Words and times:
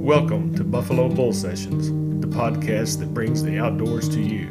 Welcome 0.00 0.54
to 0.56 0.64
Buffalo 0.64 1.10
Bull 1.10 1.34
Sessions, 1.34 1.88
the 2.22 2.26
podcast 2.26 2.98
that 3.00 3.12
brings 3.12 3.42
the 3.42 3.58
outdoors 3.58 4.08
to 4.08 4.22
you. 4.22 4.48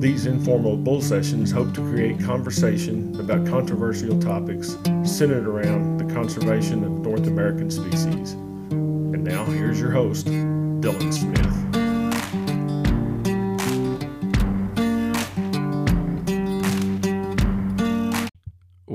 These 0.00 0.26
informal 0.26 0.76
bull 0.76 1.00
sessions 1.00 1.52
hope 1.52 1.72
to 1.74 1.88
create 1.88 2.18
conversation 2.18 3.14
about 3.20 3.46
controversial 3.46 4.18
topics 4.20 4.76
centered 5.04 5.46
around 5.46 5.98
the 5.98 6.12
conservation 6.12 6.82
of 6.82 6.90
North 6.90 7.28
American 7.28 7.70
species. 7.70 8.32
And 8.32 9.22
now, 9.22 9.44
here's 9.44 9.78
your 9.78 9.92
host, 9.92 10.26
Dylan 10.26 11.14
Smith. 11.14 11.83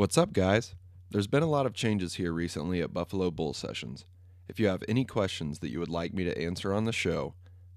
What's 0.10 0.18
up, 0.18 0.34
guys? 0.34 0.74
There's 1.12 1.28
been 1.28 1.44
a 1.44 1.46
lot 1.46 1.68
of 1.68 1.76
changes 1.76 2.16
here 2.16 2.32
recently 2.32 2.82
at 2.82 2.96
Buffalo 2.96 3.30
Bull 3.30 3.54
Sessions. 3.54 4.06
If 4.48 4.60
you 4.60 4.66
have 4.66 4.84
any 4.88 5.06
questions 5.06 5.60
that 5.60 5.70
you 5.70 5.78
would 5.78 5.88
like 5.88 6.16
me 6.16 6.24
to 6.24 6.36
answer 6.36 6.74
on 6.74 6.86
the 6.86 6.92
show, 6.92 7.36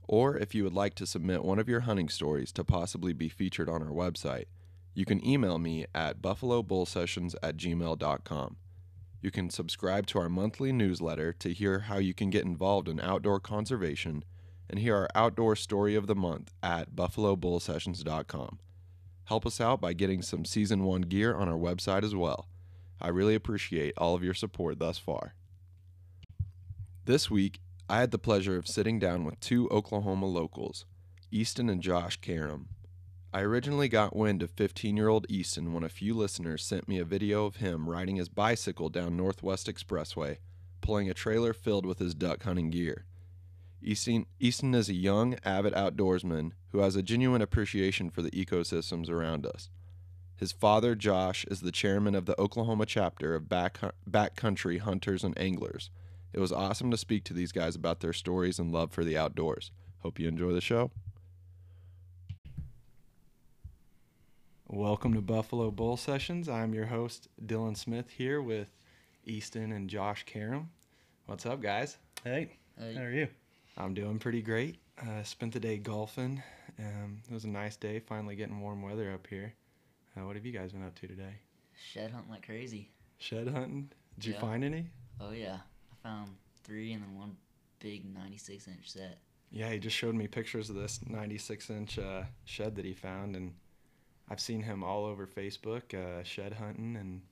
or 0.09 0.39
if 0.39 0.55
you 0.55 0.65
would 0.65 0.73
like 0.73 0.95
to 0.95 1.07
submit 1.07 1.45
one 1.45 1.59
of 1.59 1.69
your 1.69 1.81
hunting 1.81 2.09
stories 2.09 2.51
to 2.53 2.65
possibly 2.65 3.13
be 3.13 3.29
featured 3.29 3.69
on 3.69 3.83
our 3.83 3.91
website, 3.91 4.47
you 4.95 5.05
can 5.05 5.23
email 5.23 5.59
me 5.59 5.85
at 5.95 6.23
buffalobullsessions 6.23 7.35
at 7.43 7.59
gmail.com. 7.59 8.57
You 9.21 9.31
can 9.31 9.51
subscribe 9.51 10.07
to 10.07 10.19
our 10.19 10.31
monthly 10.31 10.73
newsletter 10.73 11.35
to 11.35 11.53
hear 11.53 11.81
how 11.81 11.99
you 11.99 12.15
can 12.15 12.31
get 12.31 12.47
involved 12.47 12.89
in 12.89 12.99
outdoor 12.99 13.41
conservation 13.41 14.25
and 14.71 14.79
hear 14.79 14.97
our 14.97 15.09
outdoor 15.15 15.55
story 15.55 15.95
of 15.95 16.07
the 16.07 16.17
month 16.17 16.55
at 16.63 16.97
buffalobullsessions.com. 16.97 18.59
Help 19.33 19.47
us 19.47 19.63
out 19.63 19.81
by 19.81 19.95
getting 19.95 20.21
some 20.21 20.45
season 20.45 20.85
one 20.85 21.01
gear 21.01 21.35
on 21.35 21.49
our 21.49 21.57
website 21.57 22.05
as 22.05 22.15
well. 22.15 22.49
I 23.01 23.09
really 23.09 23.35
appreciate 23.35 23.95
all 23.97 24.15
of 24.15 24.23
your 24.23 24.35
support 24.35 24.79
thus 24.79 24.99
far. 24.99 25.33
This 27.07 27.31
week, 27.31 27.59
I 27.89 28.01
had 28.01 28.11
the 28.11 28.19
pleasure 28.19 28.59
of 28.59 28.69
sitting 28.69 28.99
down 28.99 29.25
with 29.25 29.41
two 29.41 29.71
Oklahoma 29.71 30.27
locals, 30.27 30.85
Easton 31.31 31.71
and 31.71 31.81
Josh 31.81 32.19
Karam. 32.19 32.69
I 33.33 33.41
originally 33.41 33.89
got 33.89 34.15
wind 34.15 34.43
of 34.43 34.51
15 34.51 34.99
year 34.99 35.09
old 35.09 35.25
Easton 35.31 35.73
when 35.73 35.83
a 35.83 35.89
few 35.89 36.13
listeners 36.13 36.63
sent 36.63 36.87
me 36.87 36.99
a 36.99 37.05
video 37.07 37.47
of 37.47 37.57
him 37.57 37.89
riding 37.89 38.17
his 38.17 38.29
bicycle 38.29 38.91
down 38.91 39.17
Northwest 39.17 39.67
Expressway, 39.67 40.41
pulling 40.83 41.09
a 41.09 41.15
trailer 41.15 41.55
filled 41.55 41.87
with 41.87 42.01
his 42.01 42.15
duck 42.15 42.43
hunting 42.43 42.69
gear. 42.69 43.07
Easton, 43.83 44.27
Easton 44.41 44.75
is 44.75 44.89
a 44.89 44.95
young, 44.95 45.37
avid 45.45 45.75
outdoorsman 45.75 46.53
who 46.71 46.79
has 46.79 46.97
a 46.97 47.03
genuine 47.03 47.43
appreciation 47.43 48.11
for 48.11 48.23
the 48.23 48.31
ecosystems 48.31 49.11
around 49.11 49.47
us. 49.47 49.69
His 50.37 50.53
father, 50.53 50.95
Josh, 50.95 51.45
is 51.51 51.61
the 51.61 51.73
chairman 51.73 52.15
of 52.15 52.27
the 52.27 52.41
Oklahoma 52.41 52.87
chapter 52.87 53.35
of 53.35 53.49
Back, 53.49 53.79
Backcountry 54.09 54.81
Hunters 54.81 55.23
and 55.25 55.39
Anglers 55.39 55.91
it 56.33 56.41
was 56.41 56.53
awesome 56.53 56.91
to 56.91 56.97
speak 56.97 57.25
to 57.25 57.35
these 57.35 57.53
guys 57.53 57.77
about 57.77 58.01
their 58.01 58.15
stories 58.15 58.59
and 58.59 58.73
love 58.73 58.91
for 58.91 59.05
the 59.05 59.19
outdoors. 59.19 59.71
Hope 59.99 60.19
you 60.19 60.29
enjoy 60.29 60.53
the 60.53 60.61
show. 60.61 60.91
Welcome 64.67 65.13
to 65.13 65.21
Buffalo 65.21 65.71
Bull 65.71 65.99
Sessions. 65.99 66.49
I'm 66.49 66.73
your 66.73 66.87
host, 66.87 67.29
Dylan 67.45 67.77
Smith, 67.77 68.09
here 68.09 68.41
with 68.41 68.69
Easton 69.27 69.73
and 69.73 69.91
Josh 69.91 70.25
Karam. 70.25 70.71
What's 71.27 71.45
up, 71.45 71.61
guys? 71.61 71.99
Hey, 72.25 72.57
Hey. 72.79 72.95
how 72.95 73.03
are 73.03 73.11
you? 73.11 73.29
I'm 73.77 73.95
doing 73.95 74.19
pretty 74.19 74.43
great. 74.43 74.79
Uh, 75.01 75.23
spent 75.23 75.53
the 75.53 75.61
day 75.61 75.79
golfing. 75.79 76.43
Um, 76.79 77.23
it 77.29 77.33
was 77.33 77.45
a 77.45 77.49
nice 77.49 77.77
day, 77.77 78.01
finally 78.01 78.37
getting 78.37 78.61
warm 78.61 78.83
weather 78.83 79.13
up 79.13 79.27
here. 79.27 79.55
Uh, 80.17 80.27
what 80.27 80.37
have 80.37 80.45
you 80.45 80.53
guys 80.53 80.73
been 80.73 80.85
up 80.85 80.95
to 80.97 81.07
today? 81.07 81.35
Shed 81.93 82.11
hunting 82.11 82.31
like 82.31 82.45
crazy. 82.45 82.91
Shed 83.19 83.49
hunting? 83.49 83.91
Did 84.19 84.27
you 84.27 84.35
find 84.35 84.63
any? 84.63 84.87
Oh 85.21 85.33
yeah, 85.33 85.59
I 85.91 86.09
found 86.09 86.31
three 86.65 86.93
and 86.93 87.03
then 87.03 87.17
one 87.17 87.37
big 87.81 88.05
96 88.15 88.69
inch 88.69 88.91
set. 88.91 89.19
Yeah, 89.51 89.71
he 89.71 89.79
just 89.79 89.97
showed 89.97 90.15
me 90.15 90.27
pictures 90.27 90.71
of 90.71 90.77
this 90.77 91.01
96 91.07 91.71
inch 91.71 91.99
uh, 91.99 92.23
shed 92.45 92.77
that 92.77 92.85
he 92.85 92.95
found, 92.95 93.37
and 93.37 93.53
I've 94.31 94.41
seen 94.41 94.63
him 94.63 94.83
all 94.83 95.05
over 95.05 95.27
Facebook, 95.27 95.95
uh, 95.95 96.23
shed 96.25 96.55
hunting 96.55 96.97
and 96.97 97.23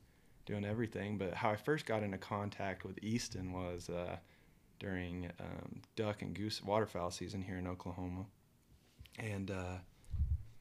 doing 0.47 0.65
everything. 0.65 1.19
But 1.19 1.35
how 1.35 1.51
I 1.51 1.57
first 1.57 1.87
got 1.87 2.03
into 2.03 2.19
contact 2.19 2.85
with 2.85 3.03
Easton 3.03 3.53
was 3.53 3.89
uh, 3.89 4.17
during 4.81 5.31
um, 5.39 5.83
duck 5.95 6.23
and 6.23 6.35
goose 6.35 6.63
waterfowl 6.63 7.13
season 7.13 7.43
here 7.43 7.57
in 7.57 7.69
Oklahoma, 7.69 8.25
and 9.19 9.51
uh, 9.51 9.79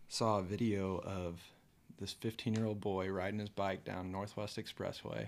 saw 0.08 0.38
a 0.38 0.44
video 0.44 1.00
of 1.00 1.40
this 2.00 2.14
15 2.14 2.54
year 2.54 2.66
old 2.66 2.80
boy 2.80 3.10
riding 3.10 3.40
his 3.40 3.50
bike 3.50 3.84
down 3.84 4.12
Northwest 4.12 4.58
Expressway, 4.58 5.28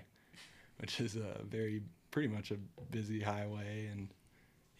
which 0.78 1.00
is 1.00 1.16
a 1.16 1.42
very 1.48 1.82
pretty 2.12 2.28
much 2.28 2.50
a 2.52 2.56
busy 2.90 3.20
highway 3.20 3.88
and 3.90 4.08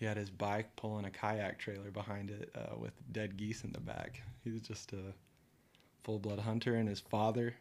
he 0.03 0.09
had 0.09 0.17
his 0.17 0.31
bike 0.31 0.75
pulling 0.75 1.05
a 1.05 1.11
kayak 1.11 1.61
trailer 1.61 1.93
behind 1.93 2.29
it 2.31 2.50
uh, 2.56 2.77
with 2.77 2.91
dead 3.12 3.37
geese 3.37 3.62
in 3.62 3.71
the 3.71 3.79
back. 3.79 4.21
He 4.43 4.50
was 4.50 4.61
just 4.62 4.93
a 4.93 5.15
full 6.03 6.19
blood 6.19 6.41
hunter, 6.41 6.75
and 6.75 6.89
his 6.89 6.99
father, 6.99 7.55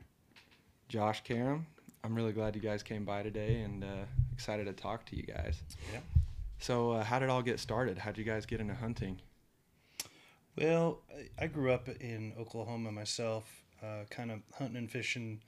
Josh 0.89 1.23
Karam. 1.23 1.67
I'm 2.03 2.15
really 2.15 2.33
glad 2.33 2.55
you 2.55 2.61
guys 2.61 2.81
came 2.81 3.05
by 3.05 3.21
today 3.21 3.61
and 3.61 3.83
uh, 3.83 4.05
excited 4.33 4.65
to 4.65 4.73
talk 4.73 5.05
to 5.05 5.15
you 5.15 5.21
guys. 5.21 5.61
Yeah. 5.93 5.99
So, 6.61 6.91
uh, 6.91 7.03
how 7.03 7.17
did 7.17 7.25
it 7.25 7.31
all 7.31 7.41
get 7.41 7.59
started? 7.59 7.97
How'd 7.97 8.19
you 8.19 8.23
guys 8.23 8.45
get 8.45 8.61
into 8.61 8.75
hunting? 8.75 9.19
Well, 10.55 11.01
I- 11.11 11.45
I 11.45 11.47
grew 11.47 11.71
up 11.71 11.89
in 11.89 12.33
Oklahoma 12.37 12.91
myself, 12.91 13.63
uh, 13.81 14.03
kind 14.11 14.31
of 14.31 14.43
hunting 14.53 14.77
and 14.77 14.91
fishing. 14.91 15.41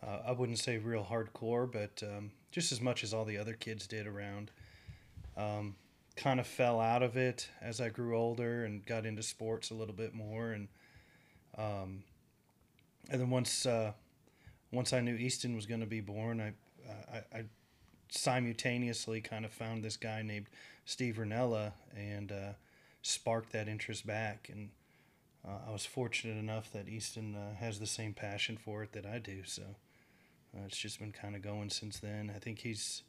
Uh, 0.00 0.22
I 0.24 0.30
wouldn't 0.30 0.60
say 0.60 0.78
real 0.78 1.04
hardcore, 1.04 1.70
but 1.70 2.00
um, 2.04 2.30
just 2.52 2.70
as 2.70 2.80
much 2.80 3.02
as 3.02 3.12
all 3.12 3.24
the 3.24 3.36
other 3.38 3.54
kids 3.54 3.88
did 3.88 4.06
around. 4.06 4.52
Um, 5.36 5.74
kind 6.14 6.38
of 6.38 6.46
fell 6.46 6.80
out 6.80 7.02
of 7.02 7.16
it 7.16 7.50
as 7.60 7.80
I 7.80 7.88
grew 7.88 8.16
older 8.16 8.64
and 8.64 8.86
got 8.86 9.04
into 9.04 9.24
sports 9.24 9.70
a 9.70 9.74
little 9.74 9.94
bit 9.94 10.14
more, 10.14 10.52
and 10.52 10.68
um, 11.58 12.04
and 13.10 13.20
then 13.20 13.30
once 13.30 13.66
uh, 13.66 13.94
once 14.70 14.92
I 14.92 15.00
knew 15.00 15.16
Easton 15.16 15.56
was 15.56 15.66
going 15.66 15.80
to 15.80 15.86
be 15.86 16.00
born, 16.00 16.40
I, 16.40 16.48
uh, 16.88 17.20
I 17.32 17.38
I 17.38 17.44
simultaneously 18.08 19.20
kind 19.20 19.44
of 19.44 19.52
found 19.52 19.82
this 19.82 19.96
guy 19.96 20.22
named 20.22 20.46
Steve 20.84 21.16
Rinella 21.16 21.72
and 21.96 22.30
uh, 22.32 22.52
sparked 23.02 23.52
that 23.52 23.68
interest 23.68 24.06
back. 24.06 24.48
And 24.50 24.70
uh, 25.46 25.68
I 25.68 25.72
was 25.72 25.86
fortunate 25.86 26.38
enough 26.38 26.70
that 26.72 26.88
Easton 26.88 27.34
uh, 27.34 27.54
has 27.56 27.78
the 27.78 27.86
same 27.86 28.14
passion 28.14 28.56
for 28.56 28.82
it 28.82 28.92
that 28.92 29.06
I 29.06 29.18
do. 29.18 29.42
So 29.44 29.62
uh, 30.54 30.62
it's 30.66 30.78
just 30.78 30.98
been 30.98 31.12
kind 31.12 31.36
of 31.36 31.42
going 31.42 31.70
since 31.70 31.98
then. 31.98 32.32
I 32.34 32.38
think 32.38 32.60
he's 32.60 33.02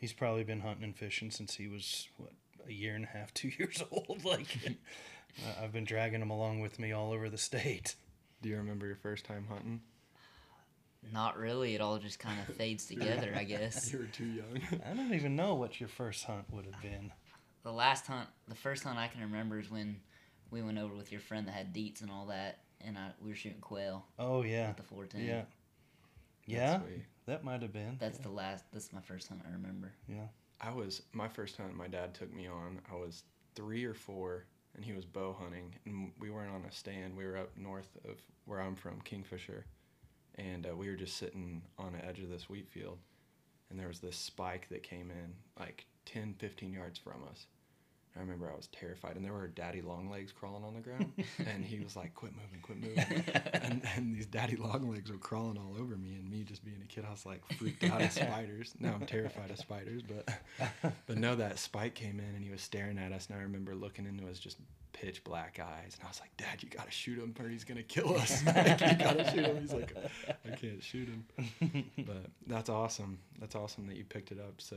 he's 0.00 0.12
probably 0.12 0.44
been 0.44 0.60
hunting 0.60 0.84
and 0.84 0.96
fishing 0.96 1.30
since 1.30 1.54
he 1.54 1.66
was 1.68 2.08
what 2.16 2.32
a 2.66 2.72
year 2.72 2.94
and 2.94 3.04
a 3.04 3.08
half, 3.08 3.32
two 3.34 3.50
years 3.58 3.82
old. 3.90 4.24
like 4.24 4.58
uh, 4.66 5.62
I've 5.62 5.72
been 5.72 5.84
dragging 5.84 6.22
him 6.22 6.30
along 6.30 6.60
with 6.60 6.78
me 6.78 6.92
all 6.92 7.12
over 7.12 7.28
the 7.28 7.38
state. 7.38 7.94
Do 8.42 8.48
you 8.48 8.56
remember 8.56 8.86
your 8.86 8.96
first 8.96 9.24
time 9.24 9.46
hunting? 9.48 9.80
Not 11.12 11.38
really. 11.38 11.74
It 11.74 11.80
all 11.80 11.98
just 11.98 12.18
kind 12.18 12.38
of 12.46 12.54
fades 12.56 12.86
together, 12.88 13.32
I 13.36 13.44
guess. 13.44 13.92
You 13.92 14.00
were 14.00 14.04
too 14.06 14.26
young. 14.26 14.60
I 14.90 14.94
don't 14.94 15.14
even 15.14 15.36
know 15.36 15.54
what 15.54 15.80
your 15.80 15.88
first 15.88 16.24
hunt 16.24 16.44
would 16.50 16.66
have 16.66 16.80
been. 16.82 17.12
The 17.62 17.72
last 17.72 18.06
hunt, 18.06 18.28
the 18.48 18.54
first 18.54 18.84
hunt 18.84 18.98
I 18.98 19.08
can 19.08 19.20
remember 19.22 19.58
is 19.58 19.70
when 19.70 20.00
we 20.50 20.62
went 20.62 20.78
over 20.78 20.94
with 20.94 21.10
your 21.12 21.20
friend 21.20 21.46
that 21.46 21.52
had 21.52 21.74
deets 21.74 22.00
and 22.02 22.10
all 22.10 22.26
that, 22.26 22.60
and 22.80 22.96
I, 22.96 23.10
we 23.22 23.30
were 23.30 23.34
shooting 23.36 23.60
quail 23.60 24.04
Oh 24.18 24.42
yeah, 24.42 24.68
at 24.70 24.76
the 24.76 24.82
410. 24.82 25.26
yeah, 25.26 25.42
yeah. 26.46 26.80
That 27.26 27.44
might 27.44 27.60
have 27.62 27.72
been. 27.72 27.96
That's 27.98 28.18
the 28.18 28.30
last. 28.30 28.64
That's 28.72 28.92
my 28.92 29.00
first 29.02 29.28
hunt 29.28 29.42
I 29.46 29.52
remember. 29.52 29.92
yeah. 30.08 30.26
I 30.60 30.72
was 30.72 31.02
my 31.12 31.28
first 31.28 31.56
hunt. 31.56 31.76
My 31.76 31.86
dad 31.88 32.14
took 32.14 32.34
me 32.34 32.48
on. 32.48 32.80
I 32.90 32.96
was 32.96 33.22
three 33.54 33.84
or 33.84 33.94
four, 33.94 34.46
and 34.74 34.84
he 34.84 34.92
was 34.92 35.04
bow 35.04 35.36
hunting, 35.38 35.74
and 35.86 36.10
we 36.18 36.30
weren't 36.30 36.52
on 36.52 36.64
a 36.64 36.72
stand. 36.72 37.16
We 37.16 37.24
were 37.26 37.36
up 37.36 37.50
north 37.56 37.96
of 38.08 38.16
where 38.46 38.60
I'm 38.60 38.74
from, 38.74 39.00
Kingfisher, 39.02 39.66
and 40.38 40.66
uh, 40.66 40.74
we 40.76 40.88
were 40.88 40.96
just 40.96 41.16
sitting 41.16 41.62
on 41.78 41.92
the 41.92 42.04
edge 42.04 42.20
of 42.20 42.30
this 42.30 42.48
wheat 42.48 42.68
field, 42.68 42.98
and 43.70 43.78
there 43.78 43.88
was 43.88 44.00
this 44.00 44.16
spike 44.16 44.68
that 44.70 44.82
came 44.82 45.10
in 45.10 45.34
like 45.58 45.86
10, 46.06 46.36
15 46.38 46.72
yards 46.72 46.98
from 46.98 47.24
us. 47.30 47.46
I 48.16 48.20
remember 48.20 48.50
I 48.50 48.56
was 48.56 48.66
terrified, 48.68 49.14
and 49.14 49.24
there 49.24 49.32
were 49.32 49.46
daddy 49.46 49.80
long 49.80 50.10
legs 50.10 50.32
crawling 50.32 50.64
on 50.64 50.74
the 50.74 50.80
ground, 50.80 51.12
and 51.38 51.64
he 51.64 51.78
was 51.78 51.94
like, 51.94 52.14
"Quit 52.14 52.32
moving, 52.34 52.60
quit 52.62 52.80
moving," 52.80 53.24
and, 53.52 53.82
and 53.96 54.16
these 54.16 54.26
daddy 54.26 54.56
long 54.56 54.90
legs 54.90 55.10
were 55.10 55.18
crawling 55.18 55.56
all 55.56 55.76
over 55.78 55.96
me, 55.96 56.14
and 56.14 56.28
me 56.28 56.42
just 56.42 56.64
being 56.64 56.80
a 56.82 56.86
kid, 56.86 57.04
I 57.06 57.12
was 57.12 57.24
like 57.24 57.42
freaked 57.52 57.84
out 57.84 58.02
of 58.02 58.10
spiders. 58.10 58.74
Now 58.80 58.94
I'm 58.94 59.06
terrified 59.06 59.50
of 59.50 59.58
spiders, 59.58 60.02
but 60.02 60.28
but 61.06 61.16
no, 61.16 61.36
that 61.36 61.60
spike 61.60 61.94
came 61.94 62.18
in, 62.18 62.34
and 62.34 62.42
he 62.42 62.50
was 62.50 62.62
staring 62.62 62.98
at 62.98 63.12
us, 63.12 63.28
and 63.28 63.38
I 63.38 63.42
remember 63.42 63.76
looking 63.76 64.06
into 64.06 64.26
his 64.26 64.40
just 64.40 64.56
pitch 65.00 65.22
black 65.22 65.60
eyes, 65.60 65.94
and 65.96 66.04
I 66.04 66.08
was 66.08 66.20
like, 66.20 66.36
"Dad, 66.36 66.62
you 66.62 66.68
gotta 66.68 66.90
shoot 66.90 67.18
him, 67.18 67.34
or 67.38 67.48
he's 67.48 67.64
gonna 67.64 67.82
kill 67.82 68.16
us. 68.16 68.44
like, 68.46 68.80
you 68.80 68.96
gotta 68.96 69.30
shoot 69.30 69.44
him." 69.46 69.60
He's 69.60 69.72
like, 69.72 69.94
"I 70.44 70.50
can't 70.56 70.82
shoot 70.82 71.08
him," 71.08 71.84
but 72.06 72.26
that's 72.46 72.68
awesome. 72.68 73.18
That's 73.38 73.54
awesome 73.54 73.86
that 73.86 73.96
you 73.96 74.04
picked 74.04 74.32
it 74.32 74.38
up. 74.40 74.54
So, 74.60 74.76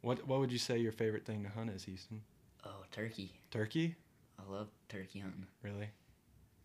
what 0.00 0.26
what 0.26 0.40
would 0.40 0.50
you 0.50 0.58
say 0.58 0.78
your 0.78 0.92
favorite 0.92 1.24
thing 1.24 1.44
to 1.44 1.48
hunt 1.48 1.70
is, 1.70 1.88
Easton? 1.88 2.22
Oh, 2.66 2.84
turkey. 2.90 3.32
Turkey? 3.50 3.94
I 4.38 4.50
love 4.50 4.68
turkey 4.88 5.20
hunting. 5.20 5.46
Really? 5.62 5.88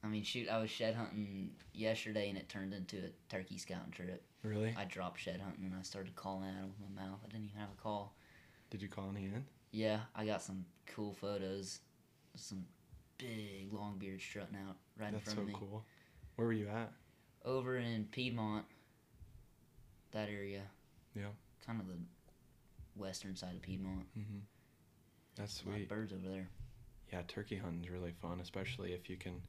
I 0.03 0.07
mean, 0.07 0.23
shoot, 0.23 0.47
I 0.49 0.59
was 0.59 0.69
shed 0.69 0.95
hunting 0.95 1.51
yesterday 1.73 2.29
and 2.29 2.37
it 2.37 2.47
turned 2.47 2.73
into 2.73 2.97
a 2.97 3.09
turkey 3.29 3.57
scouting 3.57 3.91
trip. 3.91 4.23
Really? 4.43 4.73
I 4.77 4.85
dropped 4.85 5.19
shed 5.19 5.41
hunting 5.41 5.65
and 5.65 5.75
I 5.77 5.81
started 5.83 6.15
calling 6.15 6.47
at 6.47 6.55
'em 6.55 6.69
with 6.79 6.89
my 6.89 7.03
mouth. 7.03 7.19
I 7.21 7.27
didn't 7.27 7.47
even 7.47 7.59
have 7.59 7.69
a 7.71 7.81
call. 7.81 8.15
Did 8.69 8.81
you 8.81 8.87
call 8.87 9.09
any 9.09 9.25
in? 9.25 9.45
Yeah, 9.71 9.99
I 10.15 10.25
got 10.25 10.41
some 10.41 10.65
cool 10.85 11.13
photos. 11.13 11.81
Some 12.35 12.65
big 13.19 13.71
long 13.71 13.97
beard 13.99 14.19
strutting 14.21 14.55
out 14.55 14.77
right 14.99 15.11
That's 15.11 15.25
in 15.25 15.29
so 15.29 15.35
front 15.35 15.39
of 15.41 15.45
me. 15.47 15.51
That's 15.53 15.61
so 15.61 15.67
cool. 15.69 15.85
Where 16.35 16.47
were 16.47 16.53
you 16.53 16.67
at? 16.69 16.91
Over 17.45 17.77
in 17.77 18.05
Piedmont, 18.11 18.65
that 20.11 20.29
area. 20.29 20.63
Yeah. 21.15 21.27
Kind 21.65 21.79
of 21.79 21.87
the 21.87 21.97
western 22.95 23.35
side 23.35 23.55
of 23.55 23.61
Piedmont. 23.61 24.05
Mm-hmm. 24.17 24.39
That's 25.35 25.61
A 25.61 25.65
lot 25.65 25.71
of 25.73 25.77
sweet. 25.79 25.89
birds 25.89 26.13
over 26.13 26.27
there. 26.27 26.49
Yeah, 27.13 27.21
turkey 27.27 27.57
hunting's 27.57 27.89
really 27.89 28.13
fun, 28.21 28.39
especially 28.39 28.93
if 28.93 29.09
you 29.09 29.17
can 29.17 29.41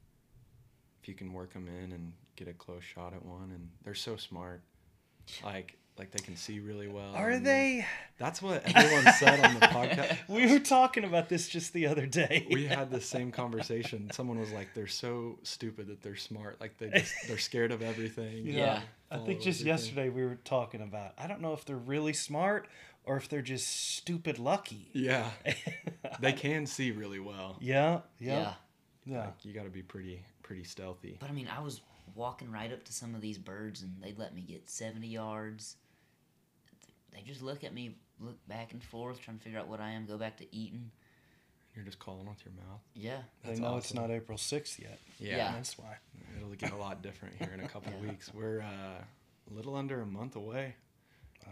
if 1.01 1.07
you 1.07 1.15
can 1.15 1.33
work 1.33 1.53
them 1.53 1.67
in 1.67 1.91
and 1.91 2.13
get 2.35 2.47
a 2.47 2.53
close 2.53 2.83
shot 2.83 3.13
at 3.13 3.25
one. 3.25 3.51
And 3.53 3.69
they're 3.83 3.93
so 3.95 4.15
smart. 4.17 4.61
Like 5.45 5.77
like 6.01 6.09
they 6.09 6.19
can 6.19 6.35
see 6.35 6.59
really 6.59 6.87
well. 6.87 7.13
Are 7.13 7.37
they? 7.37 7.85
That's 8.17 8.41
what 8.41 8.63
everyone 8.75 9.13
said 9.13 9.39
on 9.39 9.53
the 9.53 9.59
podcast. 9.67 10.17
We 10.27 10.51
were 10.51 10.57
talking 10.57 11.03
about 11.03 11.29
this 11.29 11.47
just 11.47 11.73
the 11.73 11.85
other 11.85 12.07
day. 12.07 12.47
we 12.49 12.65
had 12.65 12.89
the 12.89 12.99
same 12.99 13.31
conversation. 13.31 14.09
Someone 14.11 14.39
was 14.39 14.51
like, 14.51 14.69
"They're 14.73 14.87
so 14.87 15.37
stupid 15.43 15.87
that 15.89 16.01
they're 16.01 16.15
smart. 16.15 16.59
Like 16.59 16.79
they 16.79 16.89
just 16.89 17.13
they're 17.27 17.37
scared 17.37 17.71
of 17.71 17.83
everything." 17.83 18.47
Yeah. 18.47 18.81
I 19.11 19.19
think 19.19 19.41
just 19.41 19.61
everything." 19.61 19.67
yesterday 19.67 20.09
we 20.09 20.25
were 20.25 20.39
talking 20.43 20.81
about. 20.81 21.13
I 21.19 21.27
don't 21.27 21.39
know 21.39 21.53
if 21.53 21.65
they're 21.65 21.75
really 21.77 22.13
smart 22.13 22.67
or 23.03 23.17
if 23.17 23.29
they're 23.29 23.43
just 23.43 23.67
stupid 23.95 24.39
lucky. 24.39 24.89
Yeah, 24.93 25.29
they 26.19 26.33
can 26.33 26.65
see 26.65 26.89
really 26.89 27.19
well. 27.19 27.57
yeah, 27.61 27.99
Yeah. 28.19 28.39
yeah, 28.39 28.53
yeah. 29.05 29.19
Like, 29.25 29.45
you 29.45 29.53
got 29.53 29.65
to 29.65 29.69
be 29.69 29.83
pretty 29.83 30.23
pretty 30.41 30.63
stealthy. 30.63 31.17
But 31.19 31.29
I 31.29 31.33
mean, 31.33 31.47
I 31.55 31.59
was 31.61 31.81
walking 32.15 32.51
right 32.51 32.73
up 32.73 32.83
to 32.83 32.91
some 32.91 33.15
of 33.15 33.21
these 33.21 33.37
birds 33.37 33.83
and 33.83 33.95
they'd 34.01 34.17
let 34.19 34.35
me 34.35 34.41
get 34.41 34.69
70 34.69 35.07
yards. 35.07 35.77
They 37.13 37.21
just 37.21 37.41
look 37.41 37.63
at 37.63 37.73
me, 37.73 37.95
look 38.19 38.37
back 38.47 38.73
and 38.73 38.83
forth, 38.83 39.19
trying 39.21 39.37
to 39.37 39.43
figure 39.43 39.59
out 39.59 39.67
what 39.67 39.79
I 39.79 39.91
am, 39.91 40.05
go 40.05 40.17
back 40.17 40.37
to 40.37 40.55
eating. 40.55 40.91
You're 41.75 41.85
just 41.85 41.99
calling 41.99 42.27
with 42.27 42.43
your 42.45 42.53
mouth. 42.55 42.81
Yeah. 42.93 43.19
They 43.43 43.49
That's 43.51 43.59
know 43.61 43.77
it's 43.77 43.93
not 43.93 44.11
April 44.11 44.37
6th 44.37 44.79
yet. 44.79 44.99
Yeah. 45.19 45.53
That's 45.53 45.77
why. 45.77 45.95
It'll 46.37 46.49
get 46.55 46.71
a 46.71 46.75
lot 46.75 47.01
different 47.01 47.35
here 47.37 47.51
in 47.53 47.61
a 47.61 47.67
couple 47.67 47.93
Yeah. 48.03 48.09
weeks. 48.09 48.33
We're 48.33 48.61
uh, 48.61 49.03
a 49.49 49.53
little 49.53 49.75
under 49.75 50.01
a 50.01 50.05
month 50.05 50.35
away. 50.35 50.75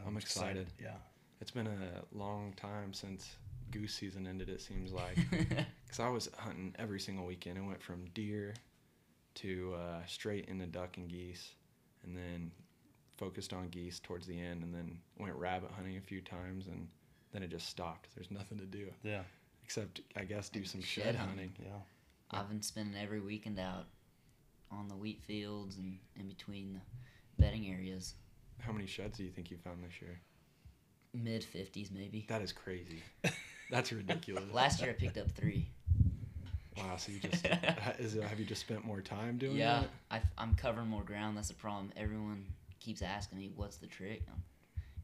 I'm 0.06 0.18
excited. 0.18 0.68
Yeah. 0.82 0.96
It's 1.42 1.52
been 1.52 1.68
a 1.68 2.04
long 2.16 2.54
time 2.58 2.94
since 2.94 3.36
goose 3.72 3.94
season 3.94 4.28
ended. 4.28 4.50
It 4.50 4.62
seems 4.62 4.92
like 4.92 5.18
because 5.32 6.00
I 6.00 6.10
was 6.10 6.30
hunting 6.38 6.76
every 6.78 7.00
single 7.00 7.26
weekend. 7.26 7.58
I 7.58 7.62
went 7.62 7.82
from 7.82 8.06
deer 8.14 8.56
to 9.36 9.76
uh, 9.76 10.06
straight 10.06 10.46
into 10.46 10.66
duck 10.66 10.98
and 10.98 11.08
geese, 11.10 11.54
and 12.04 12.16
then 12.16 12.52
focused 13.20 13.52
on 13.54 13.68
geese 13.68 14.00
towards 14.00 14.26
the 14.26 14.40
end, 14.40 14.64
and 14.64 14.74
then 14.74 14.98
went 15.20 15.36
rabbit 15.36 15.70
hunting 15.76 15.98
a 15.98 16.02
few 16.02 16.22
times, 16.22 16.68
and 16.68 16.88
then 17.34 17.44
it 17.44 17.50
just 17.52 17.68
stopped. 17.68 18.08
There's 18.16 18.32
nothing 18.32 18.58
to 18.60 18.66
do 18.66 18.88
Yeah. 19.04 19.24
except 19.64 20.02
I 20.16 20.24
guess 20.24 20.50
do 20.50 20.64
some 20.64 20.82
Shed 20.82 21.04
shed 21.04 21.16
hunting. 21.16 21.50
hunting. 21.50 21.66
Yeah. 21.66 21.80
I've 22.32 22.48
been 22.48 22.62
spending 22.62 23.00
every 23.00 23.20
weekend 23.20 23.60
out 23.60 23.88
on 24.72 24.88
the 24.88 24.96
wheat 24.96 25.22
fields 25.24 25.78
and 25.78 26.00
in 26.16 26.28
between 26.28 26.74
the 26.74 27.42
bedding 27.42 27.68
areas. 27.68 28.16
How 28.60 28.72
many 28.72 28.86
sheds 28.88 29.18
do 29.18 29.24
you 29.24 29.32
think 29.32 29.52
you 29.52 29.58
found 29.58 29.84
this 29.84 30.02
year? 30.02 30.20
Mid 31.14 31.44
50s, 31.44 31.92
maybe. 31.92 32.26
That 32.30 32.42
is 32.42 32.52
crazy. 32.52 33.02
That's 33.72 33.92
ridiculous. 33.92 34.44
Last 34.54 34.82
year 34.82 34.92
I 34.92 34.94
picked 34.94 35.18
up 35.18 35.32
three. 35.32 35.70
Wow. 36.78 36.96
So 36.98 37.12
you 37.12 37.20
just 37.20 37.46
is 38.00 38.16
it, 38.16 38.24
have 38.24 38.40
you 38.40 38.46
just 38.46 38.62
spent 38.62 38.86
more 38.86 39.02
time 39.02 39.38
doing 39.38 39.58
yeah, 39.58 39.82
that? 40.10 40.22
I, 40.38 40.42
I'm 40.42 40.56
covering 40.56 40.88
more 40.88 41.04
ground. 41.04 41.36
That's 41.38 41.50
the 41.50 41.56
problem. 41.56 41.92
Everyone 41.98 42.46
keeps 42.80 43.02
asking 43.02 43.38
me, 43.38 43.52
what's 43.56 43.78
the 43.78 43.88
trick? 43.88 44.24
Um 44.32 44.42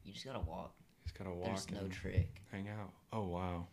you 0.04 0.12
just 0.12 0.24
gotta 0.24 0.40
walk. 0.40 0.74
Just 1.04 1.18
gotta 1.18 1.30
walk 1.30 1.46
There's 1.46 1.70
no 1.70 1.88
trick. 1.88 2.42
hang 2.52 2.68
out. 2.68 2.92
Oh 3.12 3.26
wow. 3.26 3.66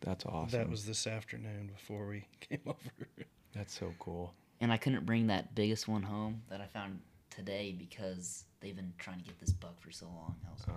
That's 0.00 0.26
awesome. 0.26 0.58
That 0.58 0.68
was 0.70 0.84
this 0.84 1.06
afternoon 1.06 1.70
before 1.74 2.06
we 2.06 2.26
came 2.40 2.60
over. 2.66 3.08
That's 3.54 3.78
so 3.78 3.94
cool. 3.98 4.34
And 4.60 4.70
I 4.72 4.76
couldn't 4.76 5.06
bring 5.06 5.28
that 5.28 5.54
biggest 5.54 5.88
one 5.88 6.02
home 6.02 6.42
that 6.50 6.60
I 6.60 6.66
found 6.66 7.00
today 7.30 7.74
because 7.76 8.44
they've 8.60 8.76
been 8.76 8.92
trying 8.98 9.18
to 9.18 9.24
get 9.24 9.40
this 9.40 9.50
buck 9.52 9.80
for 9.80 9.90
so 9.90 10.06
long. 10.06 10.36
I 10.46 10.52
was, 10.52 10.62
Oh 10.68 10.72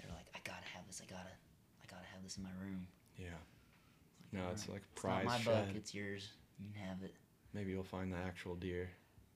they're 0.00 0.10
like, 0.14 0.26
I 0.34 0.38
gotta 0.44 0.66
have 0.74 0.86
this. 0.86 1.02
I 1.02 1.10
gotta, 1.10 1.28
I 1.28 1.86
gotta 1.90 2.06
have 2.12 2.22
this 2.22 2.36
in 2.36 2.44
my 2.44 2.50
room. 2.62 2.86
yeah. 3.18 3.26
No, 4.32 4.40
it's 4.50 4.66
like 4.68 4.82
prize. 4.94 5.24
It's 5.24 5.30
not 5.34 5.42
prize 5.44 5.46
my 5.46 5.52
shed. 5.52 5.66
buck. 5.66 5.76
It's 5.76 5.94
yours. 5.94 6.28
You 6.58 6.66
can 6.72 6.82
have 6.88 7.02
it. 7.02 7.14
Maybe 7.52 7.72
you'll 7.72 7.82
find 7.82 8.10
the 8.12 8.16
actual 8.16 8.54
deer 8.54 8.88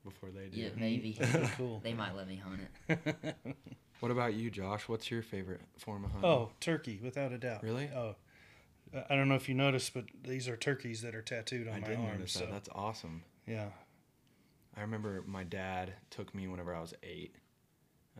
before 0.09 0.29
they 0.29 0.47
do. 0.47 0.59
Yeah, 0.61 0.69
maybe. 0.77 1.17
Cool. 1.57 1.79
they 1.83 1.93
might 1.93 2.15
let 2.15 2.27
me 2.27 2.37
hunt 2.43 2.61
it. 2.89 3.35
What 3.99 4.11
about 4.11 4.35
you, 4.35 4.51
Josh? 4.51 4.87
What's 4.87 5.09
your 5.09 5.23
favorite 5.23 5.61
form 5.79 6.05
of 6.05 6.11
hunting? 6.11 6.29
oh, 6.29 6.51
turkey, 6.59 6.99
without 7.03 7.31
a 7.31 7.37
doubt. 7.39 7.63
Really? 7.63 7.89
Oh. 7.95 8.15
I- 8.93 9.05
I 9.09 9.15
don't 9.15 9.27
know 9.27 9.33
if 9.35 9.49
you 9.49 9.55
noticed, 9.55 9.91
but 9.95 10.05
these 10.23 10.47
are 10.47 10.55
turkeys 10.55 11.01
that 11.01 11.15
are 11.15 11.23
tattooed 11.23 11.67
on 11.67 11.73
I 11.73 11.79
my 11.79 11.87
did 11.87 11.97
arm. 11.97 12.05
notice 12.19 12.31
so 12.33 12.41
that. 12.41 12.51
That's 12.51 12.69
awesome. 12.75 13.23
yeah, 13.47 13.69
I 14.77 14.81
remember 14.81 15.23
my 15.25 15.43
dad 15.43 15.93
took 16.11 16.35
me 16.35 16.47
whenever 16.47 16.75
I 16.75 16.79
was 16.79 16.93
eight 17.01 17.33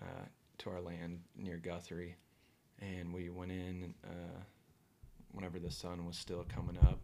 uh, 0.01 0.25
to 0.57 0.69
our 0.72 0.81
land 0.81 1.19
near 1.38 1.57
Guthrie, 1.57 2.16
and 2.80 3.13
we 3.13 3.30
went 3.30 3.51
in 3.51 3.94
uh, 4.04 4.39
whenever 5.31 5.60
the 5.60 5.72
sun 5.72 6.06
was 6.07 6.18
still 6.18 6.44
coming 6.50 6.78
up. 6.80 7.00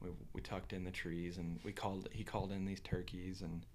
We, 0.00 0.08
we 0.32 0.40
tucked 0.40 0.72
in 0.72 0.84
the 0.84 0.90
trees 0.90 1.36
and 1.36 1.60
we 1.64 1.72
called. 1.72 2.08
He 2.12 2.24
called 2.24 2.50
in 2.50 2.64
these 2.64 2.80
turkeys 2.80 3.42
and 3.42 3.66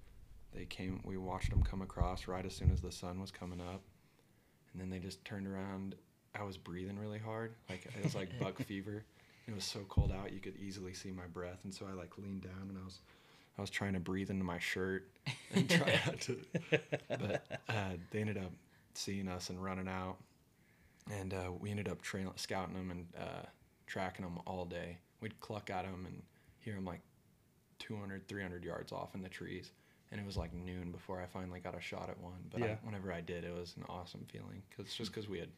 they 0.53 0.65
came. 0.65 1.01
We 1.03 1.17
watched 1.17 1.49
them 1.49 1.63
come 1.63 1.81
across 1.81 2.27
right 2.27 2.45
as 2.45 2.55
soon 2.55 2.71
as 2.71 2.81
the 2.81 2.91
sun 2.91 3.19
was 3.19 3.31
coming 3.31 3.61
up, 3.61 3.81
and 4.73 4.81
then 4.81 4.89
they 4.89 4.99
just 4.99 5.23
turned 5.25 5.47
around. 5.47 5.95
I 6.33 6.43
was 6.43 6.57
breathing 6.57 6.97
really 6.97 7.19
hard, 7.19 7.53
like 7.69 7.85
it 7.85 8.03
was 8.03 8.15
like 8.15 8.29
buck 8.39 8.57
fever. 8.65 9.03
It 9.47 9.55
was 9.55 9.63
so 9.63 9.81
cold 9.89 10.11
out, 10.11 10.31
you 10.31 10.39
could 10.39 10.55
easily 10.57 10.93
see 10.93 11.11
my 11.11 11.25
breath, 11.25 11.59
and 11.63 11.73
so 11.73 11.85
I 11.89 11.93
like 11.93 12.17
leaned 12.17 12.43
down 12.43 12.67
and 12.69 12.77
I 12.77 12.83
was, 12.85 12.99
I 13.57 13.61
was 13.61 13.69
trying 13.69 13.93
to 13.93 13.99
breathe 13.99 14.29
into 14.29 14.45
my 14.45 14.59
shirt 14.59 15.09
and 15.53 15.69
try 15.69 15.99
not 16.05 16.21
to. 16.21 16.37
But 17.09 17.59
uh, 17.67 17.95
they 18.11 18.19
ended 18.19 18.37
up 18.37 18.51
seeing 18.93 19.27
us 19.27 19.49
and 19.49 19.61
running 19.61 19.87
out, 19.87 20.17
and 21.11 21.33
uh, 21.33 21.51
we 21.59 21.71
ended 21.71 21.89
up 21.89 22.01
trail 22.01 22.31
scouting 22.35 22.75
them 22.75 22.91
and 22.91 23.07
uh, 23.19 23.45
tracking 23.87 24.23
them 24.23 24.39
all 24.45 24.65
day. 24.65 24.99
We'd 25.21 25.39
cluck 25.41 25.69
at 25.69 25.83
them 25.83 26.05
and 26.05 26.21
hear 26.59 26.75
them 26.75 26.85
like 26.85 27.01
200, 27.79 28.27
300 28.27 28.63
yards 28.63 28.91
off 28.91 29.15
in 29.15 29.21
the 29.21 29.29
trees. 29.29 29.71
And 30.11 30.19
it 30.19 30.25
was 30.25 30.35
like 30.35 30.53
noon 30.53 30.91
before 30.91 31.21
I 31.21 31.25
finally 31.25 31.59
got 31.59 31.77
a 31.77 31.81
shot 31.81 32.09
at 32.09 32.19
one. 32.19 32.39
But 32.51 32.63
I, 32.63 32.77
whenever 32.83 33.13
I 33.13 33.21
did, 33.21 33.45
it 33.45 33.53
was 33.53 33.75
an 33.77 33.85
awesome 33.87 34.25
feeling. 34.31 34.61
Cause 34.75 34.93
just 34.93 35.13
because 35.13 35.29
we 35.29 35.39
had 35.39 35.49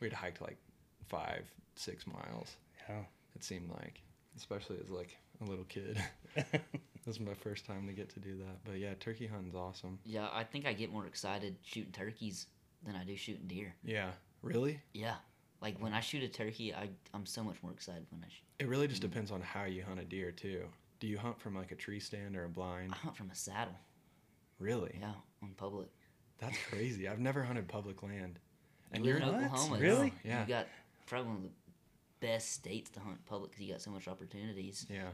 we 0.00 0.08
had 0.08 0.12
hiked 0.12 0.42
like 0.42 0.58
five, 1.08 1.44
six 1.74 2.06
miles. 2.06 2.56
yeah. 2.88 3.00
It 3.34 3.44
seemed 3.44 3.70
like, 3.70 4.02
especially 4.36 4.76
as 4.82 4.90
like 4.90 5.16
a 5.40 5.44
little 5.44 5.64
kid. 5.64 6.02
this 6.34 7.06
was 7.06 7.20
my 7.20 7.34
first 7.34 7.64
time 7.64 7.86
to 7.86 7.92
get 7.92 8.08
to 8.10 8.20
do 8.20 8.36
that. 8.38 8.64
But 8.64 8.78
yeah, 8.78 8.94
turkey 9.00 9.26
hunting's 9.26 9.54
awesome. 9.54 9.98
Yeah, 10.04 10.28
I 10.32 10.44
think 10.44 10.66
I 10.66 10.72
get 10.72 10.92
more 10.92 11.06
excited 11.06 11.56
shooting 11.62 11.92
turkeys 11.92 12.46
than 12.84 12.94
I 12.94 13.04
do 13.04 13.16
shooting 13.16 13.46
deer. 13.46 13.74
Yeah, 13.84 14.10
really. 14.42 14.80
Yeah, 14.92 15.16
like 15.60 15.80
when 15.80 15.92
I 15.92 16.00
shoot 16.00 16.22
a 16.22 16.28
turkey, 16.28 16.74
I 16.74 16.88
I'm 17.14 17.26
so 17.26 17.42
much 17.42 17.56
more 17.62 17.72
excited 17.72 18.06
when 18.10 18.22
I 18.22 18.28
shoot. 18.28 18.44
It 18.58 18.68
really 18.68 18.88
just 18.88 19.00
mm. 19.00 19.10
depends 19.10 19.30
on 19.30 19.40
how 19.40 19.64
you 19.64 19.82
hunt 19.82 20.00
a 20.00 20.04
deer 20.04 20.30
too. 20.30 20.64
Do 21.00 21.06
you 21.06 21.18
hunt 21.18 21.40
from 21.40 21.54
like 21.54 21.70
a 21.72 21.76
tree 21.76 22.00
stand 22.00 22.36
or 22.36 22.44
a 22.44 22.48
blind? 22.48 22.92
I 22.92 22.96
hunt 22.96 23.16
from 23.16 23.30
a 23.30 23.34
saddle. 23.34 23.76
Really? 24.58 24.96
Yeah, 25.00 25.12
on 25.42 25.50
public. 25.56 25.88
That's 26.38 26.56
crazy. 26.70 27.08
I've 27.08 27.20
never 27.20 27.42
hunted 27.42 27.68
public 27.68 28.02
land. 28.02 28.38
And 28.92 29.04
You 29.04 29.12
you're 29.12 29.20
live 29.20 29.28
in 29.28 29.34
What? 29.34 29.44
Oklahoma. 29.52 29.78
Really? 29.80 30.06
You, 30.06 30.12
Yeah. 30.30 30.42
You 30.42 30.48
got 30.48 30.66
probably 31.06 31.28
one 31.28 31.36
of 31.36 31.42
the 31.42 31.50
best 32.20 32.52
states 32.52 32.90
to 32.90 33.00
hunt 33.00 33.24
public 33.26 33.50
because 33.52 33.64
you 33.66 33.72
got 33.72 33.80
so 33.82 33.90
much 33.90 34.08
opportunities. 34.08 34.86
yeah. 34.90 35.10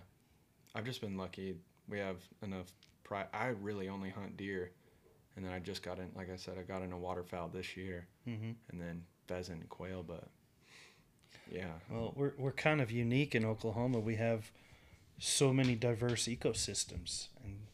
I've 0.74 0.84
just 0.84 1.00
been 1.00 1.16
lucky. 1.16 1.54
We 1.88 1.98
have 1.98 2.16
enough 2.42 2.72
pri 3.04 3.24
I 3.32 3.48
really 3.48 3.88
only 3.88 4.10
hunt 4.10 4.36
deer. 4.36 4.72
And 5.36 5.44
then 5.44 5.52
I 5.52 5.58
just 5.58 5.82
got 5.82 5.98
in 5.98 6.10
like 6.14 6.30
I 6.30 6.36
said, 6.36 6.56
I 6.58 6.62
got 6.62 6.82
into 6.82 6.96
waterfowl 6.96 7.48
this 7.48 7.76
year 7.76 8.06
hmm 8.24 8.52
and 8.70 8.80
then 8.80 9.04
pheasant 9.26 9.60
and 9.60 9.68
quail, 9.68 10.02
but 10.02 10.28
yeah. 11.50 11.72
Well, 11.90 12.12
we're 12.16 12.32
we're 12.38 12.52
kind 12.52 12.80
of 12.80 12.90
unique 12.90 13.34
in 13.34 13.44
Oklahoma. 13.44 14.00
We 14.00 14.16
have 14.16 14.50
so 15.18 15.52
many 15.52 15.74
diverse 15.74 16.24
ecosystems, 16.24 17.28
and 17.44 17.66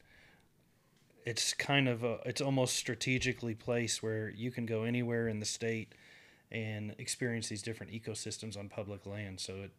it's 1.25 1.53
kind 1.55 1.89
of 1.89 2.03
a, 2.05 2.19
it's 2.25 2.41
almost 2.41 2.77
strategically 2.77 3.55
placed 3.55 4.03
where 4.03 4.31
you 4.31 4.51
can 4.51 4.67
go 4.67 4.85
anywhere 4.85 5.29
in 5.29 5.41
the 5.41 5.47
state 5.47 5.93
and 6.51 6.95
experience 6.99 7.49
these 7.49 7.63
different 7.63 7.93
ecosystems 7.93 8.59
on 8.59 8.69
public 8.69 9.07
land. 9.07 9.39
So 9.41 9.55
it, 9.65 9.71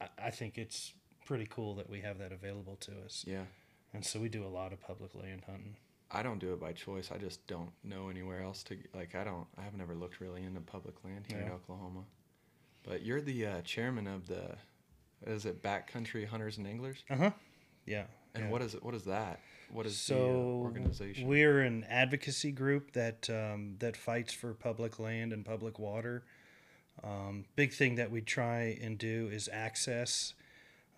I, 0.00 0.26
I 0.26 0.30
think 0.30 0.56
it's 0.58 0.92
pretty 1.26 1.46
cool 1.50 1.74
that 1.76 1.88
we 1.90 2.00
have 2.00 2.18
that 2.18 2.32
available 2.32 2.76
to 2.80 2.92
us, 3.04 3.24
Yeah. 3.26 3.44
and 3.92 4.04
so 4.04 4.20
we 4.20 4.28
do 4.28 4.44
a 4.44 4.48
lot 4.48 4.72
of 4.72 4.80
public 4.80 5.14
land 5.14 5.42
hunting. 5.46 5.76
I 6.10 6.22
don't 6.22 6.38
do 6.38 6.52
it 6.52 6.60
by 6.60 6.72
choice. 6.72 7.10
I 7.12 7.18
just 7.18 7.44
don't 7.48 7.70
know 7.82 8.08
anywhere 8.08 8.40
else 8.42 8.62
to 8.64 8.76
like. 8.94 9.14
I 9.16 9.24
don't. 9.24 9.46
I've 9.58 9.74
never 9.74 9.94
looked 9.96 10.20
really 10.20 10.44
into 10.44 10.60
public 10.60 10.94
land 11.04 11.24
here 11.26 11.40
in 11.40 11.50
Oklahoma. 11.50 12.04
But 12.84 13.02
you're 13.02 13.20
the 13.22 13.46
uh, 13.46 13.60
chairman 13.62 14.06
of 14.06 14.28
the, 14.28 14.54
is 15.26 15.44
it 15.46 15.62
Backcountry 15.62 16.26
Hunters 16.26 16.58
and 16.58 16.66
Anglers? 16.66 17.02
Uh 17.10 17.16
huh. 17.16 17.30
Yeah, 17.86 18.04
And 18.34 18.44
Yeah. 18.44 18.50
what 18.50 18.62
is 18.62 18.74
it? 18.74 18.82
What 18.82 18.94
is 18.94 19.04
that? 19.04 19.40
What 19.70 19.86
is 19.86 19.92
the 19.92 19.98
so 20.14 20.16
uh, 20.16 20.62
organization? 20.62 21.26
we're 21.26 21.60
an 21.60 21.84
advocacy 21.84 22.52
group 22.52 22.92
that 22.92 23.28
um, 23.30 23.76
that 23.80 23.96
fights 23.96 24.32
for 24.32 24.54
public 24.54 24.98
land 24.98 25.32
and 25.32 25.44
public 25.44 25.78
water. 25.78 26.24
Um, 27.02 27.44
big 27.56 27.72
thing 27.72 27.96
that 27.96 28.10
we 28.10 28.20
try 28.20 28.78
and 28.80 28.96
do 28.98 29.28
is 29.32 29.48
access, 29.52 30.34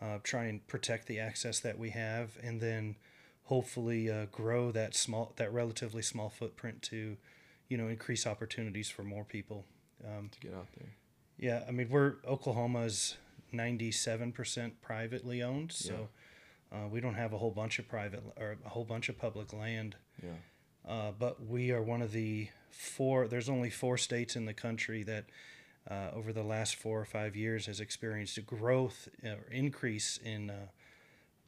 uh, 0.00 0.18
try 0.22 0.44
and 0.44 0.66
protect 0.66 1.06
the 1.06 1.18
access 1.18 1.58
that 1.60 1.78
we 1.78 1.90
have, 1.90 2.36
and 2.42 2.60
then 2.60 2.96
hopefully 3.44 4.10
uh, 4.10 4.26
grow 4.30 4.70
that 4.72 4.94
small, 4.94 5.32
that 5.36 5.52
relatively 5.52 6.02
small 6.02 6.28
footprint 6.28 6.82
to, 6.82 7.16
you 7.68 7.76
know, 7.78 7.88
increase 7.88 8.26
opportunities 8.26 8.90
for 8.90 9.02
more 9.04 9.24
people. 9.24 9.64
Um, 10.04 10.28
to 10.30 10.40
get 10.40 10.52
out 10.54 10.66
there. 10.78 10.90
yeah, 11.38 11.62
I 11.66 11.70
mean 11.70 11.88
we're 11.88 12.16
Oklahoma's 12.28 13.16
ninety 13.52 13.92
seven 13.92 14.32
percent 14.32 14.80
privately 14.82 15.42
owned, 15.42 15.72
so 15.72 16.08
uh, 16.72 16.88
we 16.90 17.00
don't 17.00 17.14
have 17.14 17.32
a 17.32 17.38
whole 17.38 17.50
bunch 17.50 17.78
of 17.78 17.88
private 17.88 18.22
or 18.36 18.56
a 18.64 18.68
whole 18.68 18.84
bunch 18.84 19.08
of 19.08 19.18
public 19.18 19.52
land. 19.52 19.96
Yeah. 20.22 20.30
Uh, 20.88 21.12
but 21.18 21.44
we 21.44 21.72
are 21.72 21.82
one 21.82 22.02
of 22.02 22.12
the 22.12 22.48
four. 22.70 23.26
There's 23.28 23.48
only 23.48 23.70
four 23.70 23.98
states 23.98 24.36
in 24.36 24.44
the 24.44 24.54
country 24.54 25.02
that, 25.02 25.24
uh, 25.90 26.10
over 26.14 26.32
the 26.32 26.44
last 26.44 26.76
four 26.76 27.00
or 27.00 27.04
five 27.04 27.34
years, 27.34 27.66
has 27.66 27.80
experienced 27.80 28.38
a 28.38 28.42
growth 28.42 29.08
uh, 29.24 29.30
or 29.30 29.50
increase 29.50 30.18
in 30.24 30.50
uh, 30.50 30.54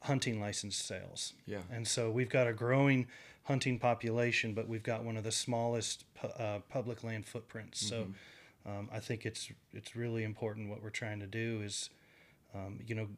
hunting 0.03 0.41
license 0.41 0.77
sales. 0.77 1.35
Yeah. 1.47 1.59
And 1.71 1.87
so 1.87 2.11
we've 2.11 2.29
got 2.29 2.49
a 2.49 2.53
growing 2.53 3.07
hunting 3.45 3.79
population, 3.79 4.55
but 4.55 4.69
we've 4.69 4.83
got 4.83 5.05
one 5.05 5.17
of 5.17 5.25
the 5.25 5.33
smallest 5.33 6.05
pu- 6.15 6.29
uh, 6.29 6.59
public 6.69 7.05
land 7.05 7.25
footprints. 7.25 7.81
So 7.81 8.09
um, 8.69 8.89
I 8.93 9.01
think 9.01 9.25
it's 9.25 9.51
it's 9.73 9.97
really 9.97 10.25
important. 10.25 10.69
What 10.69 10.83
we're 10.83 10.91
trying 10.91 11.21
to 11.21 11.27
do 11.27 11.63
is, 11.65 11.91
um, 12.55 12.81
you 12.87 12.95
know, 12.95 13.09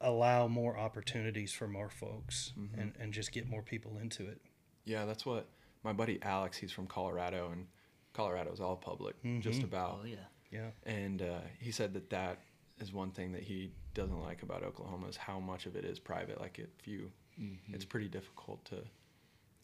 allow 0.00 0.46
more 0.46 0.78
opportunities 0.78 1.52
for 1.52 1.66
more 1.66 1.90
folks 1.90 2.52
and, 2.80 2.92
and 3.00 3.12
just 3.12 3.32
get 3.32 3.48
more 3.48 3.62
people 3.62 3.98
into 3.98 4.28
it. 4.28 4.40
Yeah, 4.84 5.04
that's 5.04 5.26
what 5.26 5.48
my 5.82 5.92
buddy 5.92 6.18
Alex. 6.22 6.56
He's 6.56 6.72
from 6.72 6.86
Colorado, 6.86 7.50
and 7.52 7.66
Colorado's 8.12 8.60
all 8.60 8.76
public, 8.76 9.16
just 9.40 9.62
about. 9.62 10.00
Oh 10.02 10.06
yeah. 10.06 10.16
Yeah. 10.50 10.70
And 10.84 11.22
uh, 11.22 11.40
he 11.60 11.70
said 11.70 11.92
that 11.94 12.10
that 12.10 12.38
is 12.80 12.92
one 12.92 13.10
thing 13.10 13.32
that 13.32 13.42
he 13.42 13.70
doesn't 13.94 14.22
like 14.22 14.42
about 14.42 14.62
Oklahoma 14.62 15.08
is 15.08 15.16
how 15.16 15.38
much 15.38 15.66
of 15.66 15.76
it 15.76 15.84
is 15.84 15.98
private. 15.98 16.40
Like 16.40 16.58
if 16.58 16.86
you, 16.86 17.10
it's 17.72 17.84
pretty 17.84 18.08
difficult 18.08 18.64
to 18.66 18.76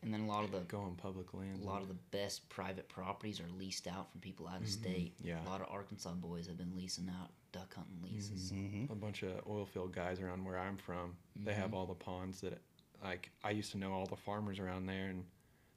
And 0.04 0.12
then 0.12 0.20
a 0.20 0.26
lot 0.26 0.44
of 0.44 0.52
the 0.52 0.60
go 0.60 0.78
on 0.80 0.94
public 0.96 1.32
land. 1.32 1.62
a 1.62 1.66
lot 1.66 1.80
of 1.80 1.88
the 1.88 1.96
best 2.10 2.48
private 2.50 2.88
properties 2.88 3.40
are 3.40 3.48
leased 3.58 3.86
out 3.86 4.10
from 4.12 4.20
people 4.20 4.46
out 4.46 4.56
of 4.56 4.66
mm-hmm. 4.66 4.82
state. 4.82 5.14
Yeah. 5.22 5.42
A 5.46 5.48
lot 5.48 5.62
of 5.62 5.68
Arkansas 5.70 6.12
boys 6.12 6.46
have 6.46 6.58
been 6.58 6.76
leasing 6.76 7.08
out 7.08 7.30
duck 7.52 7.74
hunting 7.74 7.98
leases. 8.02 8.52
Mm-hmm. 8.52 8.64
Mm-hmm. 8.84 8.92
a 8.92 8.96
bunch 8.96 9.22
of 9.22 9.30
oil 9.48 9.64
field 9.64 9.94
guys 9.94 10.20
around 10.20 10.44
where 10.44 10.58
I'm 10.58 10.76
from. 10.76 11.16
They 11.42 11.54
have 11.54 11.72
all 11.72 11.86
the 11.86 11.94
ponds 11.94 12.40
that, 12.42 12.60
like, 13.02 13.30
I 13.42 13.50
used 13.50 13.72
to 13.72 13.78
know 13.78 13.92
all 13.92 14.06
the 14.06 14.16
farmers 14.16 14.58
around 14.58 14.86
there, 14.86 15.08
and 15.08 15.24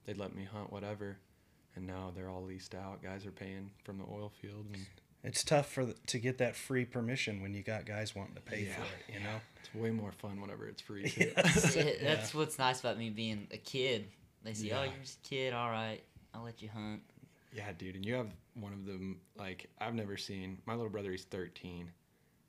they'd 0.06 0.18
let 0.18 0.36
me 0.36 0.44
hunt 0.44 0.72
whatever. 0.72 1.18
And 1.76 1.86
now 1.86 2.12
they're 2.16 2.30
all 2.30 2.44
leased 2.44 2.76
out. 2.76 3.02
Guys 3.04 3.26
are 3.26 3.32
paying 3.32 3.72
from 3.84 3.98
the 3.98 4.06
oil 4.06 4.32
field, 4.42 4.66
and 4.74 4.86
It's 5.24 5.44
tough 5.44 5.70
for 5.72 5.86
the, 5.86 5.96
to 6.08 6.20
get 6.20 6.38
that 6.38 6.56
free 6.56 6.86
permission 6.86 7.42
when 7.42 7.54
you 7.54 7.64
got 7.64 7.86
guys 7.86 8.16
wanting 8.16 8.36
to 8.36 8.42
pay 8.42 8.66
for 8.66 8.82
it, 8.82 9.14
you 9.14 9.20
know? 9.20 9.40
it's 9.68 9.74
way 9.76 9.92
more 9.92 10.12
fun 10.12 10.40
whenever 10.42 10.68
it's 10.68 10.82
free. 10.82 11.10
too. 11.10 11.32
Yeah, 11.36 11.92
that's 12.02 12.34
what's 12.34 12.58
nice 12.58 12.80
about 12.80 12.98
me 12.98 13.10
being 13.10 13.48
a 13.52 13.58
kid. 13.58 14.08
They 14.44 14.54
say, 14.54 14.72
"Oh, 14.72 14.84
you're 14.84 14.94
just 15.02 15.20
a 15.26 15.30
kid. 15.30 15.54
All 15.54 15.70
right, 15.70 16.02
I'll 16.34 16.44
let 16.44 16.62
you 16.62 16.70
hunt." 16.70 17.02
Yeah, 17.54 17.72
dude, 17.78 17.96
and 17.96 18.06
you 18.06 18.14
have 18.14 18.32
one 18.54 18.74
of 18.74 18.86
them. 18.86 19.20
Like 19.38 19.70
I've 19.80 19.96
never 19.96 20.18
seen. 20.18 20.60
My 20.66 20.74
little 20.74 20.90
brother, 20.92 21.12
he's 21.12 21.24
13, 21.24 21.92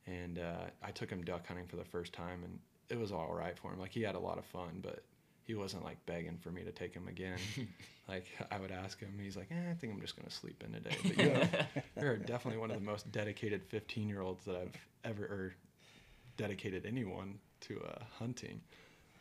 and 0.06 0.38
uh, 0.38 0.66
I 0.82 0.90
took 0.90 1.10
him 1.10 1.24
duck 1.24 1.46
hunting 1.46 1.66
for 1.66 1.76
the 1.76 1.84
first 1.84 2.12
time, 2.12 2.44
and 2.44 2.58
it 2.88 2.98
was 2.98 3.12
all 3.12 3.32
right 3.32 3.58
for 3.58 3.72
him. 3.72 3.80
Like 3.80 3.92
he 3.92 4.02
had 4.02 4.14
a 4.14 4.20
lot 4.20 4.38
of 4.38 4.44
fun, 4.44 4.80
but 4.82 5.02
he 5.48 5.54
wasn't 5.54 5.82
like 5.82 5.96
begging 6.04 6.36
for 6.36 6.50
me 6.50 6.62
to 6.62 6.70
take 6.70 6.92
him 6.94 7.08
again. 7.08 7.38
like 8.08 8.26
I 8.52 8.60
would 8.60 8.70
ask 8.70 9.00
him, 9.00 9.18
he's 9.20 9.34
like, 9.34 9.48
eh, 9.50 9.70
"I 9.70 9.74
think 9.74 9.94
I'm 9.94 10.00
just 10.00 10.14
gonna 10.14 10.30
sleep 10.30 10.62
in 10.64 10.74
today." 10.74 10.96
But 11.02 11.18
you 11.18 11.30
have, 11.30 11.66
you're 12.00 12.16
definitely 12.18 12.60
one 12.60 12.70
of 12.70 12.76
the 12.76 12.84
most 12.84 13.10
dedicated 13.10 13.64
15 13.64 14.08
year 14.08 14.20
olds 14.20 14.44
that 14.44 14.56
I've 14.56 14.76
ever 15.04 15.24
or 15.24 15.54
dedicated 16.36 16.84
anyone 16.84 17.38
to 17.62 17.80
uh, 17.80 18.04
hunting 18.18 18.60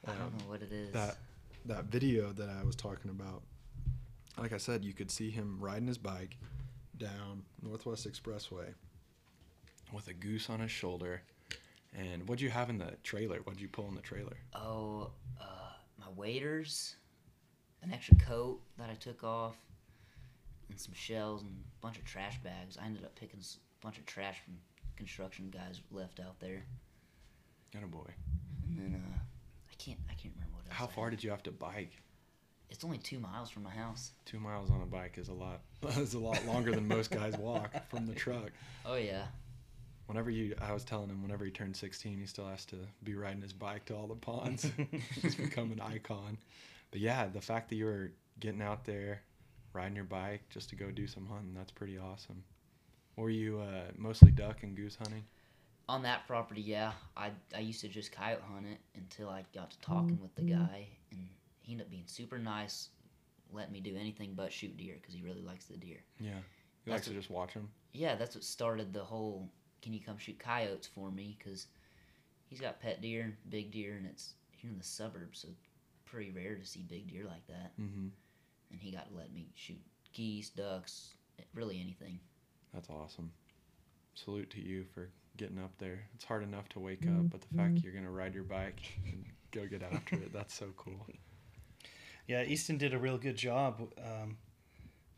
I 0.05 0.11
don't 0.11 0.37
know 0.37 0.49
what 0.49 0.61
it 0.61 0.71
is. 0.71 0.91
that 0.93 1.17
that 1.65 1.85
video 1.85 2.31
that 2.33 2.49
I 2.49 2.63
was 2.63 2.75
talking 2.75 3.09
about. 3.09 3.41
Like 4.37 4.51
I 4.53 4.57
said, 4.57 4.83
you 4.85 4.93
could 4.93 5.09
see 5.09 5.31
him 5.31 5.57
riding 5.59 5.87
his 5.87 5.97
bike 5.97 6.37
down 6.97 7.43
Northwest 7.61 8.07
Expressway 8.07 8.73
with 9.93 10.07
a 10.09 10.13
goose 10.13 10.49
on 10.49 10.59
his 10.59 10.71
shoulder. 10.71 11.21
And 11.97 12.27
what'd 12.27 12.41
you 12.41 12.49
have 12.49 12.69
in 12.69 12.77
the 12.77 12.93
trailer? 13.01 13.37
What'd 13.37 13.61
you 13.61 13.67
pull 13.69 13.87
in 13.87 13.95
the 13.95 14.01
trailer? 14.01 14.37
Oh, 14.53 15.09
uh, 15.41 15.66
my 16.07 16.13
waders, 16.15 16.95
an 17.83 17.91
extra 17.93 18.15
coat 18.17 18.59
that 18.77 18.89
I 18.89 18.93
took 18.95 19.23
off, 19.23 19.55
and 20.69 20.79
some 20.79 20.93
shells 20.93 21.41
and 21.43 21.51
a 21.51 21.81
bunch 21.81 21.97
of 21.97 22.05
trash 22.05 22.37
bags. 22.43 22.77
I 22.81 22.85
ended 22.85 23.03
up 23.03 23.15
picking 23.15 23.39
a 23.39 23.85
bunch 23.85 23.97
of 23.97 24.05
trash 24.05 24.37
from 24.43 24.55
construction 24.95 25.49
guys 25.53 25.81
left 25.91 26.19
out 26.19 26.39
there, 26.39 26.63
And 27.73 27.83
a 27.83 27.87
boy. 27.87 28.09
and 28.67 28.77
then 28.79 28.95
uh, 29.03 29.17
I 29.17 29.73
can't 29.77 29.99
I 30.09 30.13
can't 30.13 30.33
remember 30.35 30.55
what 30.55 30.65
else. 30.65 30.73
How 30.77 30.85
I 30.85 30.89
far 30.89 31.05
had. 31.05 31.11
did 31.17 31.23
you 31.23 31.29
have 31.29 31.43
to 31.43 31.51
bike? 31.51 31.91
It's 32.69 32.83
only 32.83 32.97
two 32.97 33.19
miles 33.19 33.49
from 33.49 33.63
my 33.63 33.69
house. 33.69 34.11
Two 34.25 34.39
miles 34.39 34.69
on 34.69 34.81
a 34.81 34.85
bike 34.85 35.17
is 35.17 35.29
a 35.29 35.33
lot. 35.33 35.61
is 35.97 36.15
a 36.15 36.19
lot 36.19 36.43
longer 36.45 36.71
than 36.73 36.85
most 36.87 37.11
guys 37.11 37.37
walk 37.37 37.71
from 37.89 38.05
the 38.05 38.13
truck. 38.13 38.51
Oh 38.85 38.95
yeah. 38.95 39.25
Whenever 40.07 40.29
you, 40.29 40.55
I 40.61 40.73
was 40.73 40.83
telling 40.83 41.09
him, 41.09 41.21
whenever 41.21 41.45
he 41.45 41.51
turned 41.51 41.75
16, 41.75 42.17
he 42.17 42.25
still 42.25 42.47
has 42.47 42.65
to 42.65 42.77
be 43.03 43.15
riding 43.15 43.41
his 43.41 43.53
bike 43.53 43.85
to 43.85 43.95
all 43.95 44.07
the 44.07 44.15
ponds. 44.15 44.65
He's 45.21 45.35
become 45.35 45.71
an 45.71 45.81
icon. 45.81 46.37
But 46.91 47.01
yeah, 47.01 47.27
the 47.27 47.41
fact 47.41 47.69
that 47.69 47.75
you 47.75 47.85
were 47.85 48.11
getting 48.39 48.61
out 48.61 48.85
there, 48.85 49.21
riding 49.73 49.95
your 49.95 50.05
bike 50.05 50.43
just 50.49 50.69
to 50.69 50.75
go 50.75 50.91
do 50.91 51.07
some 51.07 51.25
hunting, 51.25 51.53
that's 51.53 51.71
pretty 51.71 51.97
awesome. 51.97 52.43
Were 53.17 53.29
you 53.29 53.59
uh, 53.59 53.91
mostly 53.97 54.31
duck 54.31 54.63
and 54.63 54.75
goose 54.75 54.95
hunting? 54.95 55.23
On 55.89 56.03
that 56.03 56.27
property, 56.27 56.61
yeah, 56.61 56.91
I 57.15 57.31
I 57.55 57.59
used 57.59 57.79
to 57.81 57.87
just 57.87 58.11
coyote 58.11 58.41
hunt 58.53 58.65
it 58.67 58.79
until 58.95 59.29
I 59.29 59.43
got 59.55 59.71
to 59.71 59.79
talking 59.79 60.19
with 60.21 60.35
the 60.35 60.41
guy, 60.41 60.87
and 61.11 61.27
he 61.61 61.71
ended 61.71 61.87
up 61.87 61.91
being 61.91 62.03
super 62.07 62.37
nice, 62.37 62.89
let 63.53 63.71
me 63.71 63.79
do 63.79 63.95
anything 63.97 64.33
but 64.35 64.51
shoot 64.51 64.75
deer 64.77 64.95
because 64.99 65.13
he 65.13 65.21
really 65.21 65.41
likes 65.41 65.65
the 65.65 65.77
deer. 65.77 66.03
Yeah. 66.19 66.31
You 66.85 66.91
like 66.91 67.01
That's 67.01 67.07
to 67.07 67.13
just 67.13 67.29
watch 67.29 67.53
them? 67.53 67.69
Yeah, 67.93 68.15
that's 68.15 68.35
what 68.35 68.43
started 68.43 68.93
the 68.93 69.03
whole. 69.03 69.49
Can 69.87 69.93
you 69.93 70.01
come 70.01 70.17
shoot 70.17 70.37
coyotes 70.37 70.85
for 70.85 71.09
me? 71.09 71.37
Because 71.39 71.67
he's 72.49 72.59
got 72.59 72.81
pet 72.81 73.01
deer, 73.01 73.37
big 73.47 73.71
deer, 73.71 73.95
and 73.95 74.05
it's 74.05 74.33
here 74.51 74.69
in 74.69 74.77
the 74.77 74.83
suburbs, 74.83 75.39
so 75.39 75.47
pretty 76.03 76.29
rare 76.29 76.55
to 76.55 76.65
see 76.65 76.81
big 76.81 77.09
deer 77.09 77.23
like 77.23 77.47
that. 77.47 77.71
Mm-hmm. 77.79 78.07
And 78.69 78.81
he 78.81 78.91
got 78.91 79.09
to 79.09 79.15
let 79.15 79.33
me 79.33 79.47
shoot 79.55 79.79
geese, 80.11 80.49
ducks, 80.49 81.13
really 81.53 81.79
anything. 81.79 82.19
That's 82.73 82.89
awesome. 82.89 83.31
Salute 84.13 84.49
to 84.49 84.59
you 84.59 84.83
for 84.93 85.09
getting 85.37 85.57
up 85.57 85.71
there. 85.77 86.01
It's 86.15 86.25
hard 86.25 86.43
enough 86.43 86.67
to 86.71 86.81
wake 86.81 87.07
up, 87.07 87.29
but 87.29 87.39
the 87.39 87.55
fact 87.55 87.79
you're 87.81 87.93
going 87.93 88.03
to 88.03 88.11
ride 88.11 88.35
your 88.35 88.43
bike 88.43 88.81
and 89.05 89.23
go 89.51 89.67
get 89.67 89.83
after 89.83 90.15
it, 90.15 90.33
that's 90.33 90.53
so 90.53 90.65
cool. 90.75 91.07
Yeah, 92.27 92.43
Easton 92.43 92.77
did 92.77 92.93
a 92.93 92.97
real 92.97 93.17
good 93.17 93.37
job 93.37 93.79
um, 94.03 94.35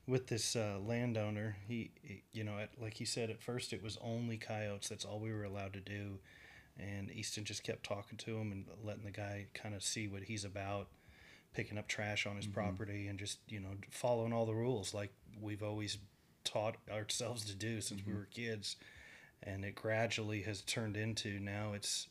with 0.09 0.27
this 0.27 0.55
uh, 0.55 0.79
landowner. 0.85 1.57
He, 1.67 1.91
he- 2.01 2.23
you 2.33 2.43
know, 2.43 2.57
at, 2.59 2.69
like 2.81 2.95
he 2.95 3.05
said, 3.05 3.29
at 3.29 3.41
first 3.41 3.73
it 3.73 3.83
was 3.83 3.97
only 4.01 4.37
coyotes. 4.37 4.89
That's 4.89 5.05
all 5.05 5.19
we 5.19 5.31
were 5.31 5.43
allowed 5.43 5.73
to 5.73 5.79
do. 5.79 6.19
And 6.77 7.11
Easton 7.11 7.43
just 7.43 7.63
kept 7.63 7.83
talking 7.83 8.17
to 8.19 8.37
him 8.37 8.51
and 8.51 8.65
letting 8.83 9.03
the 9.03 9.11
guy 9.11 9.47
kind 9.53 9.75
of 9.75 9.83
see 9.83 10.07
what 10.07 10.23
he's 10.23 10.45
about, 10.45 10.87
picking 11.53 11.77
up 11.77 11.87
trash 11.87 12.25
on 12.25 12.37
his 12.37 12.47
property 12.47 13.07
and 13.07 13.19
just, 13.19 13.39
you 13.49 13.59
know, 13.59 13.71
following 13.91 14.31
all 14.31 14.45
the 14.45 14.53
rules 14.53 14.93
like 14.93 15.11
we've 15.41 15.63
always 15.63 15.97
taught 16.45 16.75
ourselves 16.89 17.43
to 17.45 17.55
do 17.55 17.81
since 17.81 18.01
we 18.05 18.13
were 18.13 18.27
kids. 18.33 18.77
And 19.43 19.63
it 19.65 19.75
gradually 19.75 20.41
has 20.43 20.61
turned 20.61 20.95
into 20.97 21.39
now 21.39 21.73
it's, 21.73 22.07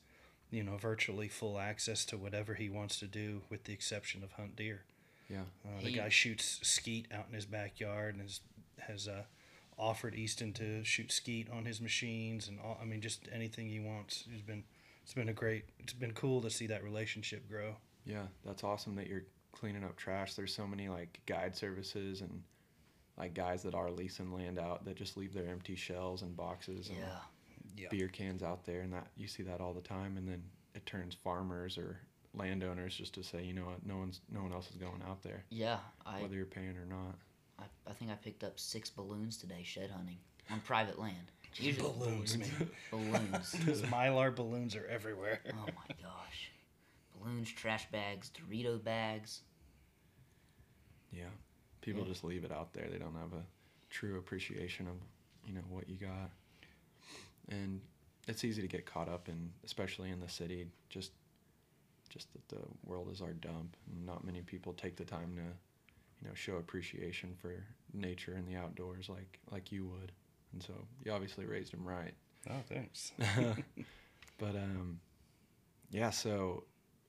you 0.51 0.63
know, 0.63 0.77
virtually 0.77 1.29
full 1.29 1.59
access 1.59 2.05
to 2.07 2.19
whatever 2.19 2.55
he 2.55 2.69
wants 2.69 2.99
to 3.01 3.07
do, 3.07 3.43
with 3.51 3.65
the 3.65 3.73
exception 3.73 4.23
of 4.23 4.33
hunt 4.33 4.57
deer. 4.57 4.85
Yeah. 5.29 5.43
Uh, 5.65 5.81
the 5.81 5.89
He- 5.91 5.97
guy 5.97 6.09
shoots 6.09 6.61
skeet 6.67 7.07
out 7.13 7.27
in 7.29 7.35
his 7.35 7.47
backyard 7.47 8.15
and 8.15 8.23
has 8.23 8.41
has 8.79 9.09
uh, 9.09 9.25
offered 9.77 10.15
Easton 10.15 10.53
to 10.55 10.83
shoot 10.85 11.11
skeet 11.13 11.51
on 11.51 11.65
his 11.65 11.81
machines 11.81 12.49
and 12.49 12.59
all, 12.61 12.79
I 12.81 12.85
mean 12.85 13.01
just 13.01 13.29
anything 13.33 13.69
he 13.69 13.81
wants. 13.81 14.25
It's 14.33 14.43
been 14.43 14.65
it's 15.03 15.15
been 15.15 15.29
a 15.29 15.33
great 15.35 15.65
it's 15.79 15.93
been 15.93 16.13
cool 16.13 16.41
to 16.43 16.51
see 16.51 16.67
that 16.69 16.83
relationship 16.85 17.49
grow. 17.49 17.77
Yeah, 18.05 18.27
that's 18.45 18.65
awesome 18.65 18.95
that 18.97 19.07
you're 19.09 19.25
cleaning 19.53 19.85
up 19.85 19.97
trash. 19.97 20.35
There's 20.35 20.55
so 20.55 20.67
many 20.67 20.89
like 20.89 21.21
guide 21.27 21.55
services 21.57 22.21
and 22.23 22.43
like 23.19 23.35
guys 23.35 23.63
that 23.65 23.75
are 23.75 23.91
leasing 23.91 24.33
land 24.33 24.59
out 24.59 24.85
that 24.85 24.95
just 24.97 25.17
leave 25.17 25.35
their 25.35 25.49
empty 25.49 25.75
shells 25.75 26.23
and 26.23 26.37
boxes 26.37 26.89
and 26.89 26.99
Yeah. 26.99 27.19
Yeah. 27.77 27.89
beer 27.91 28.09
cans 28.09 28.43
out 28.43 28.65
there, 28.65 28.81
and 28.83 28.93
that 28.93 29.09
you 29.17 29.27
see 29.29 29.43
that 29.45 29.61
all 29.61 29.75
the 29.75 29.81
time. 29.83 30.17
And 30.17 30.27
then 30.27 30.43
it 30.75 30.87
turns 30.87 31.15
farmers 31.15 31.77
or 31.79 32.01
landowners 32.39 32.95
just 32.95 33.15
to 33.15 33.23
say, 33.23 33.43
you 33.45 33.53
know 33.53 33.65
what, 33.67 33.85
no 33.85 33.97
one's 33.97 34.21
no 34.33 34.43
one 34.43 34.53
else 34.53 34.71
is 34.71 34.77
going 34.77 35.03
out 35.09 35.23
there, 35.23 35.45
Yeah, 35.51 35.79
I, 36.07 36.23
whether 36.23 36.35
you're 36.35 36.45
paying 36.47 36.77
or 36.77 36.87
not. 36.89 37.17
I 37.59 37.65
I 37.91 37.93
think 37.93 38.11
I 38.11 38.15
picked 38.15 38.45
up 38.45 38.59
six 38.59 38.89
balloons 38.91 39.37
today 39.37 39.63
shed 39.65 39.91
hunting 39.91 40.19
on 40.51 40.61
private 40.61 40.99
land. 40.99 41.31
Usually 41.57 41.91
Balloons, 41.91 42.37
man. 42.39 42.71
balloons. 42.91 43.53
Those 43.67 43.83
mylar 43.83 44.35
balloons 44.35 44.77
are 44.77 44.87
everywhere. 44.87 45.41
Oh 45.53 45.65
my 45.67 45.95
gosh. 46.03 46.51
balloons, 47.19 47.51
trash 47.51 47.91
bags, 47.91 48.31
Dorito 48.31 48.83
bags. 48.83 49.41
Yeah. 51.11 51.25
People 51.81 52.03
Yeah. 52.03 52.09
just 52.09 52.23
leave 52.25 52.45
it 52.45 52.53
out 52.53 52.73
there. 52.75 52.87
They 52.91 52.99
don't 52.99 53.15
have 53.15 53.33
a 53.33 53.43
true 53.91 54.19
appreciation 54.19 54.87
of, 54.89 54.95
you 55.47 55.55
know, 55.55 55.63
what 55.71 55.89
you 55.89 55.97
got. 55.97 56.31
And 57.49 57.81
it's 58.29 58.45
easy 58.45 58.61
to 58.61 58.69
get 58.69 58.85
caught 58.85 59.09
up 59.09 59.29
in, 59.29 59.51
especially 59.65 60.11
in 60.11 60.21
the 60.21 60.29
city, 60.29 60.69
just 60.91 61.13
just 62.09 62.33
that 62.33 62.49
the 62.49 62.63
world 62.85 63.09
is 63.13 63.21
our 63.21 63.33
dump 63.33 63.77
and 63.91 64.05
not 64.07 64.25
many 64.25 64.43
people 64.43 64.73
take 64.73 64.97
the 64.97 65.05
time 65.05 65.35
to, 65.37 65.43
you 66.23 66.29
know, 66.29 66.35
show 66.35 66.57
appreciation 66.57 67.35
for 67.41 67.53
nature 67.93 68.35
and 68.35 68.47
the 68.49 68.57
outdoors 68.57 69.09
like 69.09 69.39
like 69.51 69.71
you 69.73 69.85
would. 69.87 70.13
And 70.53 70.63
so 70.63 70.73
you 71.05 71.13
obviously 71.13 71.45
raised 71.47 71.73
him 71.73 71.85
right. 71.87 72.15
Oh, 72.51 72.63
thanks. 72.69 73.13
but 74.39 74.55
um 74.57 75.01
yeah, 75.91 76.11
so 76.11 76.65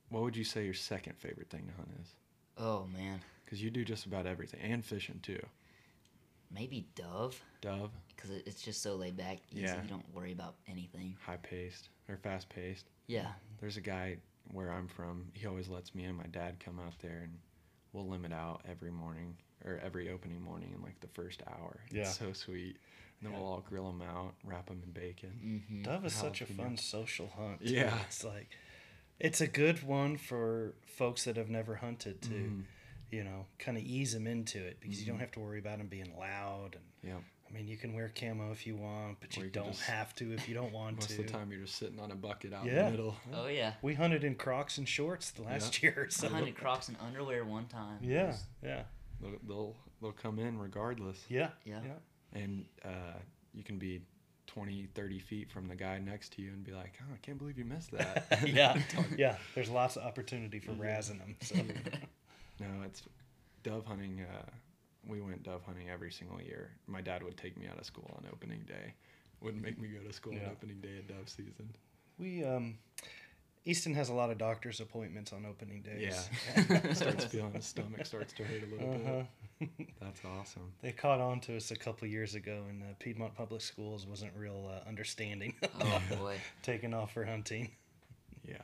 what 0.08 0.22
would 0.22 0.36
you 0.36 0.44
say 0.44 0.64
your 0.64 0.74
second 0.74 1.16
favorite 1.18 1.50
thing 1.50 1.66
to 1.66 1.72
hunt 1.74 1.90
is? 2.02 2.08
Oh 2.58 2.86
man, 2.92 3.20
Because 3.44 3.62
you 3.62 3.70
do 3.70 3.84
just 3.84 4.06
about 4.06 4.26
everything 4.26 4.60
and 4.60 4.84
fishing 4.84 5.20
too. 5.22 5.40
maybe 6.52 6.86
dove 6.94 7.40
Dove, 7.60 7.90
because 8.14 8.30
it's 8.30 8.62
just 8.62 8.82
so 8.82 8.96
laid 8.96 9.16
back. 9.16 9.38
Easy. 9.52 9.62
Yeah. 9.62 9.80
You 9.82 9.88
don't 9.88 10.14
worry 10.14 10.32
about 10.32 10.54
anything. 10.68 11.16
high 11.24 11.36
paced 11.36 11.88
or 12.08 12.16
fast 12.16 12.48
paced. 12.48 12.86
Yeah. 13.06 13.28
There's 13.60 13.76
a 13.76 13.80
guy 13.82 14.16
where 14.52 14.72
I'm 14.72 14.88
from. 14.88 15.28
He 15.34 15.46
always 15.46 15.68
lets 15.68 15.94
me 15.94 16.04
and 16.04 16.16
my 16.16 16.26
dad 16.26 16.60
come 16.64 16.78
out 16.80 16.94
there 17.00 17.20
and 17.24 17.38
we'll 17.92 18.08
limit 18.08 18.32
out 18.32 18.62
every 18.68 18.90
morning 18.90 19.36
or 19.64 19.78
every 19.84 20.10
opening 20.10 20.40
morning 20.40 20.72
in 20.74 20.82
like 20.82 21.00
the 21.00 21.08
first 21.08 21.42
hour. 21.48 21.80
Yeah. 21.90 22.02
It's 22.02 22.18
so 22.18 22.32
sweet. 22.32 22.76
And 23.20 23.26
then 23.28 23.32
Yeah. 23.32 23.38
we'll 23.40 23.48
all 23.48 23.60
grill 23.68 23.86
them 23.90 24.02
out, 24.02 24.34
wrap 24.44 24.66
them 24.68 24.82
in 24.84 24.92
bacon. 24.92 25.62
hmm 25.68 25.82
Dove 25.82 26.04
is 26.06 26.14
such 26.14 26.40
a 26.40 26.46
Jalapeno. 26.46 26.56
fun 26.56 26.76
social 26.76 27.28
hunt. 27.28 27.60
too. 27.66 27.72
Yeah. 27.74 27.98
It's 28.06 28.24
like, 28.24 28.48
it's 29.18 29.40
a 29.40 29.46
good 29.46 29.82
one 29.82 30.16
for 30.16 30.74
folks 30.86 31.24
that 31.24 31.36
have 31.36 31.50
never 31.50 31.76
hunted 31.76 32.22
to, 32.22 32.30
Mhm. 32.30 32.64
you 33.10 33.22
know, 33.24 33.46
kind 33.58 33.76
of 33.76 33.82
ease 33.84 34.14
them 34.14 34.26
into 34.26 34.58
it 34.64 34.80
because 34.80 35.00
you 35.00 35.06
don't 35.06 35.16
Mhm. 35.18 35.20
have 35.20 35.32
to 35.32 35.40
worry 35.40 35.58
about 35.58 35.78
them 35.78 35.88
being 35.88 36.16
loud. 36.16 36.76
And 36.76 36.84
Yeah. 37.12 37.20
I 37.50 37.56
mean, 37.56 37.66
you 37.66 37.76
can 37.76 37.92
wear 37.94 38.08
camo 38.14 38.52
if 38.52 38.64
you 38.66 38.76
want, 38.76 39.16
but 39.20 39.36
you, 39.36 39.44
you 39.44 39.50
don't 39.50 39.72
just- 39.72 39.82
have 39.82 40.14
to 40.16 40.32
if 40.32 40.48
you 40.48 40.54
don't 40.54 40.72
want 40.80 41.00
to. 41.00 41.02
Most 41.02 41.16
to. 41.16 41.20
of 41.22 41.26
the 41.26 41.32
time 41.32 41.50
you're 41.50 41.60
just 41.62 41.76
sitting 41.76 41.98
on 41.98 42.12
a 42.12 42.14
bucket 42.14 42.52
out 42.52 42.66
in 42.66 42.74
the 42.74 42.90
middle. 42.90 43.16
Oh 43.34 43.46
yeah. 43.48 43.72
We 43.82 43.94
hunted 43.94 44.22
in 44.24 44.36
Crocs 44.36 44.78
and 44.78 44.88
shorts 44.88 45.30
the 45.32 45.42
last 45.42 45.82
year. 45.82 46.06
I 46.08 46.12
So. 46.12 46.28
hunted 46.28 46.54
Crocs 46.56 46.88
and 46.88 46.96
underwear 47.04 47.44
one 47.44 47.66
time. 47.66 47.98
Yeah, 48.02 48.28
was- 48.28 48.44
yeah, 48.62 48.82
They'll, 49.20 49.32
they'll 49.46 49.76
they'll 50.00 50.12
come 50.12 50.38
in 50.38 50.58
regardless. 50.58 51.18
yeah, 51.28 51.50
Yeah. 51.64 51.80
yeah. 51.84 52.40
And 52.40 52.64
uh, 52.84 53.18
you 53.52 53.64
can 53.64 53.78
be 53.78 54.02
20, 54.46 54.86
30 54.94 55.18
feet 55.18 55.50
from 55.50 55.66
the 55.68 55.74
guy 55.74 55.98
next 55.98 56.32
to 56.34 56.42
you 56.42 56.50
and 56.50 56.62
be 56.64 56.72
like, 56.72 56.94
oh, 57.02 57.12
I 57.14 57.16
can't 57.18 57.36
believe 57.38 57.58
you 57.58 57.64
missed 57.64 57.90
that. 57.92 58.26
yeah, 58.46 58.80
yeah. 59.16 59.36
There's 59.56 59.68
lots 59.70 59.96
of 59.96 60.04
opportunity 60.04 60.58
for 60.60 60.70
Yeah. 60.72 60.96
razzing 60.98 61.18
them. 61.18 61.36
So. 61.42 61.56
No, 62.60 62.66
it's 62.84 63.02
dove 63.62 63.84
hunting. 63.86 64.20
Uh, 64.22 64.42
we 65.06 65.20
went 65.20 65.42
dove 65.42 65.62
hunting 65.64 65.88
every 65.90 66.10
single 66.12 66.40
year. 66.40 66.70
My 66.86 67.00
dad 67.00 67.22
would 67.22 67.36
take 67.36 67.56
me 67.58 67.66
out 67.66 67.78
of 67.78 67.84
school 67.86 68.10
on 68.16 68.24
opening 68.32 68.60
day. 68.66 68.94
Wouldn't 69.40 69.62
make 69.62 69.78
me 69.80 69.88
go 69.88 70.00
to 70.06 70.12
school 70.12 70.34
Yeah. 70.34 70.46
on 70.46 70.50
opening 70.52 70.80
day 70.80 70.98
of 70.98 71.08
dove 71.08 71.28
season. 71.28 71.70
We 72.18 72.44
um, 72.44 72.76
Easton 73.64 73.94
has 73.94 74.08
a 74.10 74.14
lot 74.14 74.30
of 74.30 74.38
doctor's 74.38 74.80
appointments 74.80 75.32
on 75.32 75.44
opening 75.46 75.82
days. 75.82 76.28
Yeah. 76.56 76.92
starts 76.94 77.24
feeling 77.26 77.52
his 77.54 77.64
stomach 77.66 78.04
starts 78.06 78.32
to 78.34 78.44
hurt 78.44 78.62
a 78.62 78.66
little 78.66 78.92
Uh-huh. 78.94 79.22
bit. 79.60 79.70
That's 80.00 80.20
awesome. 80.24 80.72
They 80.82 80.92
caught 80.92 81.20
on 81.20 81.40
to 81.40 81.56
us 81.56 81.70
a 81.70 81.76
couple 81.76 82.06
years 82.08 82.34
ago, 82.34 82.64
and 82.68 82.82
uh, 82.82 82.86
Piedmont 82.98 83.34
Public 83.34 83.60
Schools 83.60 84.06
wasn't 84.06 84.32
real 84.36 84.70
uh, 84.70 84.88
understanding. 84.88 85.54
Oh 85.80 86.02
boy. 86.18 86.36
Taking 86.62 86.94
off 86.94 87.12
for 87.12 87.24
hunting. 87.24 87.70
Yeah. 88.48 88.56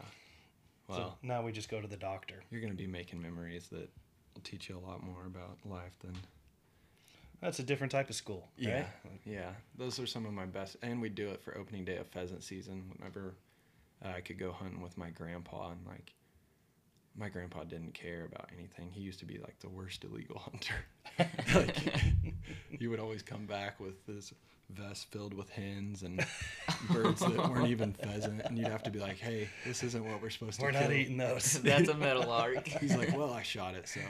So 0.88 0.95
Well, 0.99 1.19
now 1.23 1.43
we 1.43 1.52
just 1.52 1.69
go 1.69 1.81
to 1.81 1.87
the 1.88 1.97
doctor. 1.97 2.43
you're 2.50 2.61
going 2.62 2.73
to 2.73 2.76
be 2.76 2.87
making 2.87 3.21
memories 3.21 3.69
that 3.73 3.90
will 4.37 4.43
teach 4.43 4.69
you 4.69 4.76
a 4.78 4.85
lot 4.87 5.02
more 5.02 5.26
about 5.26 5.59
life 5.64 5.99
than 6.00 6.14
That's 7.40 7.59
a 7.59 7.62
different 7.62 7.90
type 7.90 8.09
of 8.11 8.14
school, 8.14 8.49
Yeah, 8.57 8.75
right? 8.76 8.87
yeah. 9.25 9.50
Those 9.76 9.99
are 9.99 10.07
some 10.07 10.26
of 10.26 10.33
my 10.33 10.46
best, 10.46 10.77
and 10.83 11.01
we 11.01 11.09
do 11.09 11.29
it 11.31 11.42
for 11.42 11.57
opening 11.57 11.85
day 11.85 11.96
of 11.96 12.07
pheasant 12.09 12.44
season. 12.44 12.92
Whenever 12.96 13.35
uh, 14.05 14.09
I 14.16 14.20
could 14.20 14.38
go 14.38 14.53
hunting 14.53 14.81
with 14.83 14.96
my 14.96 15.11
grandpa, 15.11 15.70
and 15.70 15.81
like, 15.87 16.12
my 17.18 17.29
grandpa 17.31 17.64
didn't 17.64 17.94
care 17.94 18.27
about 18.27 18.49
anything. 18.57 18.90
He 18.92 19.01
used 19.01 19.18
to 19.20 19.25
be 19.25 19.38
like 19.38 19.59
the 19.61 19.70
worst 19.70 20.05
illegal 20.05 20.38
hunter. 20.51 20.75
like, 21.55 21.77
he 22.79 22.87
would 22.88 23.01
always 23.01 23.22
come 23.22 23.46
back 23.46 23.81
with 23.81 24.05
this 24.07 24.33
vest 24.70 25.11
filled 25.11 25.33
with 25.33 25.49
hens 25.51 26.03
and 26.03 26.25
birds 26.87 27.20
that 27.20 27.37
weren't 27.51 27.68
even 27.68 27.92
pheasant, 27.92 28.42
and 28.44 28.57
you'd 28.59 28.68
have 28.68 28.83
to 28.85 28.90
be 28.90 28.99
like, 28.99 29.18
"Hey, 29.18 29.49
this 29.64 29.83
isn't 29.83 30.05
what 30.05 30.20
we're 30.22 30.31
supposed 30.31 30.61
We're 30.61 30.72
to 30.72 30.81
not 30.81 30.88
kill." 30.88 30.92
eating 30.99 31.16
those. 31.16 31.53
That's 31.62 31.88
a 31.88 31.94
metal 31.94 32.31
arc. 32.31 32.66
He's 32.66 32.96
like, 32.96 33.16
"Well, 33.16 33.33
I 33.33 33.42
shot 33.42 33.75
it, 33.75 33.88
so 33.88 34.01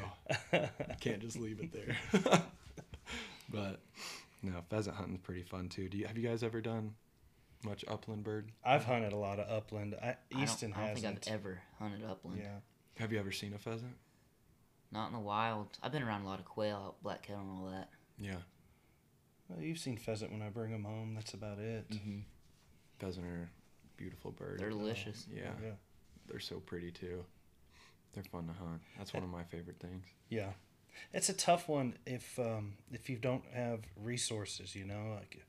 I 0.52 0.68
can't 1.00 1.20
just 1.20 1.38
leave 1.38 1.60
it 1.60 1.72
there." 1.72 1.96
but 3.50 3.80
no, 4.42 4.62
pheasant 4.70 4.96
hunting's 4.96 5.20
pretty 5.20 5.42
fun 5.42 5.68
too. 5.68 5.88
Do 5.88 5.96
you 5.98 6.06
have 6.06 6.16
you 6.18 6.28
guys 6.28 6.42
ever 6.42 6.60
done 6.60 6.94
much 7.64 7.84
upland 7.88 8.24
bird? 8.24 8.50
I've 8.64 8.84
hunted 8.84 9.12
a 9.12 9.16
lot 9.16 9.38
of 9.38 9.50
upland. 9.50 9.94
I, 10.02 10.08
I 10.34 10.44
don't, 10.44 10.76
I 10.76 10.86
don't 10.86 10.94
think 10.98 11.06
I've 11.28 11.32
ever 11.34 11.60
hunted 11.78 12.04
upland. 12.04 12.40
yeah. 12.42 12.58
Have 12.98 13.12
you 13.12 13.18
ever 13.18 13.32
seen 13.32 13.52
a 13.54 13.58
pheasant? 13.58 13.94
Not 14.92 15.08
in 15.08 15.12
the 15.14 15.18
wild. 15.20 15.68
I've 15.82 15.92
been 15.92 16.02
around 16.02 16.22
a 16.22 16.26
lot 16.26 16.38
of 16.38 16.44
quail, 16.44 16.94
black 17.02 17.22
kettle, 17.24 17.42
and 17.42 17.50
all 17.50 17.70
that. 17.70 17.88
Yeah, 18.18 18.36
Well, 19.48 19.60
you've 19.60 19.78
seen 19.78 19.96
pheasant 19.98 20.32
when 20.32 20.40
I 20.40 20.48
bring 20.48 20.70
them 20.70 20.84
home. 20.84 21.14
That's 21.14 21.34
about 21.34 21.58
it. 21.58 21.84
hmm 21.92 22.20
pheasant 22.98 23.26
are 23.26 23.48
beautiful 23.96 24.30
bird. 24.30 24.58
They're 24.60 24.70
delicious. 24.70 25.26
yeah, 25.32 25.50
Yeah. 25.62 25.70
they're 26.28 26.40
so 26.40 26.56
pretty 26.60 26.90
too. 26.90 27.24
They're 28.12 28.24
fun 28.24 28.46
to 28.46 28.52
hunt. 28.52 28.80
That's 28.96 29.12
one 29.12 29.22
of 29.22 29.28
my 29.28 29.44
favorite 29.44 29.78
things. 29.78 30.06
Yeah, 30.30 30.52
it's 31.12 31.28
a 31.28 31.34
tough 31.34 31.68
one 31.68 31.96
if 32.06 32.38
um, 32.38 32.74
if 32.92 33.10
you 33.10 33.16
don't 33.16 33.44
have 33.52 33.80
resources. 34.02 34.74
You 34.74 34.84
know, 34.86 35.16
like 35.18 35.42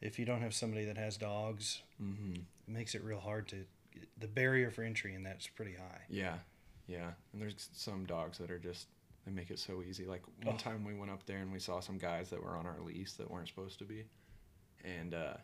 if 0.00 0.18
you 0.18 0.24
don't 0.24 0.40
have 0.42 0.54
somebody 0.54 0.84
that 0.86 0.96
has 0.98 1.16
dogs, 1.16 1.80
Mm-hmm. 2.02 2.34
it 2.34 2.42
makes 2.68 2.94
it 2.94 3.02
real 3.04 3.20
hard 3.20 3.48
to. 3.48 3.64
The 4.18 4.26
barrier 4.28 4.70
for 4.72 4.82
entry 4.82 5.14
in 5.14 5.22
that's 5.22 5.46
pretty 5.46 5.74
high. 5.74 6.00
Yeah, 6.08 6.34
yeah. 6.88 7.10
And 7.32 7.40
there's 7.40 7.68
some 7.72 8.04
dogs 8.06 8.38
that 8.38 8.50
are 8.50 8.58
just 8.58 8.86
they 9.24 9.30
make 9.32 9.50
it 9.50 9.58
so 9.58 9.82
easy. 9.82 10.04
Like 10.04 10.22
one 10.44 10.54
Oh. 10.56 10.58
time 10.58 10.84
we 10.84 10.94
went 10.94 11.10
up 11.10 11.24
there 11.26 11.38
and 11.38 11.52
we 11.52 11.58
saw 11.60 11.80
some 11.80 11.96
guys 11.98 12.28
that 12.30 12.42
were 12.42 12.56
on 12.56 12.66
our 12.66 12.78
lease 12.80 13.12
that 13.14 13.30
weren't 13.30 13.48
supposed 13.48 13.78
to 13.80 13.84
be, 13.84 14.04
and 14.84 15.14
uh, 15.14 15.34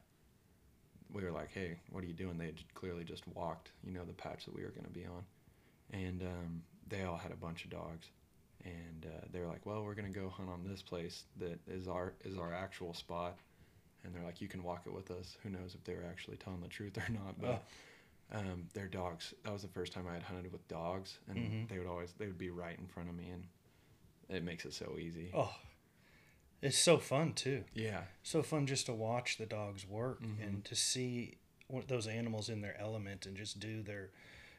we 1.12 1.24
were 1.24 1.32
like, 1.32 1.50
"Hey, 1.52 1.78
what 1.90 2.04
are 2.04 2.06
you 2.06 2.14
doing?" 2.14 2.38
They 2.38 2.46
had 2.46 2.74
clearly 2.74 3.04
just 3.04 3.26
walked, 3.28 3.70
you 3.84 3.92
know, 3.92 4.04
the 4.04 4.12
patch 4.12 4.44
that 4.44 4.54
we 4.54 4.62
were 4.62 4.70
going 4.70 4.84
to 4.86 4.90
be 4.90 5.06
on, 5.06 5.24
and 5.92 6.22
um, 6.22 6.62
they 6.88 7.02
all 7.04 7.16
had 7.16 7.32
a 7.32 7.36
bunch 7.36 7.64
of 7.64 7.70
dogs, 7.70 8.06
and 8.64 9.06
uh, 9.06 9.26
they 9.32 9.40
were 9.40 9.46
like, 9.46 9.66
"Well, 9.66 9.82
we're 9.84 9.94
going 9.94 10.12
to 10.12 10.18
go 10.18 10.28
hunt 10.28 10.48
on 10.50 10.64
this 10.64 10.82
place 10.82 11.24
that 11.38 11.58
is 11.66 11.88
our 11.88 12.14
is 12.24 12.38
our 12.38 12.52
actual 12.54 12.94
spot." 12.94 13.36
And 14.04 14.14
they're 14.14 14.22
like, 14.24 14.40
"You 14.40 14.48
can 14.48 14.62
walk 14.62 14.82
it 14.86 14.92
with 14.92 15.10
us." 15.10 15.36
Who 15.42 15.50
knows 15.50 15.74
if 15.74 15.84
they 15.84 15.94
were 15.94 16.04
actually 16.08 16.36
telling 16.38 16.60
the 16.60 16.68
truth 16.68 16.96
or 16.98 17.12
not? 17.12 17.40
But 17.40 17.64
um, 18.32 18.68
their 18.74 18.86
dogs. 18.86 19.34
That 19.44 19.52
was 19.52 19.62
the 19.62 19.68
first 19.68 19.92
time 19.92 20.06
I 20.08 20.14
had 20.14 20.22
hunted 20.22 20.52
with 20.52 20.66
dogs, 20.68 21.18
and 21.28 21.38
Mhm. 21.38 21.68
they 21.68 21.78
would 21.78 21.86
always 21.86 22.12
they 22.18 22.26
would 22.26 22.38
be 22.38 22.50
right 22.50 22.78
in 22.78 22.86
front 22.86 23.08
of 23.08 23.14
me, 23.14 23.30
and 23.30 23.44
it 24.28 24.44
makes 24.44 24.64
it 24.64 24.72
so 24.74 24.96
easy. 24.98 25.30
Oh, 25.34 25.52
it's 26.62 26.78
so 26.78 26.98
fun 26.98 27.32
too. 27.32 27.64
Yeah, 27.74 28.04
So 28.22 28.42
fun 28.42 28.66
just 28.66 28.86
to 28.86 28.92
watch 28.92 29.38
the 29.38 29.46
dogs 29.46 29.86
work 29.86 30.22
Mhm. 30.22 30.42
and 30.46 30.64
to 30.66 30.74
see 30.76 31.38
what 31.68 31.88
those 31.88 32.06
animals 32.06 32.48
in 32.48 32.60
their 32.60 32.76
element 32.80 33.26
and 33.26 33.36
just 33.36 33.58
do 33.60 33.82
their, 33.82 34.10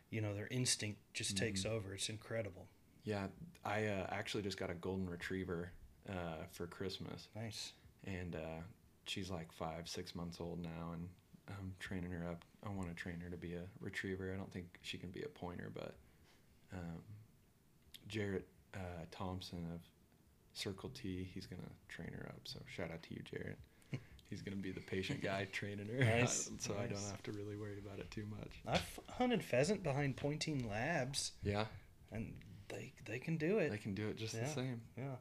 you 0.10 0.22
know, 0.22 0.34
their 0.34 0.48
instinct 0.48 1.00
just 1.14 1.38
takes 1.38 1.64
Mm-hmm. 1.64 1.74
over. 1.76 1.94
It's 1.94 2.10
incredible. 2.10 2.68
yeah. 3.04 3.28
I 3.66 3.86
uh, 3.88 4.08
actually 4.10 4.44
just 4.44 4.58
got 4.58 4.70
a 4.70 4.74
golden 4.76 5.10
retriever 5.10 5.72
uh, 6.10 6.46
for 6.52 6.66
Christmas, 6.68 7.28
Nice. 7.36 7.74
and 8.06 8.36
uh, 8.36 8.62
she's 9.06 9.30
like 9.30 9.52
five, 9.52 9.88
six 9.88 10.16
months 10.16 10.40
old 10.42 10.60
now, 10.60 10.92
and 10.94 11.08
I'm 11.48 11.76
training 11.80 12.12
her 12.12 12.28
up. 12.28 12.44
I 12.64 12.70
want 12.70 12.90
to 12.90 12.96
train 12.96 13.20
her 13.20 13.30
to 13.30 13.38
be 13.38 13.54
a 13.54 13.64
retriever. 13.80 14.34
I 14.34 14.38
don't 14.38 14.52
think 14.52 14.80
she 14.82 14.98
can 14.98 15.10
be 15.12 15.22
a 15.24 15.28
pointer, 15.28 15.70
but 15.74 15.96
um, 16.74 17.04
Jarrett 18.08 18.48
uh, 18.74 19.06
Thompson 19.12 19.66
of 19.74 19.82
Circle 20.54 20.90
T, 20.90 21.28
he's 21.34 21.46
gonna 21.46 21.62
train 21.90 22.12
her 22.14 22.28
up. 22.30 22.42
So 22.46 22.60
shout 22.76 22.92
out 22.92 23.02
to 23.04 23.14
you, 23.14 23.22
Jarrett. 23.30 23.58
He's 24.30 24.42
gonna 24.42 24.56
be 24.58 24.72
the 24.72 24.80
patient 24.82 25.22
guy 25.24 25.46
training 25.52 25.88
her, 25.88 26.04
Nice, 26.06 26.50
so 26.60 26.74
I 26.82 26.86
don't 26.88 27.02
have 27.10 27.22
to 27.24 27.32
really 27.34 27.58
worry 27.58 27.80
about 27.86 28.00
it 28.00 28.10
too 28.12 28.26
much. 28.30 28.62
I've 28.66 29.00
hunted 29.10 29.44
pheasant 29.44 29.84
behind 29.84 30.16
Pointing 30.16 30.70
Labs, 30.70 31.34
Yeah, 31.44 31.66
and 32.14 32.34
they 32.70 32.94
they 33.06 33.20
can 33.20 33.36
do 33.38 33.58
it. 33.60 33.72
they 33.72 33.78
can 33.78 33.94
do 33.94 34.08
it 34.08 34.16
just 34.18 34.34
Yeah. 34.34 34.46
the 34.46 34.50
same. 34.50 34.82
yeah. 34.98 35.16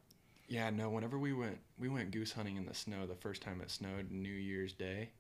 Yeah, 0.49 0.71
no. 0.71 0.91
Whenever 0.91 1.19
we 1.19 1.33
went, 1.33 1.59
we 1.79 1.89
went 1.89 2.11
goose 2.13 2.33
hunting 2.33 2.57
in 2.57 2.67
the 2.67 2.75
snow. 2.75 3.07
The 3.07 3.15
first 3.17 3.41
time 3.43 3.61
it 3.61 3.71
snowed, 3.71 4.11
New 4.13 4.29
Year's 4.29 4.73
Day, 4.73 5.11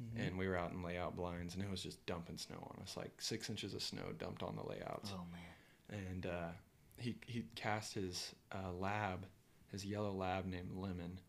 Mhm. 0.00 0.26
and 0.28 0.38
we 0.38 0.46
were 0.48 0.56
out 0.56 0.70
in 0.72 0.82
layout 0.82 1.14
blinds, 1.16 1.54
and 1.54 1.62
it 1.64 1.70
was 1.70 1.82
just 1.82 2.04
dumping 2.06 2.38
snow 2.38 2.58
on 2.76 2.82
us, 2.82 2.96
like 2.96 3.20
six 3.20 3.48
inches 3.50 3.72
of 3.74 3.82
snow 3.82 4.12
dumped 4.18 4.42
on 4.42 4.54
the 4.56 4.62
layouts. 4.64 5.10
Oh 5.14 5.24
man. 5.32 6.00
And 6.06 6.26
uh, 6.26 6.48
he 6.96 7.16
he 7.26 7.44
cast 7.54 7.94
his 7.94 8.34
uh, 8.52 8.72
lab, 8.72 9.26
his 9.72 9.84
yellow 9.84 10.12
lab 10.12 10.46
named 10.46 10.70
Lemon, 10.74 11.20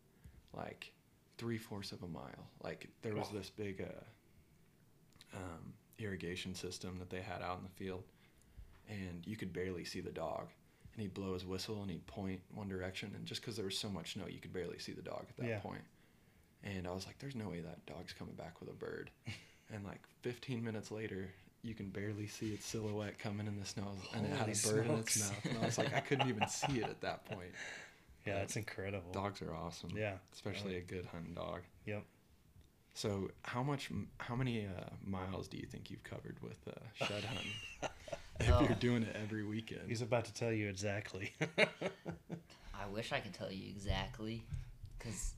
like 0.53 0.91
three 1.37 1.57
fourths 1.57 1.91
of 1.91 2.03
a 2.03 2.07
mile. 2.07 2.47
Like 2.63 2.87
there 3.01 3.15
was 3.15 3.29
this 3.29 3.49
big 3.49 3.81
uh, 3.81 5.37
um, 5.37 5.73
irrigation 5.97 6.55
system 6.55 6.97
that 6.99 7.09
they 7.09 7.21
had 7.21 7.41
out 7.41 7.57
in 7.57 7.63
the 7.63 7.83
field, 7.83 8.03
and 8.89 9.25
you 9.25 9.35
could 9.35 9.53
barely 9.53 9.83
see 9.85 10.01
the 10.01 10.11
dog. 10.11 10.47
And 10.93 11.01
he'd 11.03 11.13
blow 11.13 11.33
his 11.33 11.45
whistle 11.45 11.81
and 11.81 11.91
he'd 11.91 12.05
point 12.07 12.41
one 12.53 12.67
direction, 12.67 13.11
and 13.15 13.25
just 13.25 13.41
because 13.41 13.55
there 13.55 13.65
was 13.65 13.77
so 13.77 13.89
much 13.89 14.13
snow, 14.13 14.25
you 14.27 14.39
could 14.39 14.53
barely 14.53 14.79
see 14.79 14.91
the 14.91 15.01
dog 15.01 15.25
at 15.29 15.37
that 15.37 15.47
Yeah. 15.47 15.59
point. 15.59 15.83
And 16.63 16.85
I 16.87 16.91
was 16.91 17.05
like, 17.05 17.17
"There's 17.19 17.35
no 17.35 17.47
way 17.49 17.61
that 17.61 17.85
dog's 17.85 18.11
coming 18.11 18.35
back 18.35 18.59
with 18.59 18.69
a 18.69 18.73
bird." 18.73 19.11
and 19.73 19.85
like 19.85 20.01
15 20.23 20.61
minutes 20.63 20.91
later, 20.91 21.31
you 21.61 21.73
can 21.73 21.89
barely 21.89 22.27
see 22.27 22.53
its 22.53 22.65
silhouette 22.65 23.17
coming 23.19 23.47
in 23.47 23.57
the 23.59 23.65
snow, 23.65 23.91
and 24.13 24.25
it 24.25 24.31
had 24.31 24.49
a 24.49 24.55
bird 24.67 24.87
in 24.87 24.95
its 24.95 25.19
mouth. 25.19 25.45
And 25.45 25.57
I 25.57 25.65
was 25.65 25.77
like, 25.77 25.93
I 25.93 25.99
couldn't 26.01 26.27
even 26.27 26.47
see 26.47 26.79
it 26.79 26.87
at 26.89 27.01
that 27.01 27.25
point. 27.25 27.51
Yeah, 28.25 28.37
it's 28.39 28.55
incredible. 28.55 29.11
Dogs 29.11 29.41
are 29.41 29.53
awesome. 29.55 29.91
Yeah. 29.95 30.13
especially 30.33 30.75
a 30.77 30.81
good 30.81 31.05
hunting 31.05 31.33
dog. 31.33 31.61
Yep. 31.85 32.03
So, 32.93 33.29
how 33.43 33.63
much, 33.63 33.89
how 34.17 34.35
many 34.35 34.65
uh, 34.65 34.89
miles 35.05 35.47
do 35.47 35.57
you 35.57 35.65
think 35.65 35.89
you've 35.89 36.03
covered 36.03 36.37
with 36.41 36.57
uh, 36.67 37.05
shed 37.05 37.23
hunting? 37.23 37.51
if 38.41 38.49
Oh. 38.51 38.61
you're 38.61 38.75
doing 38.75 39.03
it 39.03 39.15
every 39.21 39.43
weekend, 39.45 39.81
He's 39.87 40.01
about 40.01 40.25
to 40.25 40.33
tell 40.33 40.51
you 40.51 40.67
exactly. 40.69 41.31
I 42.73 42.87
wish 42.91 43.11
I 43.11 43.19
could 43.19 43.33
tell 43.33 43.51
you 43.51 43.69
exactly, 43.69 44.43
because 44.97 45.33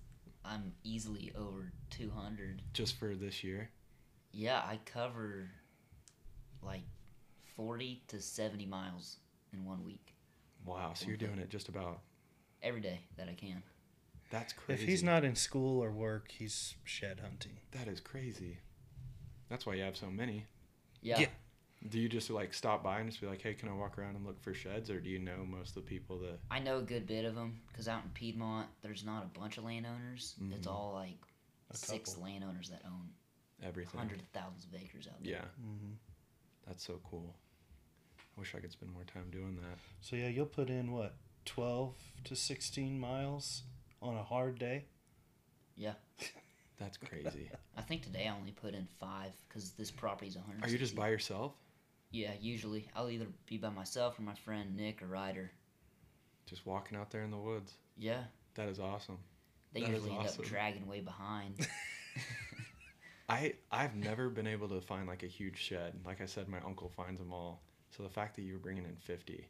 I'm 0.45 0.71
easily 0.83 1.31
over 1.37 1.71
200. 1.91 2.61
just 2.73 2.97
for 2.99 3.15
this 3.15 3.43
year. 3.43 3.69
Yeah, 4.31 4.57
I 4.59 4.79
cover 4.85 5.49
like 6.63 6.83
40 7.55 8.01
to 8.09 8.21
70 8.21 8.65
miles 8.65 9.17
in 9.51 9.65
one 9.65 9.83
week 9.83 10.13
Wow, 10.65 10.91
so 10.95 11.07
you're 11.07 11.17
doing 11.17 11.39
it 11.39 11.49
just 11.49 11.69
about. 11.69 11.99
Every 12.63 12.81
day 12.81 13.01
that 13.17 13.27
I 13.29 13.33
can. 13.33 13.63
That's 14.29 14.53
crazy. 14.53 14.83
if 14.83 14.87
he's 14.89 15.03
not 15.03 15.23
in 15.25 15.35
school 15.35 15.83
or 15.83 15.91
work, 15.91 16.31
he's 16.31 16.75
shed 16.85 17.19
hunting. 17.19 17.57
that 17.71 17.87
is 17.87 17.99
crazy. 17.99 18.59
That's 19.49 19.65
why 19.65 19.73
you 19.75 19.83
have 19.83 19.97
so 19.97 20.09
many. 20.09 20.45
Yeah. 21.01 21.19
Yeah. 21.19 21.27
Do 21.89 21.99
you 21.99 22.07
just 22.07 22.29
like 22.29 22.53
stop 22.53 22.83
by 22.83 22.99
and 22.99 23.09
just 23.09 23.19
be 23.19 23.27
like, 23.27 23.41
"Hey, 23.41 23.55
can 23.55 23.67
I 23.67 23.73
walk 23.73 23.97
around 23.97 24.15
and 24.15 24.25
look 24.25 24.39
for 24.39 24.53
sheds?" 24.53 24.89
Or 24.91 24.99
do 24.99 25.09
you 25.09 25.17
know 25.19 25.43
most 25.45 25.69
of 25.69 25.75
the 25.75 25.81
people 25.81 26.19
that? 26.19 26.37
I 26.51 26.59
know 26.59 26.77
a 26.77 26.81
good 26.83 27.07
bit 27.07 27.25
of 27.25 27.33
them 27.35 27.59
because 27.67 27.87
out 27.87 28.03
in 28.03 28.11
Piedmont, 28.11 28.67
there's 28.83 29.03
not 29.03 29.23
a 29.23 29.39
bunch 29.39 29.57
of 29.57 29.63
landowners. 29.63 30.35
It's 30.51 30.67
Mhm. 30.67 30.71
all 30.71 30.93
like 30.93 31.17
A 31.71 31.75
six 31.75 32.11
couple. 32.11 32.23
landowners 32.25 32.69
that 32.69 32.83
own 32.85 33.09
Everything. 33.63 33.97
hundreds 33.99 34.21
of 34.21 34.27
thousands 34.29 34.65
of 34.65 34.75
acres 34.75 35.07
out 35.07 35.21
there. 35.23 35.31
Yeah, 35.33 35.45
Mm-hmm. 35.59 35.93
that's 36.67 36.85
so 36.85 37.01
cool. 37.09 37.35
I 38.37 38.39
wish 38.39 38.53
I 38.55 38.59
could 38.59 38.71
spend 38.71 38.93
more 38.93 39.03
time 39.03 39.29
doing 39.31 39.55
that. 39.57 39.79
So 40.01 40.15
yeah, 40.15 40.27
you'll 40.29 40.45
put 40.45 40.69
in 40.69 40.91
what, 40.91 41.15
twelve 41.45 41.95
to 42.25 42.35
sixteen 42.35 42.99
miles 42.99 43.63
on 44.01 44.15
a 44.15 44.23
hard 44.23 44.57
day. 44.59 44.85
Yeah. 45.75 45.93
That's 46.79 46.97
crazy. 46.97 47.49
I 47.77 47.81
think 47.81 48.01
today 48.03 48.27
I 48.27 48.35
only 48.35 48.51
put 48.51 48.73
in 48.73 48.87
five 48.99 49.31
because 49.47 49.71
this 49.71 49.91
property's 49.91 50.35
100. 50.35 50.65
Are 50.65 50.69
you 50.71 50.79
just 50.79 50.95
by 50.95 51.09
yourself? 51.09 51.53
Yeah, 52.09 52.31
usually 52.41 52.87
I'll 52.95 53.09
either 53.09 53.27
be 53.45 53.57
by 53.57 53.69
myself 53.69 54.17
or 54.17 54.23
my 54.23 54.33
friend 54.33 54.75
Nick 54.75 55.01
or 55.03 55.05
Ryder. 55.05 55.51
Just 56.47 56.65
walking 56.65 56.97
out 56.97 57.11
there 57.11 57.21
in 57.23 57.29
the 57.31 57.37
woods. 57.37 57.73
Yeah, 57.97 58.23
That 58.55 58.67
is 58.67 58.79
awesome. 58.79 59.19
they 59.73 59.81
That 59.81 59.89
is 59.91 59.95
usually 59.97 60.17
end 60.17 60.27
awesome. 60.27 60.41
up 60.43 60.47
dragging 60.47 60.87
way 60.87 61.01
behind. 61.01 61.67
I 63.29 63.53
I've 63.71 63.95
never 63.95 64.29
been 64.29 64.47
able 64.47 64.67
to 64.69 64.81
find 64.81 65.07
like 65.07 65.23
a 65.23 65.27
huge 65.27 65.57
shed. 65.57 65.93
Like 66.05 66.19
I 66.19 66.25
said, 66.25 66.49
my 66.49 66.59
uncle 66.65 66.89
finds 66.89 67.19
them 67.19 67.31
all. 67.31 67.61
So 67.95 68.03
the 68.03 68.09
fact 68.09 68.35
that 68.35 68.41
you 68.41 68.53
were 68.53 68.59
bringing 68.59 68.83
in 68.85 68.95
fifty, 68.97 69.33
you 69.33 69.45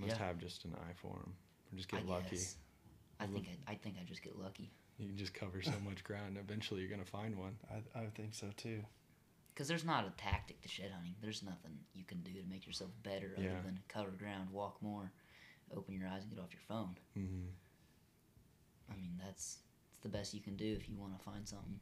must 0.00 0.16
Yeah. 0.18 0.26
have 0.26 0.38
just 0.38 0.64
an 0.64 0.74
eye 0.74 0.92
for 0.96 1.12
them, 1.14 1.34
or 1.72 1.76
just 1.76 1.92
I 1.92 1.98
get 1.98 2.06
lucky. 2.08 2.36
guess. 2.36 2.56
I 3.20 3.26
think 3.26 3.48
I, 3.66 3.72
I 3.72 3.74
think 3.76 3.96
I 4.00 4.04
just 4.04 4.22
get 4.22 4.38
lucky 4.38 4.72
You 4.98 5.08
can 5.08 5.16
just 5.16 5.34
cover 5.34 5.60
so 5.62 5.72
much 5.84 6.02
ground. 6.04 6.38
Eventually, 6.38 6.80
you're 6.80 6.90
gonna 6.90 7.04
find 7.04 7.36
one. 7.38 7.56
I, 7.70 7.98
I 8.00 8.06
think 8.14 8.34
so 8.34 8.48
too. 8.56 8.82
because 9.54 9.68
there's 9.68 9.84
not 9.84 10.06
a 10.06 10.10
tactic 10.16 10.60
to 10.62 10.68
shed 10.68 10.90
hunting. 10.92 11.14
There's 11.20 11.42
nothing 11.42 11.78
you 11.94 12.04
can 12.04 12.20
do 12.22 12.32
to 12.32 12.42
make 12.48 12.66
yourself 12.66 12.90
better 13.02 13.34
Yeah. 13.36 13.50
other 13.50 13.60
than 13.64 13.80
cover 13.88 14.10
ground, 14.10 14.48
walk 14.50 14.80
more, 14.80 15.12
open 15.76 15.94
your 15.94 16.08
eyes, 16.08 16.22
and 16.22 16.30
get 16.30 16.40
off 16.40 16.52
your 16.52 16.62
phone. 16.66 16.96
hmm 17.14 17.48
I 18.90 18.96
mean 18.96 19.20
that's 19.24 19.58
it's 19.90 19.98
the 20.02 20.08
best 20.08 20.32
you 20.34 20.40
can 20.40 20.56
do 20.56 20.72
if 20.80 20.88
you 20.88 20.96
want 20.96 21.16
to 21.18 21.22
find 21.24 21.46
something. 21.46 21.78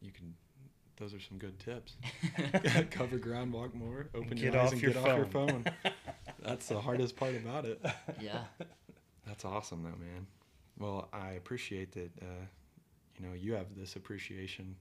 You 0.00 0.10
can. 0.12 0.34
Those 0.96 1.14
are 1.14 1.20
some 1.20 1.38
good 1.38 1.58
tips. 1.60 1.96
cover 2.90 3.18
ground, 3.18 3.52
walk 3.52 3.72
more, 3.74 4.08
open 4.14 4.30
Get 4.30 4.38
your 4.52 4.56
eyes, 4.56 4.66
off 4.66 4.72
and 4.72 4.82
your 4.82 4.92
get 4.92 5.02
off 5.04 5.16
your 5.16 5.26
phone. 5.26 5.64
That's 6.42 6.68
the 6.68 6.80
hardest 6.80 7.16
part 7.16 7.34
about 7.36 7.64
it. 7.64 7.80
yeah, 8.20 8.44
That's 9.26 9.44
awesome, 9.44 9.82
though, 9.82 9.90
man. 9.90 10.26
Well, 10.78 11.08
I 11.12 11.32
appreciate 11.32 11.92
that. 11.92 12.10
Uh, 12.22 12.44
you 13.18 13.26
know, 13.26 13.34
you 13.34 13.52
have 13.54 13.66
this 13.76 13.96
appreciation. 13.96 14.76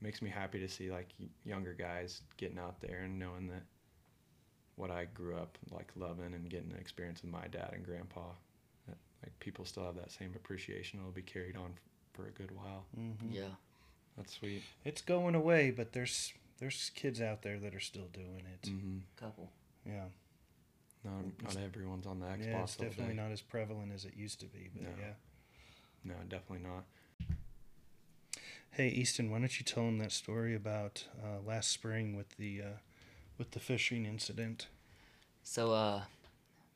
It 0.00 0.04
makes 0.04 0.22
me 0.22 0.30
happy 0.30 0.58
to 0.60 0.68
see 0.68 0.90
like 0.90 1.08
younger 1.44 1.74
guys 1.74 2.22
getting 2.38 2.58
out 2.58 2.80
there 2.80 3.00
and 3.04 3.18
knowing 3.18 3.46
that 3.48 3.62
what 4.76 4.90
I 4.90 5.04
grew 5.04 5.36
up 5.36 5.56
like 5.70 5.92
loving 5.96 6.32
and 6.34 6.48
getting 6.48 6.70
to 6.70 6.76
experience 6.76 7.22
with 7.22 7.30
my 7.30 7.46
dad 7.50 7.70
and 7.74 7.84
grandpa. 7.84 8.22
That, 8.88 8.96
like 9.22 9.38
people 9.38 9.64
still 9.64 9.84
have 9.84 9.96
that 9.96 10.10
same 10.10 10.32
appreciation. 10.34 10.98
It'll 11.00 11.12
be 11.12 11.22
carried 11.22 11.56
on 11.56 11.72
f- 11.74 11.80
for 12.14 12.26
a 12.26 12.30
good 12.30 12.50
while. 12.56 12.86
hmm 12.94 13.12
yeah. 13.30 13.42
That's 14.16 14.32
sweet. 14.38 14.62
It's 14.84 15.02
going 15.02 15.34
away, 15.34 15.70
but 15.70 15.92
there's 15.92 16.32
there's 16.58 16.90
kids 16.94 17.20
out 17.20 17.42
there 17.42 17.58
that 17.58 17.74
are 17.74 17.80
still 17.80 18.08
doing 18.12 18.42
it. 18.52 18.68
hmm 18.68 18.98
Couple. 19.16 19.50
Yeah, 19.86 20.04
Not 21.04 21.24
not 21.42 21.56
everyone's 21.62 22.06
on 22.06 22.20
the 22.20 22.26
Xbox 22.26 22.44
yeah, 22.46 22.62
it's 22.62 22.76
definitely 22.76 23.14
day. 23.14 23.22
not 23.22 23.30
as 23.30 23.42
prevalent 23.42 23.92
as 23.94 24.04
it 24.04 24.14
used 24.16 24.40
to 24.40 24.46
be. 24.46 24.70
But 24.74 24.82
No. 24.84 24.88
yeah. 24.98 25.12
No, 26.04 26.14
definitely 26.28 26.66
not. 26.68 26.84
Hey, 28.70 28.88
Easton, 28.88 29.30
why 29.30 29.38
don't 29.38 29.58
you 29.58 29.64
tell 29.64 29.84
them 29.84 29.98
that 29.98 30.10
story 30.12 30.54
about 30.54 31.06
uh, 31.22 31.40
last 31.46 31.70
spring 31.70 32.16
with 32.16 32.36
the 32.36 32.60
uh, 32.62 32.76
with 33.38 33.52
the 33.52 33.60
fishing 33.60 34.04
incident? 34.04 34.66
So 35.42 35.72
uh, 35.72 36.02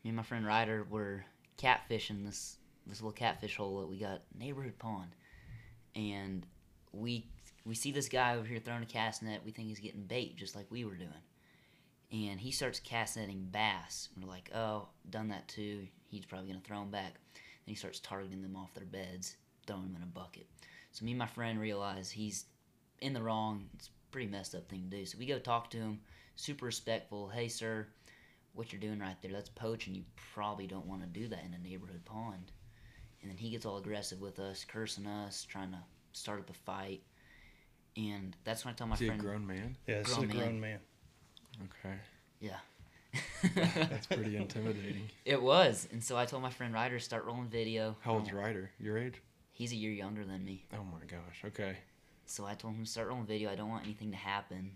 me 0.04 0.10
and 0.10 0.16
my 0.16 0.22
friend 0.22 0.46
Ryder 0.46 0.86
were 0.88 1.24
catfishing 1.58 2.24
this 2.24 2.56
this 2.86 3.00
little 3.00 3.12
catfish 3.12 3.56
hole 3.56 3.80
that 3.80 3.88
we 3.88 3.98
got 3.98 4.22
neighborhood 4.38 4.78
pond, 4.78 5.10
and 5.96 6.46
we 6.92 7.26
we 7.66 7.74
see 7.74 7.90
this 7.90 8.08
guy 8.08 8.36
over 8.36 8.46
here 8.46 8.60
throwing 8.60 8.82
a 8.82 8.86
cast 8.86 9.22
net. 9.22 9.40
We 9.44 9.50
think 9.50 9.68
he's 9.68 9.80
getting 9.80 10.02
bait 10.04 10.36
just 10.36 10.54
like 10.54 10.66
we 10.70 10.84
were 10.84 10.94
doing, 10.94 11.10
and 12.12 12.40
he 12.40 12.50
starts 12.50 12.80
cast 12.80 13.16
netting 13.16 13.48
bass. 13.50 14.08
We're 14.20 14.28
like, 14.28 14.50
oh, 14.54 14.88
done 15.10 15.28
that 15.28 15.48
too. 15.48 15.86
He's 16.10 16.24
probably 16.24 16.48
gonna 16.48 16.60
throw 16.64 16.80
them 16.80 16.90
back. 16.90 17.14
Then 17.34 17.42
he 17.66 17.74
starts 17.74 18.00
targeting 18.00 18.42
them 18.42 18.56
off 18.56 18.74
their 18.74 18.86
beds, 18.86 19.36
throwing 19.66 19.84
them 19.84 19.96
in 19.96 20.02
a 20.02 20.06
bucket. 20.06 20.46
So 20.92 21.04
me 21.04 21.12
and 21.12 21.18
my 21.18 21.26
friend 21.26 21.60
realize 21.60 22.10
he's 22.10 22.46
in 23.00 23.12
the 23.12 23.22
wrong. 23.22 23.68
It's 23.74 23.88
a 23.88 23.90
pretty 24.10 24.28
messed 24.28 24.54
up 24.54 24.68
thing 24.68 24.88
to 24.90 24.96
do. 24.96 25.04
So 25.04 25.18
we 25.18 25.26
go 25.26 25.38
talk 25.38 25.70
to 25.70 25.76
him, 25.76 26.00
super 26.36 26.66
respectful. 26.66 27.28
Hey, 27.28 27.48
sir, 27.48 27.86
what 28.54 28.72
you're 28.72 28.80
doing 28.80 28.98
right 28.98 29.16
there, 29.20 29.32
that's 29.32 29.50
poaching. 29.50 29.94
You 29.94 30.04
probably 30.34 30.66
don't 30.66 30.86
want 30.86 31.02
to 31.02 31.06
do 31.20 31.28
that 31.28 31.44
in 31.44 31.54
a 31.54 31.58
neighborhood 31.68 32.04
pond. 32.04 32.52
And 33.20 33.30
then 33.30 33.36
he 33.36 33.50
gets 33.50 33.66
all 33.66 33.76
aggressive 33.76 34.20
with 34.20 34.38
us, 34.38 34.64
cursing 34.64 35.06
us, 35.06 35.44
trying 35.44 35.72
to 35.72 35.78
start 36.12 36.40
up 36.40 36.50
a 36.50 36.54
fight. 36.54 37.02
And 37.96 38.36
that's 38.44 38.64
when 38.64 38.72
I 38.72 38.76
tell 38.76 38.86
my 38.86 38.94
Is 38.94 39.00
he 39.00 39.06
a 39.06 39.10
friend, 39.10 39.22
grown 39.22 39.46
man? 39.46 39.76
Yeah, 39.86 39.98
this 39.98 40.10
is 40.10 40.18
a 40.18 40.20
man. 40.22 40.36
grown 40.36 40.60
man. 40.60 40.78
Okay, 41.64 41.94
yeah. 42.40 42.56
that's 43.54 44.06
pretty 44.06 44.36
intimidating. 44.36 45.08
It 45.24 45.40
was. 45.42 45.88
And 45.92 46.02
so 46.02 46.16
I 46.16 46.24
told 46.24 46.42
my 46.42 46.50
friend 46.50 46.74
Ryder 46.74 46.98
to 46.98 47.04
start 47.04 47.24
rolling 47.24 47.48
video. 47.48 47.96
How 48.00 48.14
old's 48.14 48.32
Ryder? 48.32 48.70
Your 48.78 48.98
age? 48.98 49.20
He's 49.52 49.72
a 49.72 49.76
year 49.76 49.92
younger 49.92 50.24
than 50.24 50.44
me. 50.44 50.66
Oh 50.72 50.84
my 50.84 51.04
gosh. 51.06 51.42
Okay. 51.44 51.76
So 52.26 52.44
I 52.44 52.54
told 52.54 52.74
him 52.74 52.84
to 52.84 52.90
start 52.90 53.08
rolling 53.08 53.26
video. 53.26 53.50
I 53.50 53.54
don't 53.54 53.70
want 53.70 53.84
anything 53.84 54.10
to 54.10 54.16
happen 54.16 54.72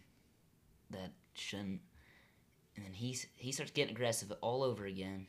that 0.91 1.13
shouldn't. 1.35 1.81
And 2.77 2.85
then 2.85 2.93
he's 2.93 3.27
he 3.37 3.53
starts 3.53 3.71
getting 3.71 3.95
aggressive 3.95 4.33
all 4.41 4.63
over 4.63 4.87
again. 4.87 5.27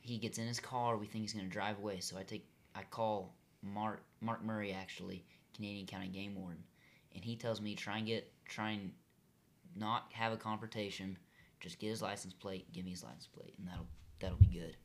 He 0.00 0.18
gets 0.18 0.38
in 0.38 0.46
his 0.46 0.60
car. 0.60 0.96
We 0.96 1.06
think 1.06 1.22
he's 1.24 1.32
gonna 1.32 1.48
drive 1.48 1.78
away. 1.78 2.00
So 2.00 2.18
I 2.18 2.22
take 2.22 2.46
I 2.74 2.82
call 2.82 3.34
Mark 3.62 4.02
Mark 4.20 4.44
Murray 4.44 4.72
actually 4.72 5.24
Canadian 5.54 5.86
County 5.86 6.08
Game 6.08 6.34
Warden, 6.34 6.62
and 7.14 7.24
he 7.24 7.34
tells 7.36 7.60
me 7.60 7.74
try 7.74 7.98
and 7.98 8.06
get 8.06 8.30
try 8.44 8.70
and 8.72 8.92
not 9.76 10.04
have 10.12 10.32
a 10.32 10.36
confrontation. 10.36 11.16
Just 11.60 11.78
get 11.78 11.88
his 11.90 12.02
license 12.02 12.34
plate. 12.34 12.70
Give 12.72 12.84
me 12.84 12.90
his 12.92 13.02
license 13.02 13.28
plate, 13.34 13.54
and 13.58 13.66
that'll 13.68 13.86
that'll 14.20 14.36
be 14.38 14.46
good. 14.46 14.76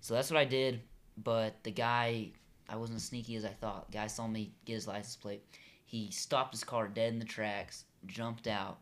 So 0.00 0.14
that's 0.14 0.30
what 0.30 0.38
I 0.38 0.44
did. 0.44 0.80
But 1.16 1.62
the 1.62 1.70
guy, 1.70 2.30
I 2.68 2.76
wasn't 2.76 2.96
as 2.96 3.04
sneaky 3.04 3.36
as 3.36 3.44
I 3.44 3.50
thought. 3.50 3.90
The 3.90 3.98
guy 3.98 4.06
saw 4.06 4.26
me 4.26 4.52
get 4.64 4.74
his 4.74 4.86
license 4.88 5.16
plate. 5.16 5.42
He 5.84 6.10
stopped 6.10 6.52
his 6.54 6.64
car 6.64 6.88
dead 6.88 7.12
in 7.12 7.18
the 7.18 7.24
tracks, 7.24 7.84
jumped 8.06 8.46
out 8.46 8.78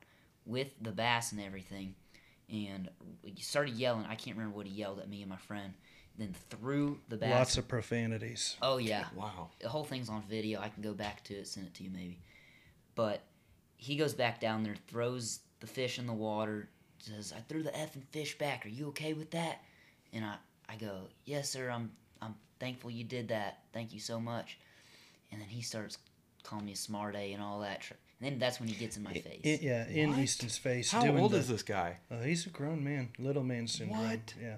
with 0.46 0.68
the 0.80 0.92
bass 0.92 1.32
and 1.32 1.40
everything, 1.40 1.94
and 2.48 2.88
he 3.24 3.42
started 3.42 3.74
yelling. 3.74 4.06
I 4.08 4.14
can't 4.14 4.36
remember 4.36 4.56
what 4.56 4.66
he 4.66 4.72
yelled 4.72 5.00
at 5.00 5.08
me 5.08 5.20
and 5.22 5.30
my 5.30 5.36
friend. 5.36 5.72
Then 6.18 6.34
threw 6.50 6.98
the 7.08 7.16
bass. 7.16 7.30
Lots 7.30 7.58
of 7.58 7.66
profanities. 7.68 8.56
oh 8.62 8.78
yeah, 8.78 9.06
Wow. 9.14 9.50
the 9.60 9.68
whole 9.68 9.84
thing's 9.84 10.08
on 10.08 10.22
video. 10.28 10.60
I 10.60 10.68
can 10.68 10.82
go 10.82 10.92
back 10.92 11.24
to 11.24 11.34
it, 11.34 11.48
send 11.48 11.66
it 11.66 11.74
to 11.74 11.84
you 11.84 11.90
maybe. 11.90 12.20
But 12.94 13.22
he 13.80 13.96
goes 13.96 14.12
back 14.14 14.40
down 14.40 14.62
there, 14.62 14.74
throws 14.88 15.40
the 15.60 15.66
fish 15.66 15.98
in 15.98 16.06
the 16.06 16.12
water, 16.12 16.68
says, 16.98 17.32
"I 17.36 17.40
threw 17.40 17.62
the 17.62 17.70
effing 17.70 18.04
fish 18.10 18.36
back. 18.36 18.66
Are 18.66 18.68
you 18.68 18.88
okay 18.88 19.14
with 19.14 19.30
that?" 19.30 19.62
And 20.12 20.24
I, 20.24 20.36
I 20.68 20.76
go, 20.76 21.08
"Yes, 21.24 21.48
sir. 21.50 21.70
I'm, 21.70 21.90
I'm 22.20 22.34
thankful 22.58 22.90
you 22.90 23.04
did 23.04 23.28
that. 23.28 23.60
Thank 23.72 23.92
you 23.94 24.00
so 24.00 24.20
much." 24.20 24.58
And 25.32 25.40
then 25.40 25.48
he 25.48 25.62
starts 25.62 25.96
calling 26.42 26.66
me 26.66 26.72
a 26.72 26.76
smart 26.76 27.16
A 27.16 27.32
and 27.32 27.42
all 27.42 27.60
that. 27.60 27.80
Tr- 27.80 27.94
And 28.20 28.32
then 28.32 28.38
that's 28.38 28.60
when 28.60 28.68
he 28.68 28.74
gets 28.74 28.96
in 28.98 29.02
my 29.02 29.14
face. 29.14 29.40
I- 29.44 29.58
yeah, 29.62 29.86
in 29.88 30.18
Easton's 30.18 30.58
face. 30.58 30.90
How 30.92 31.02
doing 31.02 31.18
old 31.18 31.32
the- 31.32 31.38
is 31.38 31.48
this 31.48 31.62
guy? 31.62 31.98
Uh, 32.10 32.20
he's 32.20 32.46
a 32.46 32.50
grown 32.50 32.84
man, 32.84 33.10
little 33.18 33.44
man 33.44 33.66
syndrome. 33.66 33.98
What? 34.10 34.34
Yeah, 34.40 34.56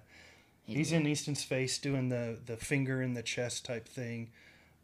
He's 0.65 0.77
he's 0.77 0.93
in 0.93 1.07
Easton's 1.07 1.45
face 1.45 1.79
doing 1.79 2.09
the 2.09 2.39
the 2.45 2.57
finger 2.57 3.01
in 3.03 3.15
the 3.15 3.23
chest 3.23 3.65
type 3.65 3.87
thing. 3.87 4.31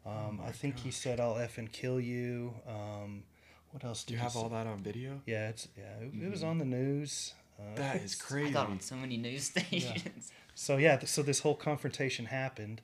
Um, 0.05 0.39
I 0.41 0.51
think 0.53 0.79
he 0.79 0.91
said, 0.91 1.19
"I'll 1.19 1.37
f 1.37 1.57
and 1.57 1.69
kill 1.71 1.99
you." 1.99 2.53
Um, 2.65 3.23
what 3.71 3.83
else? 3.83 4.03
Do 4.03 4.13
you 4.13 4.19
have 4.19 4.31
say? 4.33 4.39
all 4.39 4.49
that 4.49 4.67
on 4.67 4.79
video? 4.79 5.21
Yeah, 5.25 5.49
it's 5.49 5.67
yeah. 5.77 5.83
It, 6.01 6.23
it 6.25 6.31
was 6.31 6.43
on 6.43 6.57
the 6.57 6.65
news. 6.65 7.33
Uh, 7.59 7.75
That 7.75 7.95
is 8.03 8.17
I 8.19 8.23
crazy. 8.23 8.51
got 8.53 8.67
on 8.69 8.79
so 8.79 8.95
many 8.95 9.17
news 9.17 9.43
stations. 9.45 10.31
So 10.55 10.77
yeah, 10.77 10.97
th- 10.97 11.09
so 11.09 11.21
this 11.21 11.39
whole 11.39 11.55
confrontation 11.55 12.25
happened, 12.25 12.81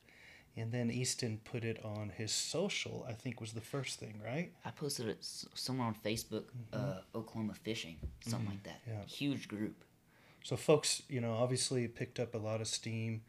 and 0.56 0.72
then 0.72 0.90
Easton 0.92 1.40
put 1.44 1.64
it 1.64 1.84
on 1.84 2.12
his 2.16 2.32
social. 2.32 3.06
I 3.08 3.14
think 3.14 3.42
was 3.42 3.54
the 3.54 3.62
first 3.62 4.00
thing, 4.00 4.22
right? 4.24 4.52
I 4.64 4.72
posted 4.72 5.08
it 5.08 5.18
s- 5.20 5.46
somewhere 5.54 5.88
on 5.88 5.96
Facebook, 6.06 6.46
uh, 6.74 7.00
Oklahoma 7.14 7.54
fishing, 7.64 7.98
something 8.22 8.50
like 8.50 8.64
that. 8.64 8.82
Yeah. 8.88 9.04
Huge 9.06 9.48
group. 9.48 9.84
So 10.44 10.56
folks, 10.56 11.02
you 11.10 11.20
know, 11.22 11.34
obviously 11.34 11.88
picked 11.88 12.20
up 12.20 12.36
a 12.36 12.38
lot 12.38 12.62
of 12.62 12.68
steam. 12.68 13.22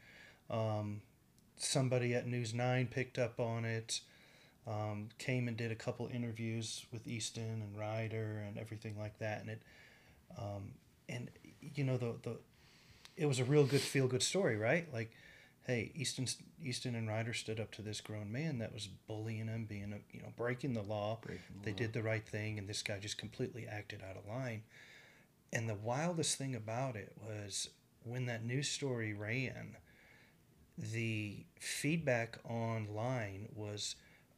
Um, 0.50 1.00
somebody 1.56 2.14
at 2.14 2.26
News 2.26 2.52
Nine 2.54 2.86
picked 2.86 3.18
up 3.18 3.40
on 3.40 3.64
it. 3.64 4.00
Um, 4.66 5.10
came 5.18 5.46
and 5.46 5.56
did 5.56 5.70
a 5.70 5.76
couple 5.76 6.08
interviews 6.12 6.86
with 6.92 7.06
Easton 7.06 7.62
and 7.62 7.78
Ryder 7.78 8.42
and 8.46 8.58
everything 8.58 8.98
like 8.98 9.16
that, 9.20 9.40
and 9.42 9.50
it, 9.50 9.62
um, 10.36 10.72
and 11.08 11.30
you 11.60 11.84
know 11.84 11.96
the 11.96 12.14
the, 12.22 12.36
it 13.16 13.26
was 13.26 13.38
a 13.38 13.44
real 13.44 13.64
good 13.64 13.80
feel 13.80 14.08
good 14.08 14.22
story, 14.24 14.56
right? 14.56 14.92
Like, 14.92 15.12
hey, 15.66 15.92
Easton 15.94 16.26
Easton 16.62 16.96
and 16.96 17.06
Ryder 17.08 17.32
stood 17.32 17.60
up 17.60 17.70
to 17.72 17.82
this 17.82 18.00
grown 18.00 18.32
man 18.32 18.58
that 18.58 18.72
was 18.74 18.88
bullying 19.06 19.46
him, 19.46 19.66
being 19.66 19.92
a 19.92 19.98
you 20.16 20.22
know 20.22 20.32
breaking 20.36 20.74
the 20.74 20.82
law. 20.82 21.18
Breaking 21.22 21.42
the 21.60 21.64
they 21.64 21.70
law. 21.70 21.76
did 21.76 21.92
the 21.92 22.02
right 22.02 22.26
thing, 22.26 22.58
and 22.58 22.68
this 22.68 22.82
guy 22.82 22.98
just 22.98 23.18
completely 23.18 23.66
acted 23.68 24.02
out 24.02 24.16
of 24.16 24.26
line. 24.28 24.62
And 25.52 25.68
the 25.68 25.74
wildest 25.74 26.36
thing 26.38 26.54
about 26.54 26.96
it 26.96 27.12
was 27.24 27.70
when 28.04 28.26
that 28.26 28.44
news 28.44 28.68
story 28.68 29.12
ran, 29.14 29.76
the 30.76 31.44
feedback 31.58 32.38
online 32.44 33.48
was 33.54 33.96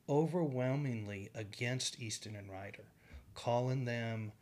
overwhelmingly 0.09 1.31
against 1.35 2.01
Easton 2.01 2.35
and 2.37 2.51
Ryder, 2.51 2.85
calling 3.35 3.85
them 3.85 4.33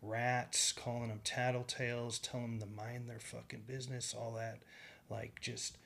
rats, 0.00 0.72
calling 0.72 1.08
them 1.08 1.20
tattletales, 1.24 2.20
telling 2.20 2.58
them 2.58 2.68
to 2.68 2.74
mind 2.74 3.08
their 3.08 3.20
fucking 3.20 3.64
business, 3.66 4.14
all 4.18 4.32
that. 4.32 4.58
Like, 5.10 5.40
just, 5.40 5.76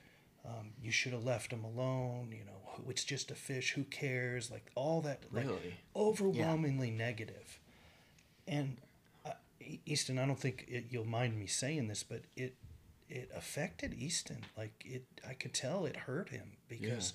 um, 0.45 0.71
you 0.81 0.91
should 0.91 1.13
have 1.13 1.25
left 1.25 1.51
them 1.51 1.63
alone, 1.63 2.29
you 2.31 2.45
know, 2.45 2.83
it's 2.89 3.03
just 3.03 3.31
a 3.31 3.35
fish, 3.35 3.71
who 3.71 3.83
cares? 3.83 4.49
Like, 4.49 4.71
all 4.75 5.01
that. 5.01 5.23
Like, 5.31 5.45
Really? 5.45 5.75
overwhelmingly 5.95 6.91
negative. 6.91 7.59
And 8.47 8.77
uh, 9.25 9.31
Easton, 9.85 10.17
I 10.17 10.25
don't 10.25 10.39
think 10.39 10.65
it, 10.69 10.85
you'll 10.89 11.05
mind 11.05 11.37
me 11.37 11.47
saying 11.47 11.87
this, 11.87 12.03
but 12.03 12.21
it 12.35 12.55
it 13.09 13.29
affected 13.35 13.93
Easton. 13.93 14.45
Like 14.57 14.73
it, 14.85 15.05
I 15.27 15.33
could 15.33 15.53
tell 15.53 15.85
it 15.85 15.95
hurt 15.95 16.29
him 16.29 16.57
because 16.67 17.13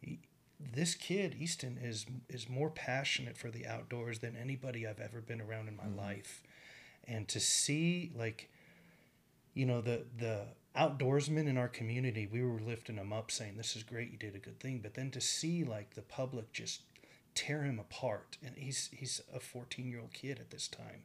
he, 0.00 0.18
this 0.58 0.94
kid 0.94 1.36
Easton 1.38 1.78
is 1.82 2.06
is 2.28 2.48
more 2.48 2.70
passionate 2.70 3.36
for 3.36 3.50
the 3.50 3.66
outdoors 3.66 4.20
than 4.20 4.36
anybody 4.36 4.86
I've 4.86 5.00
ever 5.00 5.20
been 5.20 5.40
around 5.40 5.68
in 5.68 5.76
my 5.76 5.84
mm-hmm. 5.84 5.98
life, 5.98 6.42
and 7.06 7.28
to 7.28 7.40
see 7.40 8.10
like, 8.16 8.48
you 9.54 9.66
know 9.66 9.80
the 9.80 10.04
the 10.18 10.46
outdoorsmen 10.76 11.46
in 11.48 11.56
our 11.56 11.68
community, 11.68 12.26
we 12.30 12.42
were 12.42 12.60
lifting 12.60 12.96
him 12.96 13.12
up, 13.12 13.30
saying 13.30 13.56
this 13.56 13.76
is 13.76 13.82
great, 13.82 14.10
you 14.10 14.18
did 14.18 14.34
a 14.34 14.38
good 14.38 14.60
thing, 14.60 14.80
but 14.82 14.94
then 14.94 15.10
to 15.10 15.20
see 15.20 15.64
like 15.64 15.94
the 15.94 16.02
public 16.02 16.52
just 16.52 16.82
tear 17.34 17.62
him 17.62 17.78
apart, 17.78 18.38
and 18.44 18.56
he's 18.56 18.90
he's 18.92 19.20
a 19.34 19.40
fourteen 19.40 19.88
year 19.88 20.00
old 20.00 20.12
kid 20.12 20.38
at 20.38 20.50
this 20.50 20.68
time, 20.68 21.04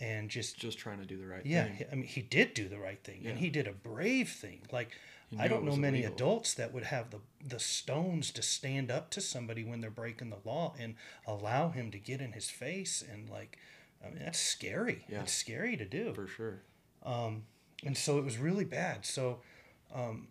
and 0.00 0.28
just 0.28 0.58
Just 0.58 0.78
trying 0.78 0.98
to 0.98 1.06
do 1.06 1.18
the 1.18 1.26
right 1.26 1.44
yeah, 1.44 1.64
thing. 1.64 1.76
he- 1.76 1.84
I 1.90 1.94
mean, 1.94 2.04
he 2.04 2.22
did 2.22 2.54
do 2.54 2.68
the 2.68 2.78
right 2.78 3.02
thing, 3.02 3.26
and 3.26 3.38
he 3.38 3.48
did 3.50 3.66
a 3.66 3.72
brave 3.72 4.30
thing. 4.30 4.60
Like, 4.72 4.90
He 5.36 5.42
I 5.42 5.48
don't 5.48 5.64
know 5.64 5.76
many 5.76 5.98
illegal. 5.98 6.14
adults 6.14 6.54
that 6.54 6.72
would 6.72 6.84
have 6.84 7.10
the 7.10 7.20
the 7.46 7.58
stones 7.58 8.30
to 8.32 8.42
stand 8.42 8.90
up 8.90 9.10
to 9.10 9.20
somebody 9.20 9.64
when 9.64 9.80
they're 9.80 9.90
breaking 9.90 10.30
the 10.30 10.38
law 10.44 10.74
and 10.78 10.94
allow 11.26 11.70
him 11.70 11.90
to 11.90 11.98
get 11.98 12.20
in 12.20 12.32
his 12.32 12.48
face 12.50 13.02
and 13.12 13.28
like, 13.28 13.58
I 14.04 14.08
mean, 14.10 14.20
that's 14.24 14.38
scary. 14.38 15.04
Yeah. 15.08 15.20
It's 15.20 15.32
scary 15.32 15.76
to 15.76 15.84
do. 15.84 16.14
For 16.14 16.26
sure. 16.26 16.62
Um, 17.02 17.42
and 17.84 17.96
so 17.96 18.18
it 18.18 18.24
was 18.24 18.38
really 18.38 18.64
bad. 18.64 19.04
So, 19.04 19.40
um, 19.94 20.28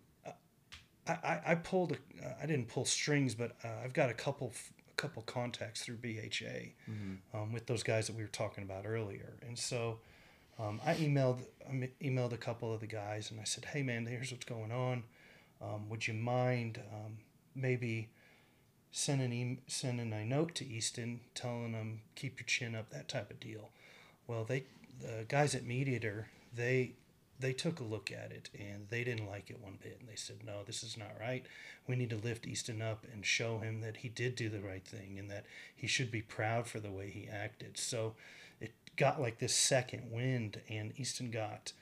I, 1.06 1.12
I, 1.12 1.40
I 1.48 1.54
pulled, 1.54 1.92
a, 1.92 2.26
uh, 2.26 2.34
I 2.42 2.46
didn't 2.46 2.68
pull 2.68 2.84
strings, 2.84 3.34
but 3.34 3.52
uh, 3.62 3.68
I've 3.84 3.92
got 3.92 4.10
a 4.10 4.14
couple, 4.14 4.52
a 4.90 4.94
couple 4.94 5.22
contacts 5.22 5.84
through 5.84 5.96
BHA 5.96 6.72
um, 7.32 7.52
with 7.52 7.66
those 7.66 7.82
guys 7.82 8.06
that 8.06 8.16
we 8.16 8.22
were 8.22 8.28
talking 8.28 8.64
about 8.64 8.86
earlier. 8.86 9.34
And 9.46 9.58
so 9.58 10.00
um, 10.58 10.80
I 10.84 10.94
emailed, 10.94 11.38
I 11.66 11.70
m- 11.70 11.88
emailed 12.02 12.32
a 12.32 12.38
couple 12.38 12.72
of 12.72 12.80
the 12.80 12.86
guys 12.86 13.30
and 13.30 13.40
I 13.40 13.44
said, 13.44 13.66
hey 13.66 13.82
man, 13.82 14.06
here's 14.06 14.30
what's 14.30 14.44
going 14.44 14.72
on. 14.72 15.04
Um, 15.60 15.88
would 15.88 16.06
you 16.06 16.14
mind 16.14 16.80
um, 16.92 17.18
maybe 17.54 18.08
sending, 18.92 19.32
e- 19.32 19.60
sending 19.66 20.12
a 20.12 20.24
note 20.24 20.54
to 20.56 20.66
Easton 20.66 21.20
telling 21.34 21.72
them 21.72 22.02
keep 22.14 22.38
your 22.38 22.46
chin 22.46 22.74
up, 22.74 22.90
that 22.90 23.08
type 23.08 23.30
of 23.30 23.40
deal. 23.40 23.70
Well, 24.26 24.44
they, 24.44 24.64
the 25.00 25.24
guys 25.28 25.54
at 25.54 25.66
MeatEater, 25.66 26.26
they 26.54 26.92
they 27.40 27.52
took 27.52 27.80
a 27.80 27.84
look 27.84 28.10
at 28.12 28.30
it 28.30 28.48
and 28.58 28.86
they 28.90 29.02
didn't 29.02 29.28
like 29.28 29.50
it 29.50 29.60
one 29.60 29.76
bit 29.82 29.96
and 29.98 30.08
they 30.08 30.14
said 30.14 30.36
no 30.46 30.62
this 30.64 30.82
is 30.82 30.96
not 30.96 31.10
right 31.20 31.44
we 31.86 31.96
need 31.96 32.10
to 32.10 32.16
lift 32.16 32.46
easton 32.46 32.80
up 32.80 33.04
and 33.12 33.26
show 33.26 33.58
him 33.58 33.80
that 33.80 33.98
he 33.98 34.08
did 34.08 34.34
do 34.36 34.48
the 34.48 34.60
right 34.60 34.84
thing 34.86 35.18
and 35.18 35.30
that 35.30 35.44
he 35.74 35.86
should 35.86 36.10
be 36.10 36.22
proud 36.22 36.66
for 36.66 36.80
the 36.80 36.90
way 36.90 37.10
he 37.10 37.28
acted 37.28 37.76
so 37.76 38.14
got 38.96 39.20
like 39.20 39.38
this 39.38 39.54
second 39.54 40.10
wind 40.10 40.60
and 40.68 40.92
easton 40.98 41.30
got 41.30 41.72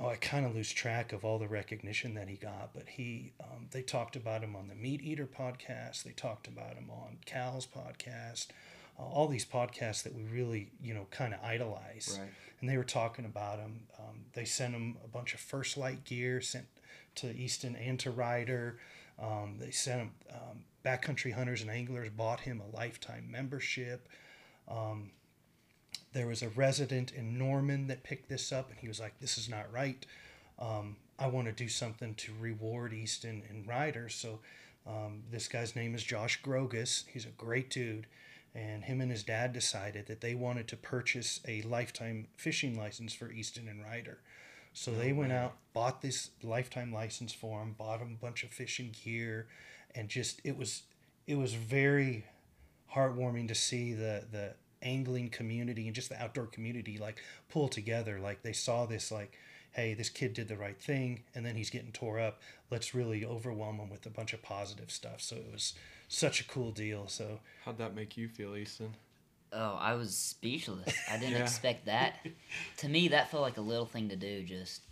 oh 0.00 0.08
i 0.08 0.16
kind 0.16 0.44
of 0.46 0.54
lose 0.54 0.72
track 0.72 1.12
of 1.12 1.24
all 1.24 1.38
the 1.38 1.48
recognition 1.48 2.14
that 2.14 2.28
he 2.28 2.36
got 2.36 2.70
but 2.74 2.88
he 2.88 3.32
um, 3.40 3.66
they 3.70 3.82
talked 3.82 4.16
about 4.16 4.42
him 4.42 4.54
on 4.56 4.68
the 4.68 4.74
MeatEater 4.74 5.26
podcast 5.28 6.02
they 6.02 6.12
talked 6.12 6.46
about 6.46 6.74
him 6.74 6.90
on 6.90 7.18
cal's 7.26 7.66
podcast 7.66 8.48
uh, 8.98 9.02
all 9.02 9.28
these 9.28 9.44
podcasts 9.46 10.02
that 10.02 10.14
we 10.14 10.22
really 10.24 10.70
you 10.82 10.92
know 10.94 11.06
kind 11.10 11.32
of 11.34 11.40
idolize 11.42 12.18
Right. 12.20 12.30
and 12.60 12.68
they 12.68 12.76
were 12.76 12.82
talking 12.84 13.24
about 13.24 13.60
him. 13.60 13.82
Um, 13.98 14.24
they 14.32 14.44
sent 14.44 14.74
him 14.74 14.96
a 15.04 15.06
bunch 15.08 15.34
of 15.34 15.38
First 15.40 15.76
Lite 15.76 16.02
gear 16.04 16.40
sent 16.40 16.66
to 17.16 17.32
Easton 17.32 17.76
and 17.76 17.96
to 18.00 18.10
Ryder. 18.10 18.78
Um, 19.20 19.54
they 19.60 19.70
sent 19.70 20.00
him 20.00 20.10
um, 20.32 20.64
backcountry 20.84 21.32
hunters 21.32 21.62
and 21.62 21.70
anglers 21.70 22.10
bought 22.10 22.40
him 22.40 22.60
a 22.60 22.76
lifetime 22.76 23.28
membership. 23.30 24.08
Um, 24.66 25.10
there 26.12 26.26
was 26.26 26.42
a 26.42 26.48
resident 26.50 27.12
in 27.12 27.38
Norman 27.38 27.86
that 27.88 28.02
picked 28.02 28.28
this 28.28 28.52
up, 28.52 28.70
and 28.70 28.78
he 28.78 28.88
was 28.88 29.00
like, 29.00 29.18
"This 29.20 29.38
is 29.38 29.48
not 29.48 29.72
right. 29.72 30.04
Um, 30.58 30.96
I 31.18 31.26
want 31.28 31.46
to 31.46 31.52
do 31.52 31.68
something 31.68 32.14
to 32.16 32.32
reward 32.38 32.92
Easton 32.92 33.42
and 33.48 33.66
Ryder." 33.66 34.08
So 34.08 34.40
um, 34.86 35.22
this 35.30 35.48
guy's 35.48 35.76
name 35.76 35.94
is 35.94 36.02
Josh 36.02 36.40
Grogus. 36.42 37.04
He's 37.12 37.26
a 37.26 37.30
great 37.30 37.70
dude 37.70 38.06
and 38.54 38.84
him 38.84 39.00
and 39.00 39.10
his 39.10 39.22
dad 39.22 39.52
decided 39.52 40.06
that 40.06 40.20
they 40.20 40.34
wanted 40.34 40.68
to 40.68 40.76
purchase 40.76 41.40
a 41.46 41.62
lifetime 41.62 42.26
fishing 42.36 42.76
license 42.76 43.14
for 43.14 43.30
Easton 43.30 43.68
and 43.68 43.84
Ryder. 43.84 44.18
So 44.72 44.92
they 44.92 45.12
went 45.12 45.32
out, 45.32 45.56
bought 45.72 46.02
this 46.02 46.30
lifetime 46.42 46.92
license 46.92 47.32
for 47.32 47.62
him, 47.62 47.74
bought 47.76 48.00
him 48.00 48.16
a 48.18 48.24
bunch 48.24 48.44
of 48.44 48.50
fishing 48.50 48.94
gear, 49.04 49.48
and 49.94 50.08
just 50.08 50.40
it 50.44 50.56
was 50.56 50.82
it 51.26 51.36
was 51.36 51.54
very 51.54 52.24
heartwarming 52.94 53.48
to 53.48 53.54
see 53.54 53.92
the 53.92 54.24
the 54.30 54.54
angling 54.82 55.30
community 55.30 55.86
and 55.86 55.94
just 55.94 56.08
the 56.08 56.20
outdoor 56.22 56.46
community 56.46 56.98
like 56.98 57.22
pull 57.48 57.68
together. 57.68 58.18
Like 58.20 58.42
they 58.42 58.52
saw 58.52 58.86
this 58.86 59.10
like, 59.10 59.36
hey, 59.72 59.94
this 59.94 60.08
kid 60.08 60.32
did 60.34 60.48
the 60.48 60.56
right 60.56 60.80
thing, 60.80 61.22
and 61.34 61.44
then 61.44 61.54
he's 61.54 61.70
getting 61.70 61.92
tore 61.92 62.18
up. 62.18 62.40
Let's 62.70 62.94
really 62.94 63.24
overwhelm 63.24 63.78
him 63.78 63.90
with 63.90 64.06
a 64.06 64.10
bunch 64.10 64.32
of 64.32 64.42
positive 64.42 64.90
stuff. 64.90 65.20
So 65.20 65.36
it 65.36 65.48
was 65.52 65.74
such 66.08 66.40
a 66.40 66.44
cool 66.44 66.70
deal. 66.70 67.06
So 67.08 67.40
How'd 67.64 67.78
that 67.78 67.94
make 67.94 68.16
you 68.16 68.28
feel, 68.28 68.56
Easton? 68.56 68.94
Oh, 69.52 69.76
I 69.80 69.94
was 69.94 70.14
speechless. 70.14 70.94
I 71.10 71.16
didn't 71.18 71.36
Yeah. 71.36 71.42
expect 71.42 71.86
that. 71.86 72.16
to 72.78 72.88
me, 72.88 73.08
that 73.08 73.30
felt 73.30 73.42
like 73.42 73.56
a 73.56 73.62
little 73.62 73.86
thing 73.86 74.08
to 74.10 74.16
do. 74.16 74.42
Just 74.44 74.82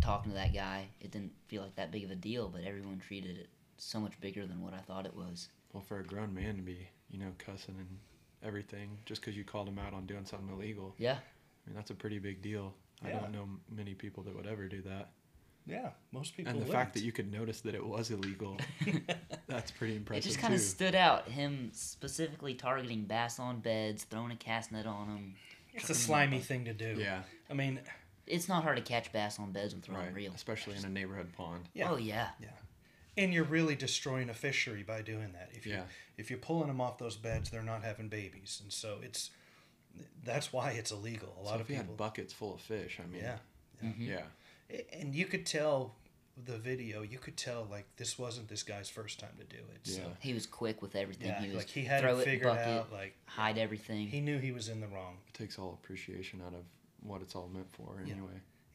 talking 0.00 0.32
to 0.32 0.36
that 0.36 0.52
guy, 0.52 0.88
it 1.00 1.10
didn't 1.12 1.32
feel 1.48 1.62
like 1.62 1.76
that 1.76 1.90
big 1.92 2.04
of 2.04 2.10
a 2.10 2.16
deal. 2.16 2.48
But 2.48 2.64
everyone 2.64 2.98
treated 2.98 3.36
it 3.38 3.48
so 3.78 4.00
much 4.00 4.18
bigger 4.20 4.46
than 4.46 4.62
what 4.62 4.74
I 4.74 4.78
thought 4.78 5.06
it 5.06 5.14
was. 5.14 5.48
Well, 5.72 5.82
for 5.82 5.98
a 6.00 6.04
grown 6.04 6.34
man 6.34 6.56
to 6.56 6.62
be, 6.62 6.88
you 7.10 7.18
know, 7.18 7.32
cussing 7.38 7.76
and 7.78 7.98
everything 8.44 8.98
just 9.06 9.20
because 9.20 9.36
you 9.36 9.44
called 9.44 9.68
him 9.68 9.78
out 9.78 9.92
on 9.94 10.06
doing 10.06 10.24
something 10.24 10.48
illegal, 10.50 10.94
Yeah, 10.98 11.12
I 11.12 11.68
mean, 11.70 11.76
that's 11.76 11.90
a 11.90 11.94
pretty 11.94 12.18
big 12.18 12.42
deal. 12.42 12.74
Yeah. 13.04 13.16
I 13.16 13.20
don't 13.20 13.32
know 13.32 13.48
many 13.70 13.94
people 13.94 14.22
that 14.24 14.34
would 14.36 14.46
ever 14.46 14.66
do 14.68 14.82
that. 14.82 15.10
yeah, 15.66 15.90
most 16.12 16.36
people. 16.36 16.50
and 16.50 16.58
the 16.60 16.64
wouldn't. 16.64 16.78
fact 16.78 16.94
that 16.94 17.02
you 17.02 17.12
could 17.12 17.32
notice 17.32 17.60
that 17.62 17.74
it 17.74 17.84
was 17.84 18.10
illegal, 18.10 18.58
that's 19.48 19.70
pretty 19.70 19.96
impressive. 19.96 20.24
it 20.24 20.28
just 20.28 20.38
kind 20.40 20.54
of 20.54 20.60
stood 20.60 20.94
out. 20.94 21.28
Him 21.28 21.70
specifically 21.72 22.54
targeting 22.54 23.04
bass 23.04 23.38
on 23.38 23.60
beds, 23.60 24.04
throwing 24.04 24.30
a 24.32 24.36
cast 24.36 24.72
net 24.72 24.86
on 24.86 25.08
them. 25.08 25.34
it's 25.72 25.90
a 25.90 25.94
slimy 25.94 26.38
thing 26.40 26.64
to 26.66 26.72
do. 26.74 26.94
yeah, 26.98 27.22
I 27.50 27.54
mean, 27.54 27.80
It's 28.26 28.48
not 28.48 28.62
hard 28.62 28.76
to 28.76 28.82
catch 28.82 29.12
bass 29.12 29.38
on 29.38 29.52
beds 29.52 29.74
and 29.74 29.82
throw 29.82 29.96
right. 29.96 30.06
them 30.06 30.14
real. 30.14 30.32
Especially 30.34 30.76
in 30.76 30.84
a 30.84 30.88
neighborhood 30.88 31.32
pond. 31.36 31.68
yeah. 31.74 31.90
Oh 31.90 31.96
yeah. 31.96 32.28
Yeah. 32.40 32.48
And 33.16 33.32
you're 33.32 33.44
really 33.44 33.74
destroying 33.74 34.28
a 34.30 34.34
fishery 34.34 34.82
by 34.82 35.02
doing 35.02 35.32
that. 35.32 35.50
If 35.52 35.66
you 35.66 35.72
Yeah. 35.74 35.84
if 36.16 36.30
you're 36.30 36.38
pulling 36.38 36.68
them 36.68 36.80
off 36.80 36.98
those 36.98 37.16
beds, 37.16 37.50
they're 37.50 37.62
not 37.62 37.82
having 37.82 38.08
babies, 38.08 38.60
and 38.62 38.72
so 38.72 39.00
it's 39.02 39.30
that's 40.24 40.52
why 40.52 40.72
it's 40.72 40.90
illegal. 40.90 41.34
A 41.38 41.42
lot 41.42 41.50
so 41.50 41.54
of 41.56 41.60
if 41.62 41.70
you 41.70 41.76
people, 41.76 41.92
had 41.92 41.96
buckets 41.98 42.32
full 42.32 42.54
of 42.54 42.60
fish, 42.60 42.98
I 43.02 43.06
mean, 43.06 43.22
yeah, 43.22 43.38
yeah, 43.82 43.90
mm-hmm. 43.90 45.00
and 45.00 45.14
you 45.14 45.26
could 45.26 45.46
tell 45.46 45.94
the 46.36 46.58
video. 46.58 47.02
You 47.02 47.18
could 47.18 47.36
tell 47.36 47.66
like 47.70 47.86
this 47.96 48.18
wasn't 48.18 48.48
this 48.48 48.64
guy's 48.64 48.88
first 48.88 49.20
time 49.20 49.36
to 49.38 49.44
do 49.44 49.62
it. 49.72 49.80
Yeah. 49.84 49.96
So 49.96 50.16
He 50.20 50.34
was 50.34 50.46
quick 50.46 50.82
with 50.82 50.96
everything. 50.96 51.28
yeah, 51.28 51.40
he 51.40 51.46
was 51.48 51.58
like 51.58 51.68
he 51.68 51.84
had 51.84 52.00
throw 52.00 52.18
it 52.18 52.22
it, 52.22 52.24
figured 52.24 52.48
bucket, 52.48 52.66
out. 52.66 52.92
Like 52.92 53.14
hide 53.26 53.56
everything. 53.58 54.08
he 54.08 54.20
knew 54.20 54.38
he 54.38 54.50
was 54.50 54.68
in 54.68 54.80
the 54.80 54.88
wrong. 54.88 55.18
it 55.28 55.34
takes 55.34 55.58
all 55.58 55.78
appreciation 55.82 56.40
out 56.44 56.54
of 56.54 56.64
what 57.02 57.22
it's 57.22 57.36
all 57.36 57.48
meant 57.52 57.70
for. 57.72 58.02
Yeah. 58.04 58.14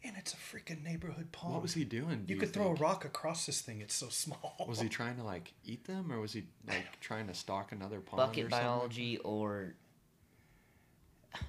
Anyway, 0.03 0.15
And 0.15 0.17
it's 0.17 0.33
a 0.33 0.37
freaking 0.37 0.83
neighborhood 0.83 1.31
pond. 1.31 1.53
what 1.53 1.61
was 1.61 1.73
he 1.73 1.83
doing? 1.83 2.23
do 2.25 2.33
You 2.33 2.39
could 2.39 2.53
throw 2.53 2.69
a 2.69 2.73
rock 2.75 3.05
across 3.05 3.45
this 3.45 3.61
thing. 3.61 3.81
It's 3.81 3.95
so 3.95 4.09
small. 4.09 4.65
Was 4.67 4.79
he 4.79 4.89
trying 4.99 5.17
to 5.17 5.23
like 5.23 5.53
eat 5.65 5.85
them, 5.85 6.11
or 6.11 6.19
was 6.19 6.33
he 6.33 6.45
like 6.67 6.99
trying 7.01 7.27
to 7.27 7.33
stalk 7.33 7.71
another 7.71 7.99
pond? 7.99 8.17
bucket 8.17 8.45
or 8.45 8.49
something? 8.49 8.67
biology 8.67 9.17
or 9.19 9.75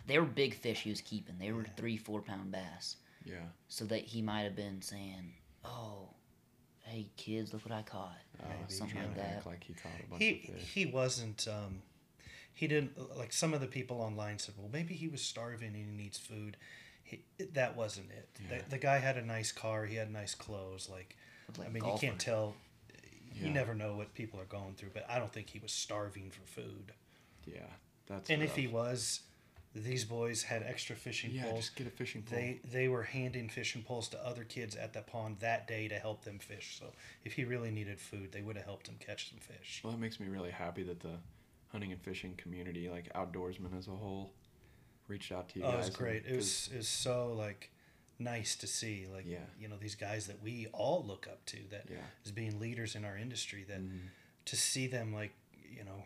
they 0.06 0.18
were 0.18 0.26
big 0.26 0.54
fish 0.54 0.80
he 0.82 0.90
was 0.90 1.00
keeping. 1.00 1.36
They 1.38 1.52
were 1.52 1.64
three, 1.76 1.96
four 1.96 2.20
pound 2.22 2.50
bass. 2.52 2.96
Yeah, 3.24 3.36
So 3.68 3.84
that 3.86 4.00
he 4.00 4.22
might 4.22 4.42
have 4.42 4.56
been 4.56 4.80
saying, 4.80 5.34
"Oh, 5.64 6.08
hey 6.80 7.10
kids, 7.18 7.52
look 7.52 7.64
what 7.66 7.72
I 7.72 7.82
caught," 7.82 8.16
uh, 8.42 8.46
something 8.68 8.96
like 8.98 9.10
to 9.14 9.20
that. 9.20 9.36
act 9.36 9.46
like 9.46 9.62
he 9.64 9.74
caught 9.74 9.92
a 10.02 10.08
bunch 10.08 10.22
he 10.22 10.30
of 10.48 10.54
fish. 10.56 10.70
he 10.74 10.86
wasn't. 10.86 11.46
Um, 11.46 11.82
he 12.54 12.66
didn't 12.66 12.92
like 13.18 13.32
some 13.32 13.52
of 13.54 13.60
the 13.60 13.66
people 13.66 14.00
online 14.00 14.38
said. 14.38 14.54
Well, 14.58 14.70
maybe 14.72 14.94
he 14.94 15.06
was 15.08 15.20
starving 15.22 15.68
and 15.74 15.76
he 15.76 15.82
needs 15.84 16.18
food. 16.18 16.56
He, 17.10 17.44
that 17.54 17.76
wasn't 17.76 18.10
it. 18.10 18.28
Yeah. 18.50 18.58
The, 18.58 18.70
the 18.70 18.78
guy 18.78 18.98
had 18.98 19.16
a 19.16 19.22
nice 19.24 19.52
car. 19.52 19.84
He 19.86 19.96
had 19.96 20.12
nice 20.12 20.34
clothes. 20.34 20.88
Like, 20.90 21.16
Looked 21.48 21.58
like 21.58 21.66
I 21.68 21.70
a 21.70 21.72
mean, 21.74 21.82
golfer. 21.82 22.04
you 22.04 22.10
can't 22.12 22.20
tell. 22.20 22.54
You 23.34 23.46
Yeah. 23.46 23.52
never 23.52 23.74
know 23.74 23.96
what 23.96 24.14
people 24.14 24.38
are 24.40 24.44
going 24.44 24.74
through, 24.74 24.90
but 24.94 25.04
I 25.08 25.18
don't 25.18 25.32
think 25.32 25.50
he 25.50 25.58
was 25.58 25.72
starving 25.72 26.30
for 26.30 26.42
food. 26.46 26.92
yeah, 27.46 27.60
that's. 28.06 28.28
and 28.30 28.42
if 28.42 28.54
he 28.56 28.66
was, 28.66 29.20
these 29.74 30.04
boys 30.04 30.42
had 30.42 30.62
extra 30.64 30.96
fishing 30.96 31.30
yeah, 31.32 31.44
poles. 31.44 31.60
just 31.66 31.76
get 31.76 31.86
a 31.86 31.90
fishing 31.90 32.22
pole. 32.22 32.36
They 32.38 32.60
they 32.70 32.88
were 32.88 33.04
handing 33.04 33.48
fishing 33.48 33.82
poles 33.82 34.08
to 34.10 34.26
other 34.26 34.42
kids 34.44 34.74
at 34.76 34.92
the 34.92 35.00
pond 35.02 35.36
that 35.40 35.66
day 35.68 35.86
to 35.88 35.94
help 35.98 36.24
them 36.24 36.38
fish. 36.40 36.76
So 36.78 36.86
if 37.24 37.32
he 37.34 37.44
really 37.44 37.70
needed 37.70 37.98
food, 38.00 38.32
they 38.32 38.42
would 38.42 38.56
have 38.56 38.64
helped 38.66 38.88
him 38.88 38.96
catch 38.98 39.30
some 39.30 39.38
fish. 39.38 39.80
Well, 39.84 39.92
that 39.92 40.00
makes 40.00 40.18
me 40.20 40.26
really 40.28 40.50
happy 40.50 40.82
that 40.82 41.00
the 41.00 41.14
hunting 41.72 41.92
and 41.92 42.02
fishing 42.02 42.34
community, 42.36 42.88
like 42.88 43.12
outdoorsmen 43.14 43.78
as 43.78 43.86
a 43.86 43.92
whole, 43.92 44.32
reached 45.10 45.32
out 45.32 45.48
to 45.50 45.58
you 45.58 45.64
Oh, 45.64 45.68
it 45.68 45.72
guys. 45.72 45.78
was 45.78 45.86
and- 45.88 45.96
great. 45.96 46.22
It 46.24 46.28
'cause- 46.28 46.36
was 46.36 46.68
it 46.72 46.76
was 46.78 46.88
so 46.88 47.32
like 47.34 47.70
nice 48.18 48.54
to 48.56 48.66
see 48.66 49.06
like 49.08 49.24
Yeah. 49.26 49.44
you 49.58 49.66
know 49.68 49.76
these 49.78 49.94
guys 49.94 50.26
that 50.26 50.40
we 50.42 50.66
all 50.68 51.04
look 51.04 51.26
up 51.26 51.44
to 51.46 51.58
that 51.70 51.86
Yeah. 51.90 51.98
as 52.24 52.32
being 52.32 52.58
leaders 52.60 52.94
in 52.94 53.04
our 53.04 53.16
industry 53.16 53.64
that 53.64 53.80
Mhm. 53.80 54.08
to 54.46 54.56
see 54.56 54.86
them 54.86 55.12
like 55.14 55.32
you 55.70 55.84
know 55.84 56.04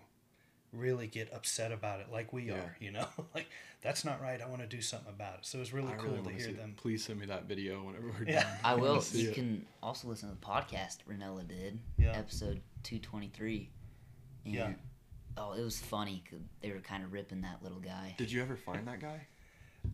really 0.72 1.06
get 1.06 1.32
upset 1.32 1.70
about 1.72 2.00
it 2.00 2.10
like 2.10 2.32
we 2.32 2.44
Yeah. 2.48 2.54
are 2.54 2.76
you 2.80 2.90
know 2.92 3.08
like 3.34 3.46
that's 3.80 4.04
not 4.04 4.20
right 4.20 4.40
i 4.40 4.46
want 4.46 4.60
to 4.62 4.66
do 4.66 4.80
something 4.82 5.08
about 5.12 5.38
it 5.40 5.46
so 5.46 5.58
it 5.58 5.60
was 5.60 5.72
really 5.72 5.92
I 5.92 5.96
cool 5.96 6.10
really 6.12 6.22
to 6.24 6.30
hear 6.30 6.40
see 6.46 6.50
it. 6.50 6.56
them 6.56 6.74
Please 6.76 7.04
send 7.04 7.18
me 7.20 7.26
that 7.26 7.44
video 7.44 7.82
whenever 7.84 8.08
we're 8.08 8.24
Yeah. 8.28 8.42
done. 8.44 8.58
I 8.64 8.74
wanna 8.76 8.92
will. 8.94 9.04
You 9.12 9.30
it. 9.30 9.34
can 9.34 9.66
also 9.82 10.06
listen 10.08 10.28
to 10.28 10.34
the 10.36 10.40
podcast 10.46 10.98
Rinella 11.08 11.46
did, 11.46 11.80
Yeah. 11.98 12.12
episode 12.12 12.60
two 12.84 12.98
twenty 13.00 13.28
three. 13.28 13.70
Yeah. 14.44 14.74
Oh, 15.36 15.52
it 15.52 15.62
was 15.62 15.78
funny 15.80 16.22
'cause 16.30 16.40
they 16.60 16.70
were 16.70 16.80
kind 16.80 17.02
of 17.04 17.12
ripping 17.12 17.40
that 17.42 17.62
little 17.62 17.80
guy. 17.80 18.14
Did 18.18 18.30
you 18.30 18.40
ever 18.42 18.56
find 18.56 18.86
that 18.86 19.00
guy, 19.00 19.26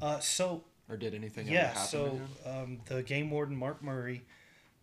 uh 0.00 0.20
so 0.20 0.64
or 0.88 0.96
did 0.96 1.14
anything 1.14 1.46
yeah 1.48 1.58
ever 1.60 1.66
happen 1.68 1.82
to 1.82 1.88
so 1.88 2.04
him? 2.06 2.28
um, 2.46 2.80
the 2.86 3.02
game 3.02 3.30
warden 3.30 3.56
mark 3.56 3.82
murray 3.82 4.22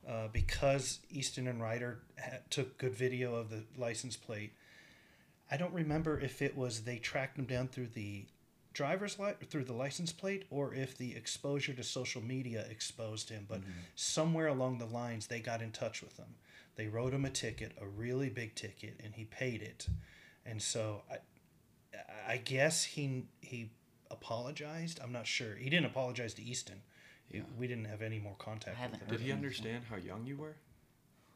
uh, 0.08 0.28
because 0.30 1.00
easton 1.10 1.48
and 1.48 1.62
ryder 1.62 2.00
ha- 2.22 2.38
took 2.50 2.78
good 2.78 2.94
video 2.96 3.36
of 3.36 3.50
the 3.50 3.64
license 3.78 4.16
plate 4.16 4.54
i 5.52 5.58
don't 5.58 5.74
remember 5.74 6.20
if 6.20 6.42
it 6.42 6.56
was 6.58 6.82
they 6.84 6.98
tracked 6.98 7.38
him 7.38 7.46
down 7.46 7.68
through 7.68 7.88
the 7.88 8.26
driver's 8.74 9.18
li- 9.20 9.34
through 9.50 9.64
the 9.66 9.74
license 9.74 10.12
plate 10.14 10.46
or 10.50 10.74
if 10.74 10.98
the 10.98 11.14
exposure 11.16 11.74
to 11.74 11.84
social 11.84 12.22
media 12.22 12.66
exposed 12.70 13.30
him 13.30 13.46
but 13.50 13.60
somewhere 13.96 14.48
along 14.48 14.78
the 14.78 14.86
lines 14.86 15.28
they 15.28 15.40
got 15.42 15.62
in 15.62 15.72
touch 15.72 16.02
with 16.02 16.16
him 16.18 16.36
they 16.78 16.88
wrote 16.88 17.14
him 17.14 17.26
a 17.26 17.30
ticket 17.30 17.74
a 17.82 17.86
really 17.88 18.30
big 18.30 18.56
ticket 18.56 18.98
and 19.04 19.16
he 19.16 19.26
paid 19.26 19.62
it 19.62 19.88
and 20.50 20.62
so 20.62 21.02
i 21.12 21.18
i 22.34 22.38
guess 22.38 22.84
he 22.84 23.24
he 23.42 23.70
apologized 24.10 25.00
i'm 25.04 25.12
not 25.12 25.28
sure 25.28 25.56
he 25.56 25.70
didn't 25.70 25.86
apologize 25.86 26.34
to 26.34 26.42
easton 26.44 26.82
Yeah. 27.32 27.42
we 27.60 27.68
didn't 27.68 27.86
have 27.86 28.02
any 28.02 28.20
more 28.20 28.36
contact 28.40 28.78
I 28.78 28.82
haven't 28.82 29.02
with 29.02 29.10
Did 29.10 29.20
he 29.22 29.32
understand 29.32 29.84
how 29.90 29.98
young 29.98 30.26
you 30.26 30.38
were? 30.38 30.56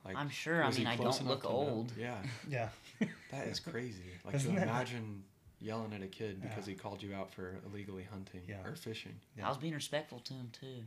Like, 0.05 0.15
I'm 0.17 0.29
sure. 0.29 0.63
I 0.63 0.67
was 0.67 0.77
he 0.77 0.83
mean, 0.83 0.93
I 0.93 0.95
don't 0.95 1.27
look 1.27 1.43
to 1.43 1.49
know? 1.49 1.53
old. 1.55 1.91
Yeah, 1.97 2.17
yeah 2.49 2.69
that 3.31 3.45
is 3.47 3.59
crazy. 3.59 4.09
Like 4.25 4.35
Isn't 4.35 4.53
to 4.53 4.59
that- 4.59 4.67
imagine 4.67 5.23
yelling 5.59 5.93
at 5.93 6.01
a 6.01 6.07
kid 6.07 6.41
because 6.41 6.65
Yeah. 6.65 6.73
he 6.73 6.79
called 6.79 7.03
you 7.03 7.13
out 7.13 7.31
for 7.33 7.59
illegally 7.67 8.03
hunting 8.09 8.41
Yeah. 8.47 8.63
or 8.65 8.75
fishing. 8.75 9.15
Yeah. 9.37 9.45
I 9.45 9.49
was 9.49 9.57
being 9.59 9.75
respectful 9.75 10.19
to 10.19 10.33
him 10.33 10.49
too. 10.59 10.79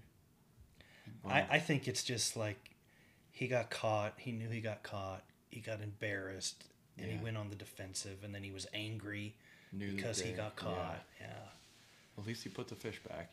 Wow. 1.23 1.31
I, 1.33 1.47
I 1.57 1.59
think 1.61 1.87
it's 1.87 2.03
just 2.03 2.37
like 2.37 2.71
he 3.31 3.47
got 3.47 3.71
caught 3.71 4.15
he 4.17 4.33
knew 4.33 4.49
he 4.49 4.61
got 4.61 4.83
caught 4.83 5.23
he 5.51 5.61
got 5.61 5.81
embarrassed 5.81 6.65
and 6.99 7.11
he 7.11 7.19
went 7.23 7.37
on 7.37 7.49
the 7.51 7.57
defensive 7.57 8.19
and 8.25 8.35
then 8.35 8.43
he 8.43 8.51
was 8.51 8.67
angry 8.75 9.35
Knew 9.73 9.91
the 9.91 9.97
because 9.97 10.21
he 10.21 10.33
got 10.33 10.57
caught 10.57 11.03
yeah 11.21 11.27
At 12.19 12.27
least 12.27 12.43
he 12.45 12.49
put 12.51 12.69
the 12.69 12.75
fish 12.77 13.01
back. 13.09 13.31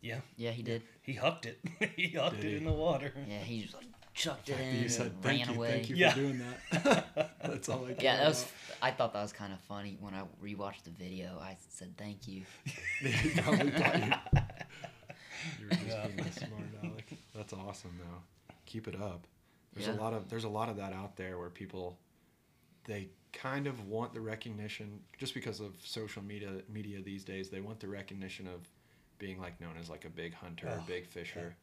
yeah, 0.00 0.20
Yeah, 0.36 0.50
he 0.50 0.62
did. 0.62 0.82
he 1.02 1.14
hucked 1.14 1.46
it 1.46 1.58
he 1.96 2.08
hucked 2.10 2.36
Did 2.36 2.44
it 2.46 2.50
he? 2.50 2.56
in 2.56 2.64
the 2.64 2.72
water 2.72 3.12
Yeah, 3.28 3.38
he 3.38 3.62
just 3.62 3.74
like 3.74 3.86
chucked 4.14 4.48
it 4.48 4.56
But 4.56 4.60
in 4.64 4.74
you 4.74 4.80
and 4.82 4.90
said 4.90 5.12
ran 5.24 5.36
thank 5.36 5.48
you, 5.48 5.54
away. 5.54 5.70
thank 5.70 5.88
you 5.90 5.96
Yeah. 5.96 6.10
for 6.12 6.20
doing 6.20 6.42
that. 6.72 7.36
That's 7.44 7.68
all 7.68 7.84
I. 7.86 7.90
Yeah, 7.90 7.94
care 7.94 8.16
that 8.18 8.28
was. 8.28 8.46
I 8.82 8.90
thought 8.90 9.12
that 9.12 9.22
was 9.22 9.32
kind 9.32 9.52
of 9.52 9.60
funny 9.60 9.96
when 10.00 10.14
I 10.14 10.22
rewatched 10.44 10.82
the 10.84 10.90
video. 10.90 11.38
I 11.40 11.56
said 11.68 11.96
thank 11.96 12.26
you. 12.28 12.42
He 13.00 13.40
probably 13.40 13.70
thought 13.70 13.98
you. 13.98 14.12
You 15.60 15.66
were 15.66 15.70
just 15.74 15.86
Yeah. 15.86 16.06
being 16.08 16.30
smart 16.32 16.52
aleck. 16.82 17.12
That's 17.34 17.52
awesome, 17.52 17.98
though. 17.98 18.54
Keep 18.66 18.88
it 18.88 19.00
up. 19.00 19.26
There's 19.74 19.86
Yeah. 19.86 19.94
a 19.94 20.00
lot 20.00 20.12
of 20.12 20.28
there's 20.28 20.44
a 20.44 20.48
lot 20.48 20.68
of 20.68 20.76
that 20.76 20.92
out 20.92 21.16
there 21.16 21.38
where 21.38 21.48
people 21.50 21.98
they 22.84 23.08
kind 23.32 23.66
of 23.66 23.86
want 23.86 24.12
the 24.12 24.20
recognition 24.20 25.00
just 25.18 25.34
because 25.34 25.60
of 25.60 25.74
social 25.84 26.22
media 26.22 26.50
media 26.68 27.00
these 27.02 27.24
days. 27.24 27.50
They 27.50 27.60
want 27.60 27.80
the 27.80 27.88
recognition 27.88 28.46
of 28.46 28.68
being 29.18 29.38
like 29.40 29.60
known 29.60 29.76
as 29.78 29.88
like 29.90 30.04
a 30.04 30.10
big 30.10 30.34
hunter, 30.34 30.66
a 30.66 30.76
Oh, 30.78 30.84
big 30.86 31.06
fisher. 31.06 31.54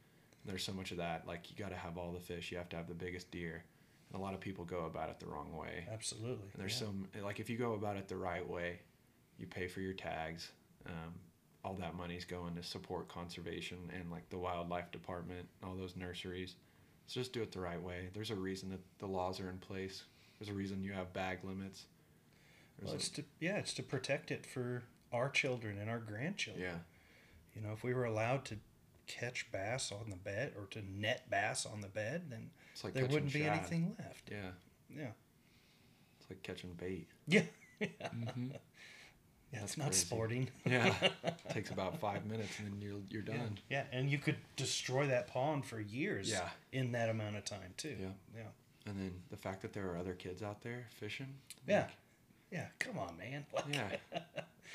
There's 0.46 0.64
so 0.64 0.72
much 0.72 0.92
of 0.92 0.98
that. 0.98 1.28
Like 1.28 1.50
you 1.50 1.56
got 1.58 1.72
to 1.72 1.76
have 1.76 1.98
all 1.98 2.12
the 2.14 2.20
fish. 2.20 2.52
You 2.52 2.58
have 2.58 2.70
to 2.70 2.76
have 2.78 2.88
the 2.88 2.94
biggest 2.94 3.32
deer. 3.32 3.64
And 4.12 4.20
a 4.20 4.24
lot 4.24 4.34
of 4.34 4.40
people 4.40 4.64
go 4.64 4.86
about 4.86 5.10
it 5.10 5.20
the 5.20 5.26
wrong 5.26 5.54
way. 5.56 5.86
absolutely 5.92 6.48
And 6.54 6.62
there's 6.62 6.80
yeah. 6.80 6.88
some 6.88 7.08
like 7.24 7.40
if 7.40 7.50
you 7.50 7.58
go 7.58 7.74
about 7.74 7.98
it 7.98 8.08
the 8.08 8.16
right 8.16 8.48
way, 8.48 8.80
you 9.38 9.48
pay 9.48 9.68
for 9.68 9.82
your 9.82 9.94
tags. 9.94 10.52
Um, 10.86 11.16
all 11.66 11.74
that 11.74 11.96
money's 11.96 12.24
going 12.24 12.56
to 12.56 12.64
support 12.64 13.10
conservation 13.10 13.78
and 13.94 14.10
like 14.10 14.30
the 14.30 14.38
wildlife 14.38 14.90
department, 14.92 15.46
all 15.64 15.76
those 15.76 15.98
nurseries. 15.98 16.56
So 17.08 17.20
just 17.20 17.34
do 17.34 17.42
it 17.42 17.52
the 17.52 17.60
right 17.60 17.82
way. 17.82 18.08
There's 18.14 18.32
a 18.32 18.36
reason 18.36 18.70
that 18.70 18.80
the 19.00 19.08
laws 19.08 19.40
are 19.42 19.50
in 19.50 19.58
place. 19.58 20.04
There's 20.40 20.50
a 20.50 20.54
reason 20.54 20.84
you 20.84 20.94
have 20.94 21.14
bag 21.14 21.40
limits. 21.44 21.86
There's 22.78 22.86
well, 22.88 22.94
a- 22.94 22.98
it's 22.98 23.10
to 23.10 23.24
yeah 23.40 23.58
it's 23.58 23.74
to 23.74 23.84
protect 23.84 24.32
it 24.32 24.46
for 24.46 24.84
our 25.12 25.30
children 25.30 25.78
and 25.80 25.90
our 25.90 26.00
grandchildren 26.00 26.64
yeah, 26.64 26.78
you 27.56 27.62
know 27.66 27.74
if 27.74 27.84
we 27.84 27.94
were 27.94 28.04
allowed 28.06 28.44
to 28.46 28.58
catch 29.08 29.50
bass 29.52 29.92
on 29.92 30.10
the 30.10 30.16
bed 30.18 30.52
or 30.58 30.66
to 30.68 30.82
net 31.00 31.30
bass 31.30 31.66
on 31.66 31.80
the 31.82 31.88
bed 31.88 32.24
then 32.30 32.50
it's 32.74 32.84
like 32.84 32.94
there 32.94 33.06
wouldn't 33.06 33.32
be 33.34 33.40
shad. 33.40 33.58
anything 33.58 33.96
left 33.98 34.30
Yeah, 34.30 34.52
yeah 34.96 35.12
it's 36.20 36.30
like 36.30 36.44
catching 36.44 36.74
bait. 36.74 37.08
yeah 37.28 37.44
Mm-hmm. 37.82 38.50
yeah 38.52 38.58
That's 39.54 39.64
it's 39.72 39.78
not 39.78 39.88
crazy. 39.88 40.06
sporting 40.06 40.50
Yeah, 40.66 40.94
takes 41.50 41.72
about 41.72 42.00
five 42.00 42.26
minutes 42.26 42.60
and 42.60 42.68
then 42.68 42.82
you're 42.82 43.00
you're 43.10 43.24
Yeah, 43.24 43.38
done. 43.42 43.58
yeah, 43.70 43.84
and 43.94 44.10
you 44.12 44.18
could 44.20 44.38
destroy 44.58 45.08
that 45.08 45.28
pond 45.28 45.66
for 45.66 45.80
years. 45.80 46.30
Yeah. 46.30 46.50
in 46.74 46.92
that 46.92 47.10
amount 47.10 47.38
of 47.38 47.46
time 47.46 47.74
too. 47.78 47.96
Yeah. 48.00 48.08
yeah, 48.36 48.42
And 48.88 48.98
then 49.00 49.12
the 49.30 49.38
fact 49.38 49.62
that 49.62 49.74
there 49.74 49.90
are 49.92 49.98
other 49.98 50.14
kids 50.14 50.42
out 50.42 50.62
there 50.62 50.86
fishing. 51.00 51.28
Yeah. 51.68 51.82
like, 51.82 51.90
yeah. 52.52 52.66
Come 52.80 52.98
on, 52.98 53.18
man. 53.18 53.46
Like, 53.54 53.66
Yeah. 53.74 54.22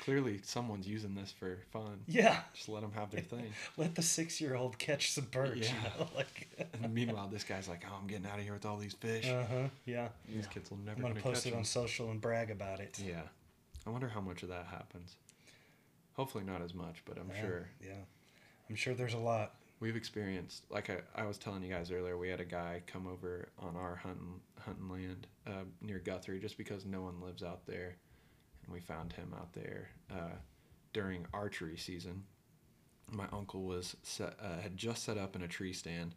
Clearly, 0.03 0.39
someone's 0.43 0.87
using 0.87 1.15
this 1.15 1.31
for 1.31 1.59
fun. 1.71 2.01
yeah. 2.07 2.41
Just 2.53 2.67
let 2.67 2.81
them 2.81 2.91
have 2.93 3.09
their 3.11 3.21
thing. 3.21 3.45
Let 3.77 3.95
the 3.95 4.01
six-year-old 4.01 4.77
catch 4.77 5.11
some 5.11 5.25
birds. 5.25 5.61
Yeah. 5.61 5.67
You 5.75 5.99
know, 5.99 6.07
like. 6.15 6.49
And 6.81 6.93
meanwhile, 6.93 7.27
this 7.31 7.43
guy's 7.43 7.69
like, 7.69 7.83
"Oh, 7.89 7.95
I'm 8.01 8.07
getting 8.07 8.25
out 8.25 8.37
of 8.37 8.43
here 8.43 8.53
with 8.53 8.65
all 8.65 8.77
these 8.77 8.93
fish. 8.95 9.27
Uh 9.29 9.45
huh. 9.49 9.67
Yeah. 9.85 10.09
These 10.27 10.47
kids 10.47 10.69
will 10.71 10.77
never 10.79 10.97
I'm 10.97 11.01
gonna 11.03 11.13
gonna 11.13 11.23
post 11.23 11.43
catch 11.43 11.51
it 11.51 11.55
on 11.55 11.59
them." 11.59 11.65
social 11.65 12.09
and 12.11 12.19
brag 12.19 12.51
about 12.51 12.79
it. 12.79 12.99
Yeah. 13.03 13.21
I 13.85 13.91
wonder 13.91 14.09
how 14.09 14.19
much 14.19 14.43
of 14.43 14.49
that 14.49 14.65
happens. 14.65 15.15
Hopefully 16.13 16.43
not 16.43 16.61
as 16.61 16.73
much, 16.73 17.01
but 17.05 17.17
I'm 17.17 17.29
Yeah, 17.33 17.41
sure 17.41 17.67
Yeah. 17.81 17.93
I'm 18.69 18.75
sure 18.75 18.93
there's 18.93 19.13
a 19.13 19.17
lot. 19.19 19.53
We've 19.83 19.97
experienced. 19.97 20.63
Like 20.69 20.89
I, 20.89 20.99
I 21.13 21.25
was 21.25 21.37
telling 21.37 21.61
you 21.61 21.69
guys 21.69 21.91
earlier, 21.91 22.17
we 22.17 22.29
had 22.29 22.39
a 22.39 22.45
guy 22.45 22.81
come 22.87 23.05
over 23.05 23.49
on 23.59 23.75
our 23.75 23.97
hunting 23.97 24.39
hunting 24.61 24.89
land 24.89 25.27
uh, 25.45 25.65
near 25.81 25.99
Guthrie 25.99 26.39
just 26.39 26.57
because 26.57 26.85
no 26.85 27.01
one 27.01 27.19
lives 27.19 27.43
out 27.43 27.67
there, 27.67 27.97
and 28.63 28.73
we 28.73 28.79
found 28.79 29.11
him 29.11 29.33
out 29.37 29.51
there 29.51 29.89
uh, 30.09 30.37
during 30.93 31.25
archery 31.33 31.75
season. 31.75 32.23
My 33.11 33.25
uncle 33.33 33.63
was 33.63 33.97
set, 34.03 34.37
uh, 34.41 34.61
had 34.61 34.77
just 34.77 35.03
set 35.03 35.17
up 35.17 35.35
in 35.35 35.41
a 35.41 35.49
tree 35.49 35.73
stand, 35.73 36.15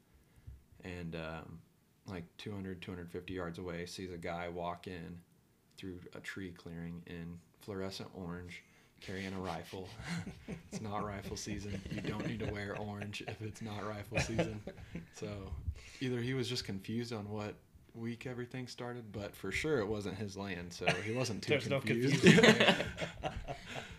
and 0.85 1.17
um, 1.17 1.59
like 2.07 2.25
200, 2.39 2.81
250 2.81 3.33
yards 3.33 3.59
away, 3.59 3.85
sees 3.87 4.13
a 4.13 4.17
guy 4.17 4.49
walk 4.49 4.87
in 4.87 5.19
through 5.77 5.99
a 6.15 6.21
tree 6.21 6.53
clearing 6.53 7.03
in 7.09 7.41
fluorescent 7.61 8.11
orange, 8.15 8.63
carrying 9.01 9.33
a 9.35 9.39
rifle. 9.41 9.89
it's 10.73 10.81
not 10.81 11.05
rifle 11.05 11.37
season. 11.37 11.81
You 11.91 12.01
don't 12.01 12.27
need 12.27 12.41
to 12.41 12.47
wear 12.53 12.77
orange 12.79 13.23
if 13.29 13.41
it's 13.43 13.63
not 13.63 13.87
rifle 13.87 14.19
season. 14.19 14.61
So 15.15 15.29
either 16.01 16.21
he 16.21 16.35
was 16.35 16.49
just 16.49 16.65
confused 16.65 17.13
on 17.13 17.29
what 17.31 17.55
week 17.95 18.27
everything 18.27 18.67
started, 18.67 19.11
but 19.13 19.35
for 19.35 19.51
sure 19.53 19.79
it 19.79 19.87
wasn't 19.87 20.17
his 20.19 20.37
land, 20.37 20.73
so 20.73 20.87
he 20.87 21.13
wasn't 21.13 21.43
too 21.43 21.51
There's 21.59 21.69
confused. 21.69 22.23
confusion. 22.23 22.77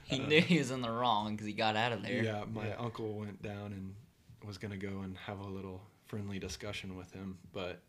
He 0.03 0.19
knew 0.19 0.39
he 0.39 0.57
was 0.57 0.71
in 0.71 0.81
the 0.81 0.89
wrong 0.89 1.31
because 1.33 1.45
he 1.47 1.51
got 1.51 1.75
out 1.75 1.91
of 1.91 2.01
there. 2.01 2.23
Yeah, 2.23 2.45
my 2.53 2.67
Yeah. 2.69 2.75
uncle 2.79 3.11
went 3.15 3.41
down 3.41 3.73
and 3.73 3.93
was 4.45 4.57
gonna 4.57 4.77
go 4.77 5.01
and 5.01 5.17
have 5.17 5.39
a 5.41 5.47
little 5.47 5.81
friendly 6.05 6.39
discussion 6.39 6.95
with 6.95 7.11
him, 7.11 7.37
but 7.51 7.81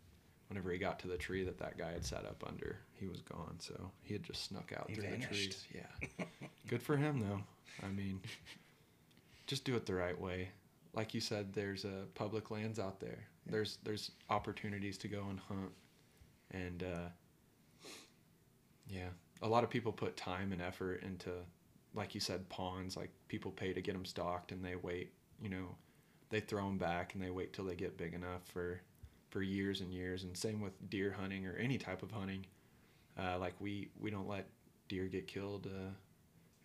whenever 0.49 0.71
he 0.71 0.79
got 0.79 0.99
to 1.01 1.09
the 1.09 1.17
tree 1.17 1.45
that 1.45 1.59
that 1.59 1.79
guy 1.79 1.93
had 1.93 2.05
sat 2.05 2.25
up 2.25 2.43
under, 2.47 2.79
he 2.95 3.07
was 3.07 3.21
gone. 3.23 3.57
So 3.59 3.91
he 4.03 4.15
had 4.15 4.23
just 4.23 4.45
snuck 4.45 4.73
out 4.77 4.89
He 4.89 4.95
through 4.97 5.11
the 5.11 5.27
trees. 5.27 5.67
Yeah, 5.75 6.25
good 6.69 6.83
for 6.83 6.97
him 6.97 7.21
though. 7.21 7.41
I 7.85 7.91
mean, 7.91 8.21
just 9.47 9.65
do 9.65 9.77
it 9.77 9.87
the 9.87 9.95
right 9.95 10.19
way. 10.19 10.49
Like 10.95 11.15
you 11.15 11.21
said, 11.21 11.53
there's 11.53 11.85
uh, 11.85 12.07
public 12.15 12.51
lands 12.51 12.79
out 12.79 12.99
there. 12.99 13.27
There's 13.47 13.79
there's 13.85 14.11
opportunities 14.31 14.99
to 14.99 15.09
go 15.09 15.25
and 15.31 15.39
hunt, 15.39 15.73
and 16.51 16.83
uh, 16.83 17.09
yeah, 18.89 19.09
a 19.43 19.49
lot 19.49 19.65
of 19.65 19.71
people 19.71 19.93
put 19.93 20.17
time 20.17 20.53
and 20.53 20.61
effort 20.61 21.03
into, 21.03 21.31
like 21.95 22.15
you 22.15 22.21
said, 22.21 22.49
ponds. 22.49 22.97
Like 22.97 23.11
people 23.29 23.51
pay 23.51 23.73
to 23.73 23.81
get 23.81 23.93
them 23.93 24.05
stocked, 24.05 24.51
and 24.53 24.65
they 24.65 24.77
wait. 24.77 25.13
You 25.41 25.51
know, 25.51 25.77
they 26.31 26.41
throw 26.41 26.65
them 26.65 26.79
back, 26.79 27.15
and 27.15 27.23
they 27.23 27.31
wait 27.31 27.53
till 27.53 27.65
they 27.65 27.77
get 27.77 27.97
big 27.97 28.15
enough 28.15 28.43
for, 28.53 28.81
for 29.31 29.43
years 29.43 29.81
and 29.81 29.93
years. 29.93 30.23
And 30.23 30.37
same 30.37 30.61
with 30.61 30.91
deer 30.91 31.15
hunting 31.19 31.47
or 31.47 31.57
any 31.57 31.79
type 31.79 32.03
of 32.03 32.11
hunting. 32.11 32.47
Uh, 33.19 33.39
like 33.39 33.55
we 33.61 33.89
we 33.99 34.11
don't 34.11 34.29
let 34.29 34.47
deer 34.89 35.07
get 35.07 35.27
killed 35.27 35.67
uh, 35.67 35.91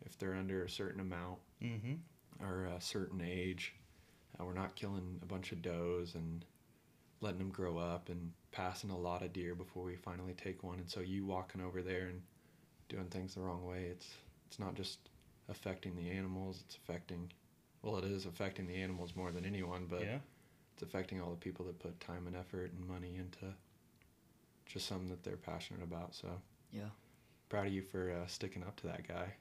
if 0.05 0.17
they're 0.17 0.35
under 0.35 0.63
a 0.63 0.69
certain 0.69 1.01
amount 1.01 1.39
mm-hmm. 1.61 2.45
or 2.45 2.65
a 2.65 2.81
certain 2.81 3.21
age. 3.21 3.73
Uh, 4.39 4.45
we're 4.45 4.53
not 4.53 4.75
killing 4.75 5.19
a 5.21 5.25
bunch 5.25 5.51
of 5.51 5.61
does 5.61 6.15
and 6.15 6.45
letting 7.21 7.39
them 7.39 7.49
grow 7.49 7.77
up 7.77 8.09
and 8.09 8.31
passing 8.51 8.89
a 8.89 8.97
lot 8.97 9.23
of 9.23 9.33
deer 9.33 9.55
before 9.55 9.83
we 9.83 9.95
finally 9.95 10.33
take 10.33 10.63
one. 10.63 10.79
And 10.79 10.89
so 10.89 10.99
you 10.99 11.25
walking 11.25 11.61
over 11.61 11.81
there 11.81 12.07
and 12.07 12.21
doing 12.89 13.05
things 13.05 13.35
the 13.35 13.41
wrong 13.41 13.65
way, 13.65 13.85
it's 13.89 14.07
it's 14.47 14.59
not 14.59 14.75
just 14.75 15.09
affecting 15.49 15.95
the 15.95 16.09
animals, 16.11 16.63
it's 16.65 16.75
affecting 16.75 17.31
well, 17.81 17.97
it 17.97 18.05
is 18.05 18.25
affecting 18.25 18.65
the 18.65 18.75
animals 18.75 19.15
more 19.15 19.31
than 19.31 19.45
anyone, 19.45 19.87
but 19.89 20.01
yeah. 20.01 20.19
It's 20.73 20.83
affecting 20.83 21.21
all 21.21 21.29
the 21.29 21.35
people 21.37 21.65
that 21.65 21.79
put 21.79 21.99
time 21.99 22.27
and 22.27 22.35
effort 22.35 22.71
and 22.77 22.87
money 22.87 23.15
into 23.17 23.53
just 24.65 24.87
something 24.87 25.09
that 25.09 25.23
they're 25.23 25.37
passionate 25.37 25.83
about. 25.83 26.15
So 26.15 26.27
Yeah. 26.71 26.89
proud 27.49 27.67
of 27.67 27.73
you 27.73 27.81
for 27.83 28.11
uh, 28.11 28.27
sticking 28.27 28.63
up 28.63 28.75
to 28.77 28.87
that 28.87 29.07
guy. 29.07 29.33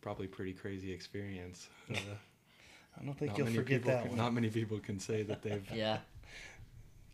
Probably 0.00 0.26
pretty 0.26 0.52
crazy 0.52 0.92
experience. 0.92 1.68
Uh, 1.92 1.96
I 3.00 3.04
don't 3.04 3.18
think 3.18 3.36
you'll 3.36 3.46
forget 3.48 3.82
that 3.84 4.02
can- 4.02 4.08
one. 4.10 4.18
Not 4.18 4.32
many 4.34 4.48
people 4.50 4.78
can 4.78 4.98
say 5.00 5.22
that 5.24 5.42
they've. 5.44 5.66
Yeah. 5.72 5.98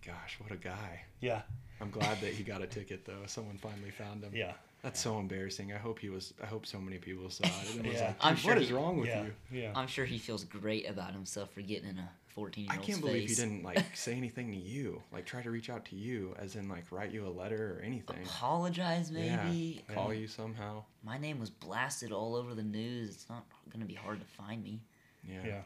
Gosh, 0.04 0.38
what 0.40 0.52
a 0.52 0.56
guy! 0.56 1.02
yeah. 1.20 1.42
I'm 1.80 1.90
glad 1.90 2.20
that 2.22 2.32
he 2.32 2.42
got 2.42 2.62
a 2.62 2.66
ticket 2.66 3.04
though. 3.04 3.26
Someone 3.26 3.58
finally 3.58 3.90
found 3.90 4.22
him. 4.24 4.30
Yeah. 4.34 4.52
That's 4.82 5.00
so 5.00 5.18
embarrassing. 5.18 5.72
I 5.72 5.78
hope 5.78 5.98
he 5.98 6.08
was. 6.10 6.32
I 6.42 6.46
hope 6.46 6.64
so 6.66 6.78
many 6.78 6.98
people 6.98 7.28
saw 7.30 7.44
it 7.44 7.76
and 7.76 7.86
was 7.86 7.94
Yeah. 7.94 8.06
like, 8.08 8.16
I'm 8.20 8.36
sure 8.36 8.54
what 8.54 8.62
is 8.62 8.68
he- 8.68 8.74
wrong 8.74 8.98
with 8.98 9.08
yeah. 9.08 9.24
you?" 9.24 9.32
Yeah. 9.60 9.72
I'm 9.74 9.88
sure 9.88 10.04
he 10.04 10.18
feels 10.18 10.44
great 10.44 10.88
about 10.88 11.12
himself 11.12 11.52
for 11.52 11.60
getting 11.62 11.88
in 11.88 11.98
a 11.98 12.08
14 12.28 12.64
year 12.64 12.72
old. 12.72 12.80
I 12.80 12.84
can't 12.84 12.98
face. 12.98 13.04
believe 13.04 13.28
he 13.28 13.34
didn't 13.34 13.62
like 13.64 13.84
say 13.96 14.14
anything 14.14 14.52
to 14.52 14.56
you. 14.58 15.02
Like 15.12 15.24
try 15.26 15.42
to 15.42 15.50
reach 15.50 15.70
out 15.70 15.84
to 15.86 15.96
you, 15.96 16.36
as 16.38 16.54
in 16.54 16.68
like 16.68 16.84
write 16.92 17.10
you 17.10 17.26
a 17.26 17.30
letter 17.30 17.78
or 17.78 17.82
anything. 17.82 18.18
Apologize, 18.24 19.10
maybe. 19.10 19.82
Yeah, 19.88 19.94
call 19.94 20.14
you 20.14 20.28
somehow. 20.28 20.84
My 21.02 21.18
name 21.18 21.40
was 21.40 21.50
blasted 21.50 22.12
all 22.12 22.36
over 22.36 22.54
the 22.54 22.62
news. 22.62 23.08
It's 23.10 23.28
not 23.28 23.44
going 23.70 23.80
to 23.80 23.86
be 23.86 23.94
hard 23.94 24.20
to 24.20 24.26
find 24.26 24.62
me. 24.62 24.82
Yeah. 25.28 25.40
yeah. 25.44 25.60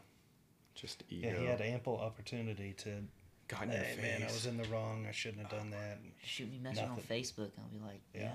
Just 0.75 1.03
ego. 1.11 1.29
Yeah. 1.29 1.39
He 1.41 1.45
had 1.47 1.61
ample 1.61 1.99
opportunity 1.99 2.73
to. 2.79 3.03
Got 3.49 3.65
in 3.65 3.73
your 3.73 3.81
Hey 3.81 3.97
face. 3.97 4.03
man, 4.21 4.23
I 4.23 4.33
was 4.33 4.47
in 4.47 4.57
the 4.57 4.69
wrong. 4.69 5.05
I 5.09 5.11
shouldn't 5.13 5.43
have 5.43 5.51
done 5.51 5.71
that. 5.73 5.99
Shoot 6.25 6.49
me 6.51 6.59
a 6.59 6.61
message 6.63 6.85
on 6.85 6.91
Nothing. 6.91 7.05
Facebook. 7.23 7.51
I'll 7.59 7.69
be 7.77 7.85
like, 7.85 8.01
Yeah. 8.15 8.35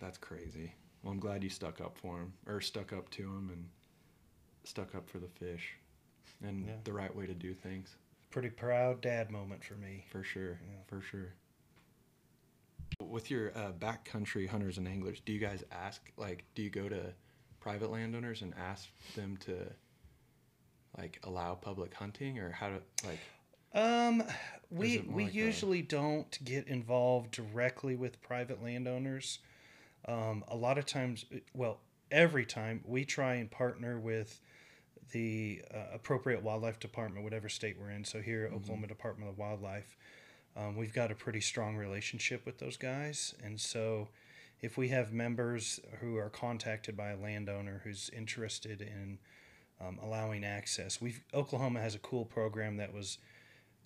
That's 0.00 0.18
crazy. 0.18 0.72
Well, 1.02 1.12
I'm 1.12 1.20
glad 1.20 1.42
you 1.44 1.50
stuck 1.50 1.80
up 1.80 1.96
for 1.98 2.18
him, 2.18 2.32
or 2.46 2.60
stuck 2.60 2.92
up 2.92 3.08
to 3.10 3.22
him, 3.22 3.50
and 3.52 3.68
stuck 4.64 4.94
up 4.94 5.08
for 5.08 5.18
the 5.18 5.28
fish, 5.28 5.74
and 6.42 6.66
Yeah. 6.66 6.76
the 6.84 6.92
right 6.92 7.14
way 7.14 7.26
to 7.26 7.34
do 7.34 7.54
things. 7.54 7.96
Pretty 8.30 8.50
proud 8.50 9.00
dad 9.00 9.30
moment 9.30 9.64
for 9.64 9.74
me. 9.74 10.04
For 10.10 10.22
sure. 10.22 10.58
Yeah. 10.68 10.82
For 10.86 11.00
sure. 11.00 11.32
With 13.00 13.30
your 13.30 13.56
uh, 13.56 13.72
backcountry 13.72 14.48
hunters 14.48 14.78
and 14.78 14.88
anglers, 14.88 15.20
do 15.20 15.32
you 15.32 15.38
guys 15.38 15.64
ask, 15.70 16.10
like, 16.16 16.44
do 16.54 16.62
you 16.62 16.70
go 16.70 16.88
to 16.88 17.12
private 17.60 17.90
landowners 17.90 18.42
and 18.42 18.54
ask 18.54 18.88
them 19.14 19.36
to, 19.38 19.66
like, 20.96 21.20
allow 21.24 21.54
public 21.54 21.92
hunting, 21.94 22.38
or 22.38 22.50
how 22.50 22.68
to, 22.68 22.82
like, 23.06 23.18
Um, 23.72 24.22
we 24.70 24.98
we 25.00 25.24
like 25.24 25.32
a- 25.32 25.36
usually 25.36 25.82
don't 25.82 26.42
get 26.44 26.66
involved 26.68 27.30
directly 27.32 27.96
with 27.96 28.20
private 28.22 28.62
landowners. 28.62 29.38
Um, 30.06 30.44
a 30.48 30.56
lot 30.56 30.78
of 30.78 30.86
times, 30.86 31.24
well, 31.54 31.80
every 32.10 32.46
time 32.46 32.82
we 32.84 33.04
try 33.04 33.34
and 33.34 33.50
partner 33.50 33.98
with 33.98 34.40
the 35.12 35.62
uh, 35.72 35.94
appropriate 35.94 36.42
wildlife 36.42 36.78
department, 36.78 37.24
whatever 37.24 37.48
state 37.48 37.76
we're 37.80 37.90
in. 37.90 38.04
So 38.04 38.20
here, 38.20 38.44
at 38.44 38.52
Oklahoma 38.52 38.86
Department 38.86 39.30
of 39.30 39.38
Wildlife, 39.38 39.96
um, 40.56 40.76
we've 40.76 40.92
got 40.92 41.10
a 41.10 41.14
pretty 41.14 41.40
strong 41.40 41.76
relationship 41.76 42.46
with 42.46 42.58
those 42.58 42.76
guys, 42.76 43.34
and 43.44 43.60
so 43.60 44.08
if 44.62 44.78
we 44.78 44.88
have 44.88 45.12
members 45.12 45.80
who 46.00 46.16
are 46.16 46.30
contacted 46.30 46.96
by 46.96 47.10
a 47.10 47.16
landowner 47.16 47.82
who's 47.84 48.10
interested 48.16 48.80
in 48.80 49.18
um, 49.80 49.98
allowing 50.02 50.44
access, 50.44 51.00
we've 51.00 51.20
Oklahoma 51.34 51.80
has 51.80 51.94
a 51.94 51.98
cool 51.98 52.24
program 52.24 52.78
that 52.78 52.94
was 52.94 53.18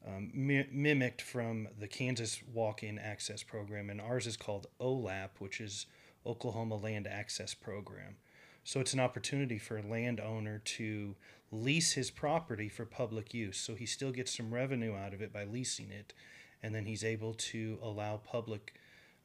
um, 0.06 0.30
mi- 0.32 0.68
mimicked 0.72 1.22
from 1.22 1.68
the 1.78 1.88
Kansas 1.88 2.40
Walk-in 2.52 2.98
Access 2.98 3.42
Program, 3.42 3.90
and 3.90 4.00
ours 4.00 4.26
is 4.26 4.36
called 4.36 4.66
OLAP, 4.80 5.30
which 5.40 5.60
is 5.60 5.86
Oklahoma 6.26 6.76
Land 6.76 7.06
Access 7.06 7.54
Program. 7.54 8.16
So 8.64 8.80
it's 8.80 8.92
an 8.92 9.00
opportunity 9.00 9.58
for 9.58 9.78
a 9.78 9.82
landowner 9.82 10.60
to 10.64 11.16
lease 11.50 11.92
his 11.92 12.10
property 12.10 12.68
for 12.68 12.84
public 12.84 13.32
use. 13.34 13.58
So 13.58 13.74
he 13.74 13.86
still 13.86 14.12
gets 14.12 14.36
some 14.36 14.52
revenue 14.52 14.94
out 14.94 15.14
of 15.14 15.22
it 15.22 15.32
by 15.32 15.44
leasing 15.44 15.90
it, 15.90 16.12
and 16.62 16.74
then 16.74 16.84
he's 16.86 17.02
able 17.04 17.34
to 17.34 17.78
allow 17.82 18.18
public 18.18 18.74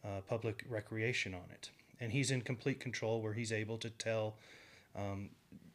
uh, 0.04 0.22
public 0.22 0.64
recreation 0.70 1.34
on 1.34 1.46
it. 1.52 1.72
And 2.00 2.12
he's 2.12 2.30
in 2.30 2.41
complete 2.41 2.80
control, 2.80 3.22
where 3.22 3.34
he's 3.34 3.52
able 3.52 3.78
to 3.80 3.89
tell, 3.89 4.36
um, 4.96 5.30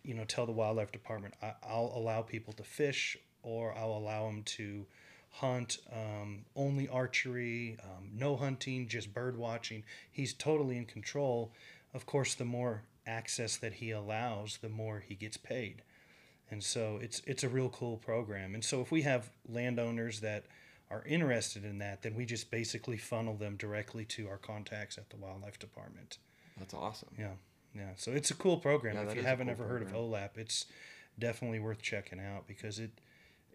you 0.05 0.14
know, 0.14 0.25
tell 0.25 0.47
the 0.47 0.53
wildlife 0.53 0.93
department, 0.93 1.35
I- 1.43 1.55
I'll 1.64 1.93
allow 1.95 2.23
people 2.23 2.53
to 2.55 2.62
fish, 2.62 3.16
or 3.43 3.77
I'll 3.77 3.97
allow 3.97 4.27
them 4.27 4.45
to 4.45 4.87
hunt 5.31 5.78
um, 5.93 6.45
only 6.57 6.89
archery, 6.89 7.76
um, 7.83 8.11
no 8.12 8.37
hunting, 8.37 8.89
just 8.89 9.14
bird 9.14 9.37
watching. 9.37 9.85
He's 10.11 10.35
totally 10.35 10.76
in 10.76 10.87
control. 10.87 11.53
Of 11.95 12.07
course, 12.07 12.35
the 12.35 12.45
more 12.45 12.83
access 13.07 13.57
that 13.57 13.74
he 13.74 13.91
allows, 13.91 14.59
the 14.61 14.68
more 14.68 15.01
he 15.07 15.14
gets 15.14 15.37
paid. 15.37 15.83
And 16.51 16.62
so 16.62 16.99
it's 17.01 17.22
it's 17.26 17.45
a 17.45 17.49
real 17.49 17.68
cool 17.68 17.97
program. 17.97 18.55
And 18.55 18.64
so 18.64 18.81
if 18.81 18.91
we 18.91 19.03
have 19.03 19.31
landowners 19.49 20.20
that 20.20 20.47
are 20.91 21.05
interested 21.07 21.64
in 21.64 21.78
that, 21.78 22.03
then 22.03 22.16
we 22.16 22.26
just 22.26 22.51
basically 22.51 22.97
funnel 22.97 23.37
them 23.37 23.57
directly 23.57 24.05
to 24.05 24.28
our 24.28 24.39
contacts 24.39 24.99
at 24.99 25.11
the 25.11 25.16
wildlife 25.16 25.59
department. 25.59 26.18
that's 26.59 26.74
awesome. 26.74 27.11
Yeah, 27.16 27.35
yeah. 27.74 27.91
So 27.97 28.11
it's 28.11 28.33
a 28.33 28.35
cool 28.35 28.57
program. 28.57 28.97
Yeah, 28.97 29.03
if 29.03 29.14
you 29.14 29.22
haven't 29.22 29.47
cool 29.47 29.53
ever 29.53 29.64
heard 29.68 29.83
of 29.83 29.93
OLAP, 29.93 30.37
it's 30.37 30.66
definitely 31.18 31.61
worth 31.61 31.81
checking 31.81 32.18
out 32.18 32.49
because 32.49 32.81
it 32.81 32.91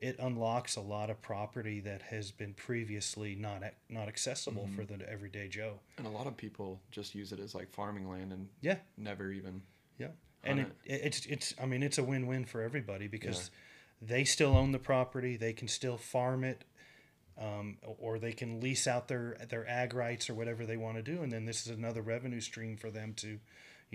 it 0.02 0.18
unlocks 0.20 0.76
a 0.76 0.82
lot 0.82 1.10
of 1.10 1.22
property 1.22 1.80
that 1.82 2.02
has 2.04 2.32
been 2.32 2.54
previously 2.54 3.36
not 3.36 3.64
not 3.90 4.08
accessible 4.08 4.64
Mm-hmm. 4.64 4.76
for 4.76 4.86
the 4.86 5.10
everyday 5.10 5.48
Joe. 5.48 5.80
And 5.98 6.06
a 6.08 6.10
lot 6.10 6.28
of 6.28 6.36
people 6.38 6.80
just 6.92 7.16
use 7.16 7.32
it 7.32 7.40
as, 7.40 7.56
like, 7.56 7.72
farming 7.74 8.10
land 8.10 8.32
and 8.34 8.48
Yeah, 8.62 8.78
never 8.98 9.32
even. 9.32 9.62
yeah. 9.98 10.08
And 10.44 10.60
it, 10.60 10.68
it, 10.86 11.02
it's 11.04 11.26
it's 11.26 11.54
I 11.62 11.66
mean 11.66 11.82
it's 11.84 11.98
a 11.98 12.04
win-win 12.04 12.46
for 12.46 12.62
everybody 12.62 13.08
because 13.08 13.50
they 14.02 14.24
still 14.26 14.56
own 14.56 14.72
the 14.74 14.80
property, 14.80 15.38
they 15.38 15.54
can 15.54 15.68
still 15.68 15.98
farm 15.98 16.44
it, 16.44 16.66
um, 17.40 17.78
or 17.98 18.20
they 18.20 18.34
can 18.34 18.60
lease 18.62 18.86
out 18.88 19.08
their 19.08 19.38
their 19.50 19.68
ag 19.68 19.94
rights 19.94 20.30
or 20.30 20.36
whatever 20.36 20.66
they 20.66 20.78
want 20.78 20.98
to 20.98 21.02
do, 21.02 21.24
and 21.24 21.32
then 21.32 21.46
this 21.46 21.66
is 21.66 21.76
another 21.76 22.02
revenue 22.02 22.42
stream 22.42 22.78
for 22.78 22.92
them 22.92 23.14
to, 23.18 23.40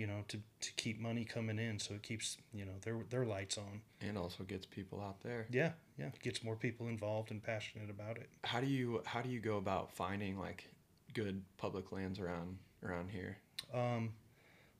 you 0.01 0.07
know, 0.07 0.23
to, 0.29 0.37
to 0.61 0.71
keep 0.83 0.99
money 0.99 1.23
coming 1.23 1.59
in, 1.59 1.77
so 1.79 1.93
it 1.93 2.01
keeps 2.01 2.37
you 2.53 2.65
know 2.65 2.71
their 2.83 2.97
their 3.09 3.25
lights 3.25 3.57
on. 3.57 3.81
And 4.01 4.17
also 4.17 4.43
gets 4.43 4.65
people 4.65 4.99
out 4.99 5.21
there. 5.21 5.45
Yeah, 5.51 5.71
yeah, 5.97 6.09
gets 6.23 6.43
more 6.43 6.55
people 6.55 6.87
involved 6.87 7.29
and 7.31 7.41
passionate 7.43 7.89
about 7.91 8.17
it. 8.17 8.29
How 8.43 8.59
do 8.61 8.67
you 8.67 9.01
how 9.05 9.21
do 9.21 9.29
you 9.29 9.39
go 9.39 9.57
about 9.57 9.91
finding 9.93 10.39
like 10.39 10.69
good 11.13 11.43
public 11.57 11.91
lands 11.91 12.19
around 12.19 12.57
around 12.83 13.11
here? 13.11 13.37
Um, 13.73 14.13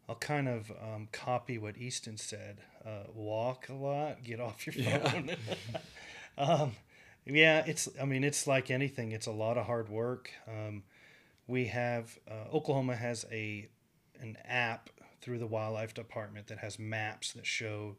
I'll 0.10 0.16
kind 0.16 0.48
of 0.50 0.72
um, 0.72 1.08
copy 1.12 1.58
what 1.60 1.78
Easton 1.78 2.18
said. 2.18 2.58
Uh, 2.84 3.04
walk 3.14 3.70
a 3.70 3.74
lot, 3.74 4.24
get 4.24 4.40
off 4.40 4.66
your 4.66 4.76
Yeah. 4.76 4.98
phone. 5.12 5.30
um, 6.38 6.76
Yeah, 7.26 7.64
it's. 7.68 7.88
I 8.02 8.06
mean, 8.06 8.24
it's 8.24 8.48
like 8.48 8.72
anything. 8.72 9.12
It's 9.12 9.28
a 9.28 9.32
lot 9.32 9.58
of 9.58 9.68
hard 9.68 9.90
work. 9.90 10.32
Um, 10.48 10.82
we 11.48 11.68
have 11.68 12.18
uh, 12.30 12.50
Oklahoma 12.56 12.96
has 12.96 13.26
a 13.32 13.70
an 14.20 14.38
app 14.46 14.90
through 15.22 15.40
the 15.40 15.48
wildlife 15.48 15.94
department 15.94 16.48
that 16.48 16.60
has 16.60 16.80
maps 16.80 17.32
that 17.34 17.46
show 17.46 17.96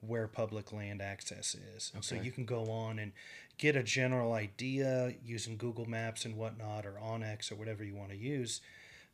where 0.00 0.26
public 0.26 0.72
land 0.72 1.02
access 1.02 1.54
is. 1.76 1.90
And 1.94 2.04
so 2.04 2.14
you 2.14 2.30
can 2.30 2.46
go 2.46 2.70
on 2.70 2.98
and 2.98 3.12
get 3.58 3.76
a 3.76 3.82
general 3.82 4.32
idea 4.32 5.14
using 5.24 5.56
Google 5.56 5.84
Maps 5.84 6.24
and 6.24 6.36
whatnot, 6.36 6.86
or 6.86 6.92
OnX 6.92 7.52
or 7.52 7.56
whatever 7.56 7.84
you 7.84 7.94
want 7.94 8.10
to 8.10 8.16
use. 8.16 8.60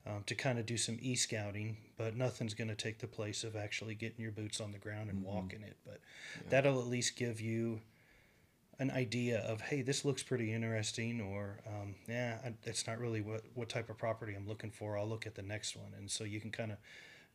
Um, 0.08 0.22
to 0.26 0.36
kind 0.36 0.60
of 0.60 0.66
do 0.66 0.76
some 0.76 0.98
e 1.00 1.16
scouting, 1.16 1.78
but 1.98 2.16
nothing's 2.16 2.54
going 2.54 2.68
to 2.68 2.76
take 2.76 2.98
the 2.98 3.08
place 3.08 3.42
of 3.42 3.56
actually 3.56 3.96
getting 3.96 4.20
your 4.20 4.30
boots 4.30 4.60
on 4.60 4.70
the 4.70 4.78
ground 4.78 5.10
and 5.10 5.24
walking 5.24 5.62
it. 5.62 5.76
But 5.84 5.98
that'll 6.48 6.78
at 6.80 6.86
least 6.86 7.16
give 7.16 7.40
you 7.40 7.80
an 8.78 8.90
idea 8.90 9.40
of 9.40 9.60
hey 9.60 9.82
this 9.82 10.04
looks 10.04 10.22
pretty 10.22 10.52
interesting 10.52 11.20
or 11.20 11.58
um, 11.66 11.94
yeah 12.08 12.38
it's 12.64 12.86
not 12.86 12.98
really 12.98 13.20
what, 13.20 13.42
what 13.54 13.68
type 13.68 13.88
of 13.88 13.96
property 13.96 14.34
i'm 14.34 14.46
looking 14.46 14.70
for 14.70 14.98
i'll 14.98 15.08
look 15.08 15.26
at 15.26 15.34
the 15.34 15.42
next 15.42 15.76
one 15.76 15.92
and 15.96 16.10
so 16.10 16.24
you 16.24 16.40
can 16.40 16.50
kind 16.50 16.70
of 16.70 16.78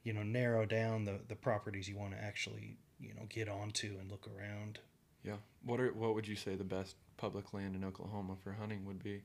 you 0.04 0.14
know 0.14 0.24
narrow 0.24 0.66
down 0.66 1.06
the, 1.06 1.20
the 1.28 1.36
properties 1.36 1.88
you 1.90 1.98
want 1.98 2.12
to 2.14 2.24
actually 2.24 2.78
you 3.00 3.14
know 3.14 3.24
get 3.30 3.48
onto 3.50 3.98
and 4.00 4.10
look 4.12 4.28
around 4.38 4.80
Yeah. 5.24 5.38
What 5.64 5.80
are 5.80 5.92
what 5.94 6.16
would 6.16 6.28
you 6.28 6.36
say 6.36 6.56
the 6.56 6.64
best 6.64 6.96
public 7.18 7.54
land 7.54 7.76
in 7.76 7.84
Oklahoma 7.84 8.36
for 8.44 8.54
hunting 8.54 8.86
would 8.86 9.04
be? 9.04 9.22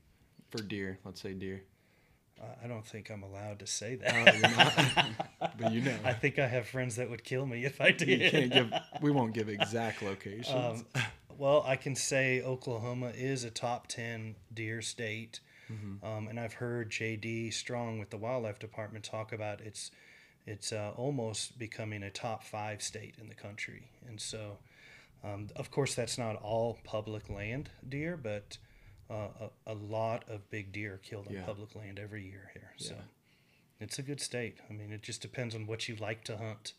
For 0.51 0.61
deer, 0.61 0.99
let's 1.03 1.19
say 1.21 1.33
deer. 1.33 1.63
i 2.63 2.67
don't 2.67 2.85
think 2.85 3.09
i'm 3.09 3.23
allowed 3.23 3.57
to 3.59 3.67
say 3.67 3.97
Oh, 3.99 4.23
that 4.23 4.33
you're 4.37 4.49
not? 5.41 5.57
but 5.59 5.71
you 5.73 5.81
know. 5.81 5.95
i 6.05 6.13
think 6.13 6.37
i 6.39 6.47
have 6.47 6.67
friends 6.67 6.95
that 6.97 7.09
would 7.09 7.23
kill 7.23 7.45
me 7.47 7.65
if 7.65 7.81
i 7.81 7.89
did 7.91 8.21
you 8.21 8.29
can't 8.29 8.53
give 8.53 8.71
we 9.01 9.09
won't 9.11 9.33
give 9.33 9.49
exact 9.49 10.01
locations. 10.03 10.83
Um, 10.95 11.03
well, 11.37 11.63
I 11.67 11.75
can 11.75 11.95
say 11.95 12.41
Oklahoma 12.41 13.11
is 13.15 13.43
a 13.43 13.51
top 13.51 13.85
10 13.87 14.35
deer 14.53 14.81
state. 14.81 15.39
Mm-hmm. 15.71 16.03
Um, 16.05 16.27
and 16.29 16.39
I've 16.39 16.53
heard 16.53 16.89
JD 16.89 17.53
Strong 17.53 17.99
with 17.99 18.09
the 18.09 18.17
Wildlife 18.17 18.57
Department 18.57 19.03
talk 19.05 19.31
about 19.33 19.61
it's, 19.61 19.91
it's 20.47 20.71
uh, 20.71 20.93
almost 20.95 21.59
becoming 21.59 22.01
a 22.03 22.09
top 22.09 22.43
five 22.43 22.81
state 22.81 23.15
in 23.21 23.27
the 23.27 23.35
country. 23.35 23.89
And 24.07 24.19
so, 24.19 24.57
um, 25.23 25.49
of 25.55 25.69
course, 25.69 25.93
that's 25.93 26.17
not 26.17 26.37
all 26.37 26.79
public 26.83 27.29
land 27.29 27.69
deer, 27.87 28.17
but 28.17 28.57
uh, 29.09 29.27
a, 29.67 29.71
a 29.71 29.73
lot 29.73 30.23
of 30.29 30.49
big 30.49 30.71
deer 30.71 30.95
are 30.95 30.97
killed 30.97 31.27
on 31.27 31.33
Yeah. 31.33 31.43
public 31.45 31.75
land 31.75 31.99
every 31.99 32.23
year 32.23 32.49
here. 32.53 32.71
So 32.77 32.95
Yeah. 32.95 33.01
it's 33.81 33.99
a 33.99 34.01
good 34.03 34.21
state. 34.21 34.57
I 34.69 34.73
mean, 34.73 34.91
it 34.91 35.01
just 35.01 35.21
depends 35.21 35.53
on 35.53 35.67
what 35.67 35.87
you 35.89 35.95
like 35.97 36.23
to 36.25 36.37
hunt. 36.37 36.73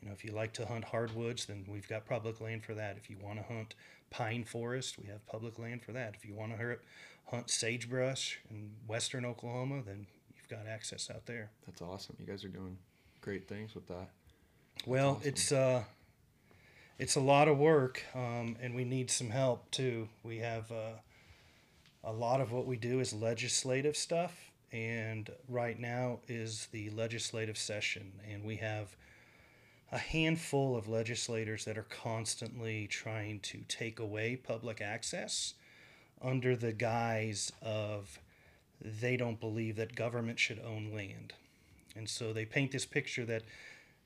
You 0.00 0.08
know, 0.08 0.14
if 0.14 0.24
you 0.24 0.32
like 0.32 0.52
to 0.54 0.66
hunt 0.66 0.84
hardwoods, 0.86 1.46
then 1.46 1.64
we've 1.68 1.86
got 1.88 2.06
public 2.06 2.40
land 2.40 2.64
for 2.64 2.74
that. 2.74 2.96
If 2.96 3.08
you 3.08 3.18
want 3.18 3.38
to 3.38 3.44
hunt 3.54 3.74
pine 4.10 4.44
forest, 4.44 4.98
we 4.98 5.06
have 5.06 5.24
public 5.26 5.58
land 5.58 5.82
for 5.84 5.92
that. 5.92 6.14
If 6.16 6.24
you 6.24 6.34
want 6.34 6.56
to 6.58 6.78
hunt 7.26 7.50
sagebrush 7.50 8.38
in 8.50 8.72
western 8.86 9.24
Oklahoma, 9.24 9.82
then 9.86 10.06
you've 10.34 10.48
got 10.48 10.66
access 10.66 11.08
out 11.10 11.26
there. 11.26 11.50
That's 11.66 11.80
awesome. 11.82 12.16
You 12.18 12.26
guys 12.26 12.44
are 12.44 12.48
doing 12.48 12.76
great 13.22 13.48
things 13.48 13.74
with 13.74 13.88
that. 13.88 14.10
Well, 14.86 15.12
awesome. 15.12 15.28
it's 15.28 15.52
uh, 15.52 15.84
it's 16.98 17.16
a 17.16 17.20
lot 17.20 17.48
of 17.48 17.56
work, 17.56 18.04
um, 18.14 18.56
and 18.60 18.74
we 18.74 18.84
need 18.84 19.10
some 19.10 19.30
help 19.30 19.70
too. 19.70 20.08
We 20.22 20.38
have 20.38 20.70
uh, 20.70 20.98
a 22.04 22.12
lot 22.12 22.40
of 22.40 22.52
what 22.52 22.66
we 22.66 22.76
do 22.76 23.00
is 23.00 23.14
legislative 23.14 23.96
stuff, 23.96 24.50
and 24.70 25.30
right 25.48 25.78
now 25.78 26.18
is 26.28 26.68
the 26.72 26.90
legislative 26.90 27.56
session, 27.56 28.12
and 28.30 28.44
we 28.44 28.56
have 28.56 28.96
a 29.90 29.98
handful 29.98 30.76
of 30.76 30.88
legislators 30.88 31.64
that 31.64 31.78
are 31.78 31.86
constantly 31.88 32.86
trying 32.86 33.40
to 33.40 33.58
take 33.68 34.00
away 34.00 34.36
public 34.36 34.80
access 34.80 35.54
under 36.22 36.56
the 36.56 36.72
guise 36.72 37.52
of 37.60 38.18
they 38.80 39.16
don't 39.16 39.38
believe 39.38 39.76
that 39.76 39.94
government 39.94 40.38
should 40.38 40.58
own 40.60 40.92
land. 40.94 41.34
And 41.96 42.08
so 42.08 42.32
they 42.32 42.44
paint 42.44 42.72
this 42.72 42.86
picture 42.86 43.24
that 43.26 43.42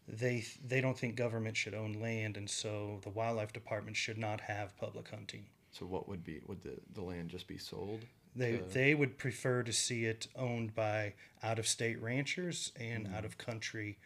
they 0.09 0.45
they 0.65 0.81
don't 0.81 0.99
think 0.99 1.17
government 1.17 1.57
should 1.57 1.75
own 1.75 1.95
land 1.95 2.37
and 2.37 2.49
so 2.49 3.01
the 3.03 3.11
wildlife 3.11 3.53
department 3.53 3.97
should 3.97 4.19
not 4.19 4.41
have 4.41 4.77
public 4.77 5.09
hunting. 5.09 5.47
So 5.73 5.85
what 5.85 6.09
would 6.09 6.25
be 6.25 6.41
would 6.47 6.63
the, 6.63 6.77
the 6.95 7.03
land 7.03 7.31
just 7.31 7.47
be 7.47 7.59
sold? 7.59 8.01
They 8.35 8.59
to- 8.59 8.65
they 8.65 8.95
would 8.95 9.19
prefer 9.19 9.63
to 9.63 9.73
see 9.73 10.05
it 10.05 10.29
owned 10.37 10.75
by 10.75 11.15
out 11.43 11.59
of 11.59 11.67
state 11.67 12.01
ranchers 12.01 12.73
and 12.79 13.09
out 13.15 13.25
of 13.25 13.37
country 13.39 13.99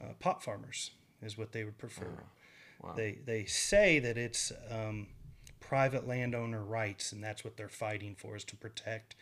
uh, 0.00 0.12
pot 0.18 0.42
farmers 0.42 0.90
is 1.22 1.38
what 1.38 1.52
they 1.52 1.64
would 1.64 1.78
prefer. 1.78 2.24
wow. 2.82 2.92
They 2.94 3.18
they 3.24 3.44
say 3.44 3.98
that 4.00 4.18
it's 4.18 4.52
um, 4.70 5.06
private 5.60 6.06
landowner 6.06 6.62
rights, 6.62 7.12
and 7.12 7.22
that's 7.22 7.44
what 7.44 7.56
they're 7.56 7.68
fighting 7.68 8.14
for 8.14 8.36
is 8.36 8.44
to 8.44 8.56
protect 8.56 9.14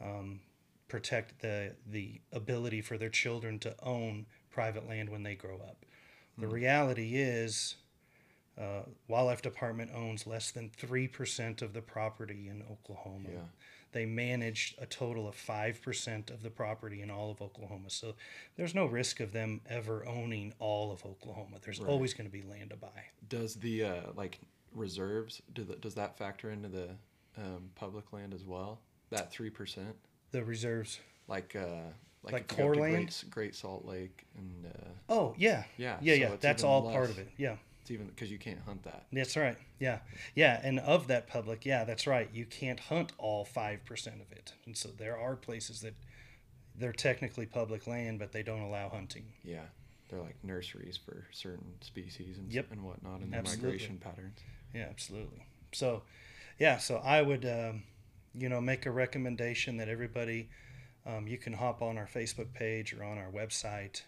um, 0.00 0.40
protect 0.88 1.40
the 1.40 1.72
the 1.86 2.20
ability 2.32 2.80
for 2.80 2.96
their 2.98 3.08
children 3.10 3.58
to 3.60 3.74
own 3.82 4.26
private 4.50 4.88
land 4.88 5.08
when 5.10 5.22
they 5.22 5.34
grow 5.34 5.56
up. 5.56 5.84
The 6.38 6.46
reality 6.48 7.16
is. 7.16 7.76
Uh, 8.58 8.80
wildlife 9.06 9.42
department 9.42 9.90
owns 9.94 10.26
less 10.26 10.50
than 10.50 10.70
3% 10.70 11.60
of 11.60 11.74
the 11.74 11.82
property 11.82 12.48
in 12.48 12.62
Oklahoma. 12.72 13.28
Yeah. 13.30 13.38
They 13.92 14.06
manage 14.06 14.74
a 14.80 14.86
total 14.86 15.28
of 15.28 15.34
5% 15.36 16.30
of 16.30 16.42
the 16.42 16.48
property 16.48 17.02
in 17.02 17.10
all 17.10 17.30
of 17.30 17.42
Oklahoma. 17.42 17.90
So 17.90 18.14
there's 18.56 18.74
no 18.74 18.86
risk 18.86 19.20
of 19.20 19.32
them 19.32 19.60
ever 19.68 20.06
owning 20.08 20.54
all 20.58 20.90
of 20.90 21.04
Oklahoma. 21.04 21.58
There's 21.62 21.80
Right. 21.80 21.90
always 21.90 22.14
going 22.14 22.28
to 22.28 22.32
be 22.32 22.40
land 22.40 22.70
to 22.70 22.76
buy. 22.76 23.04
Does 23.28 23.56
the 23.56 23.84
uh, 23.84 24.00
like 24.14 24.40
reserves 24.72 25.42
do 25.52 25.62
the, 25.62 25.76
does 25.76 25.94
that 25.96 26.16
factor 26.16 26.50
into 26.50 26.68
the 26.70 26.88
um, 27.36 27.68
public 27.74 28.10
land 28.14 28.32
as 28.32 28.46
well? 28.46 28.80
That 29.10 29.30
three 29.30 29.50
percent, 29.50 29.94
The 30.32 30.44
reserves. 30.44 31.00
like 31.28 31.54
uh, 31.56 31.66
like, 32.22 32.32
Like 32.32 32.44
if 32.44 32.52
you 32.52 32.56
go 32.58 32.62
core 32.64 32.74
to 32.74 32.80
land? 32.80 32.94
Great, 32.96 33.24
Great 33.30 33.54
Salt 33.54 33.84
Lake, 33.84 34.26
and 34.36 34.66
uh, 34.66 34.88
Oh, 35.08 35.34
yeah. 35.38 35.64
Yeah, 35.76 35.98
Yeah, 36.00 36.14
so 36.14 36.20
yeah. 36.20 36.32
it's 36.32 36.42
That's 36.42 36.62
even 36.62 36.70
all 36.70 36.82
part 36.90 37.02
less. 37.02 37.10
of 37.10 37.18
it. 37.20 37.28
Yeah. 37.36 37.56
it's 37.82 37.90
even 37.92 38.06
because 38.08 38.30
you 38.30 38.38
can't 38.38 38.58
hunt 38.66 38.82
that. 38.82 39.06
That's 39.12 39.36
right. 39.36 39.56
Yeah. 39.78 40.00
Yeah. 40.34 40.60
And 40.62 40.80
of 40.80 41.06
that 41.06 41.28
public, 41.28 41.64
yeah, 41.64 41.84
that's 41.84 42.06
right. 42.06 42.28
You 42.32 42.44
can't 42.44 42.80
hunt 42.80 43.12
all 43.18 43.44
5% 43.46 44.06
of 44.20 44.32
it. 44.32 44.54
And 44.66 44.76
so 44.76 44.88
there 44.88 45.16
are 45.18 45.36
places 45.36 45.80
that 45.82 45.94
they're 46.78 46.92
technically 46.92 47.46
public 47.46 47.86
land, 47.86 48.18
but 48.18 48.32
they 48.32 48.42
don't 48.42 48.60
allow 48.62 48.88
hunting. 48.90 49.24
Yeah, 49.44 49.62
they're 50.10 50.20
like 50.20 50.36
nurseries 50.42 50.96
for 50.98 51.26
certain 51.32 51.80
species 51.80 52.36
and 52.38 52.52
Yep. 52.52 52.66
and 52.72 52.82
whatnot, 52.82 53.20
and 53.20 53.32
their 53.32 53.40
Absolutely. 53.40 53.66
migration 53.70 53.96
patterns. 53.98 54.40
Yeah, 54.74 54.86
absolutely. 54.90 55.46
So, 55.72 56.02
yeah, 56.58 56.76
so 56.76 56.96
I 56.96 57.22
would, 57.22 57.46
um, 57.46 57.84
you 58.36 58.48
know, 58.48 58.60
make 58.60 58.86
a 58.86 58.90
recommendation 58.90 59.76
that 59.78 59.88
everybody, 59.88 60.48
um, 61.06 61.26
you 61.26 61.38
can 61.38 61.54
hop 61.54 61.82
on 61.82 61.96
our 61.98 62.06
Facebook 62.06 62.52
page 62.52 62.92
or 62.92 63.02
on 63.04 63.18
our 63.18 63.30
website 63.30 64.02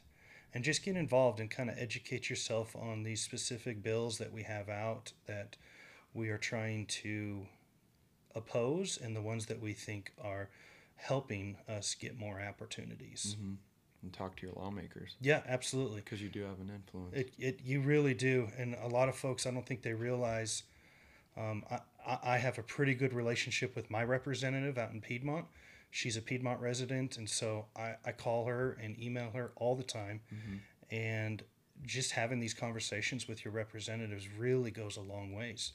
and 0.54 0.64
just 0.64 0.82
get 0.84 0.96
involved 0.96 1.40
and 1.40 1.50
kind 1.50 1.68
of 1.70 1.78
educate 1.78 2.28
yourself 2.30 2.74
on 2.76 3.02
these 3.02 3.20
specific 3.22 3.82
bills 3.82 4.18
that 4.18 4.32
we 4.32 4.42
have 4.42 4.68
out 4.68 5.12
that 5.26 5.56
we 6.14 6.28
are 6.30 6.38
trying 6.38 6.86
to 6.86 7.46
oppose 8.34 8.98
and 9.02 9.14
the 9.14 9.22
ones 9.22 9.46
that 9.46 9.60
we 9.60 9.72
think 9.72 10.12
are 10.22 10.48
helping 10.96 11.56
us 11.68 11.94
get 11.94 12.18
more 12.18 12.40
opportunities. 12.40 13.36
hmm 13.40 13.54
And 14.02 14.12
talk 14.12 14.36
to 14.36 14.46
your 14.46 14.54
lawmakers 14.56 15.16
Yeah, 15.20 15.42
absolutely. 15.46 16.00
because 16.00 16.20
you 16.22 16.28
do 16.28 16.42
have 16.42 16.60
an 16.60 16.70
influence. 16.74 17.14
It, 17.14 17.32
it 17.38 17.60
you 17.64 17.80
really 17.80 18.14
do, 18.14 18.48
and 18.58 18.74
a 18.82 18.88
lot 18.88 19.08
of 19.08 19.16
folks 19.16 19.46
I 19.46 19.50
don't 19.50 19.66
think 19.66 19.82
they 19.82 19.94
realize. 19.94 20.62
Um, 21.38 21.64
I, 21.70 22.18
I 22.34 22.38
have 22.38 22.58
a 22.58 22.62
pretty 22.62 22.94
good 22.94 23.12
relationship 23.12 23.76
with 23.76 23.90
my 23.90 24.02
representative 24.02 24.76
out 24.78 24.92
in 24.92 25.00
Piedmont. 25.00 25.46
She's 25.90 26.16
a 26.16 26.22
Piedmont 26.22 26.60
resident, 26.60 27.16
and 27.16 27.28
so 27.28 27.66
I, 27.76 27.94
I 28.04 28.12
call 28.12 28.46
her 28.46 28.76
and 28.82 29.00
email 29.02 29.30
her 29.34 29.52
all 29.56 29.74
the 29.74 29.82
time. 29.84 30.20
And 30.90 31.42
just 31.86 32.12
having 32.12 32.40
these 32.40 32.54
conversations 32.54 33.28
with 33.28 33.44
your 33.44 33.52
representatives 33.52 34.28
really 34.36 34.70
goes 34.70 34.96
a 34.96 35.00
long 35.00 35.32
ways. 35.32 35.72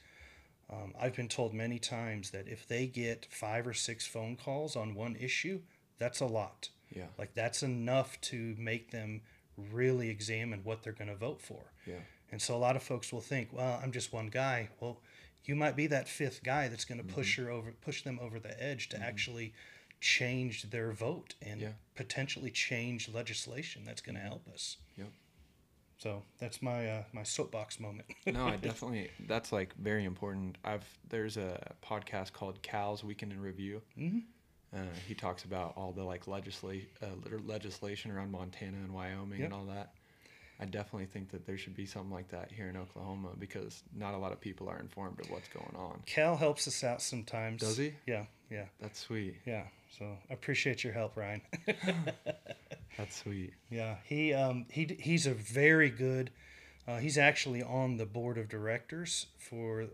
Um, 0.72 0.94
I've 1.00 1.16
been 1.16 1.28
told 1.28 1.54
many 1.54 1.80
times 1.80 2.32
that 2.32 2.48
if 2.48 2.68
they 2.68 2.88
get 2.88 3.28
five 3.30 3.68
or 3.68 3.74
six 3.74 4.06
phone 4.08 4.36
calls 4.36 4.76
on 4.76 4.96
one 4.96 5.16
issue, 5.16 5.62
that's 6.00 6.20
a 6.20 6.26
lot. 6.26 6.70
yeah, 6.90 7.06
Like 7.18 7.34
that's 7.36 7.64
enough 7.64 8.20
to 8.22 8.56
make 8.58 8.92
them 8.92 9.22
really 9.72 10.10
examine 10.10 10.62
what 10.64 10.84
they're 10.84 10.94
going 10.94 11.10
to 11.10 11.16
vote 11.16 11.42
for. 11.42 11.62
yeah, 11.86 12.00
And 12.32 12.42
so 12.42 12.56
a 12.56 12.58
lot 12.58 12.76
of 12.76 12.84
folks 12.84 13.14
will 13.14 13.22
think, 13.22 13.50
well, 13.52 13.80
I'm 13.84 13.92
just 13.92 14.12
one 14.14 14.28
guy. 14.28 14.70
Well, 14.80 15.00
you 15.46 15.56
might 15.56 15.76
be 15.76 15.88
that 15.88 16.08
fifth 16.08 16.44
guy 16.44 16.68
that's 16.68 16.86
going 16.86 17.00
to 17.06 17.14
push 17.14 17.38
her 17.38 17.50
over, 17.50 17.72
push 17.82 18.04
them 18.04 18.20
over 18.22 18.40
the 18.40 18.62
edge 18.64 18.90
to 18.90 18.98
actually 19.02 19.54
change 20.00 20.64
their 20.70 20.92
vote 20.92 21.36
and 21.42 21.62
Yeah. 21.62 21.70
potentially 21.96 22.52
change 22.52 23.10
legislation 23.10 23.84
that's 23.86 24.02
going 24.02 24.16
to 24.16 24.22
help 24.22 24.48
us. 24.54 24.78
Yep. 24.98 25.08
So 25.98 26.24
that's 26.40 26.62
my 26.62 26.90
uh, 26.90 27.04
my 27.14 27.24
soapbox 27.24 27.80
moment. 27.80 28.08
no, 28.26 28.46
I 28.48 28.58
definitely 28.58 29.10
that's 29.28 29.52
like 29.54 29.74
very 29.78 30.04
important. 30.04 30.58
I've 30.66 30.86
there's 31.10 31.38
a 31.38 31.74
podcast 31.82 32.34
called 32.34 32.62
Cal's 32.62 33.04
Week 33.04 33.24
in 33.24 33.40
Review. 33.40 33.82
mm-hmm. 33.98 34.20
Uh, 34.76 34.80
he 35.08 35.14
talks 35.14 35.44
about 35.46 35.74
all 35.78 35.92
the 35.92 36.04
like 36.04 36.26
legislate 36.28 36.90
uh, 37.04 37.06
legislation 37.46 38.10
around 38.10 38.32
Montana 38.32 38.76
and 38.78 38.92
Wyoming 38.92 39.40
Yep. 39.40 39.46
and 39.46 39.54
all 39.54 39.66
that. 39.66 39.94
I 40.60 40.66
definitely 40.66 41.08
think 41.08 41.30
that 41.32 41.46
there 41.46 41.58
should 41.58 41.76
be 41.76 41.86
something 41.86 42.12
like 42.12 42.30
that 42.30 42.52
here 42.52 42.70
in 42.70 42.78
Oklahoma 42.78 43.30
because 43.40 43.84
not 43.96 44.14
a 44.14 44.18
lot 44.18 44.32
of 44.32 44.40
people 44.40 44.70
are 44.70 44.80
informed 44.80 45.20
of 45.20 45.30
what's 45.30 45.48
going 45.50 45.76
on. 45.76 46.02
Cal 46.06 46.36
helps 46.38 46.68
us 46.68 46.84
out 46.84 47.02
sometimes. 47.02 47.62
Does 47.62 47.78
he? 47.78 47.94
Yeah, 48.06 48.26
yeah, 48.50 48.66
That's 48.80 49.00
sweet. 49.00 49.36
yeah. 49.46 49.64
So 49.98 50.06
I 50.30 50.34
appreciate 50.34 50.84
your 50.84 50.94
help, 50.94 51.16
Ryan. 51.18 51.42
That's 52.98 53.16
sweet. 53.22 53.54
yeah, 53.70 53.96
he 54.06 54.34
um, 54.34 54.66
he 54.70 54.96
he's 55.00 55.26
a 55.28 55.34
very 55.34 55.90
good. 55.90 56.32
Uh, 56.88 56.98
he's 56.98 57.18
actually 57.18 57.64
on 57.64 57.98
the 57.98 58.06
board 58.06 58.38
of 58.38 58.50
directors 58.50 59.28
for 59.38 59.86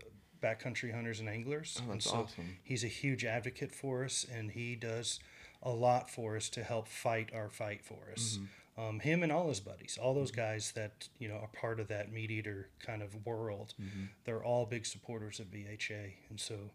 Backcountry 0.42 0.92
Hunters 0.92 1.20
and 1.20 1.28
Anglers. 1.28 1.80
Oh, 1.82 1.92
that's 1.92 2.06
so 2.10 2.16
awesome. 2.16 2.56
He's 2.64 2.82
a 2.82 2.88
huge 2.88 3.24
advocate 3.24 3.72
for 3.72 4.04
us, 4.04 4.26
and 4.32 4.50
he 4.50 4.74
does 4.74 5.20
a 5.62 5.70
lot 5.70 6.10
for 6.10 6.36
us 6.36 6.48
to 6.50 6.64
help 6.64 6.88
fight 6.88 7.30
our 7.34 7.48
fight 7.48 7.84
for 7.84 7.98
us. 8.12 8.34
Mm-hmm. 8.34 8.44
Um, 8.78 9.00
him 9.00 9.22
and 9.22 9.30
all 9.32 9.48
his 9.48 9.60
buddies, 9.60 9.98
all 10.00 10.14
those 10.14 10.30
guys 10.30 10.72
that 10.72 11.08
you 11.18 11.28
know 11.28 11.34
are 11.36 11.48
part 11.48 11.80
of 11.80 11.88
that 11.88 12.10
MeatEater 12.12 12.66
kind 12.84 13.02
of 13.02 13.26
world, 13.26 13.74
Mm-hmm. 13.80 14.04
they're 14.24 14.42
all 14.44 14.64
big 14.66 14.86
supporters 14.86 15.38
of 15.40 15.50
BHA, 15.50 16.14
and 16.30 16.38
so 16.40 16.70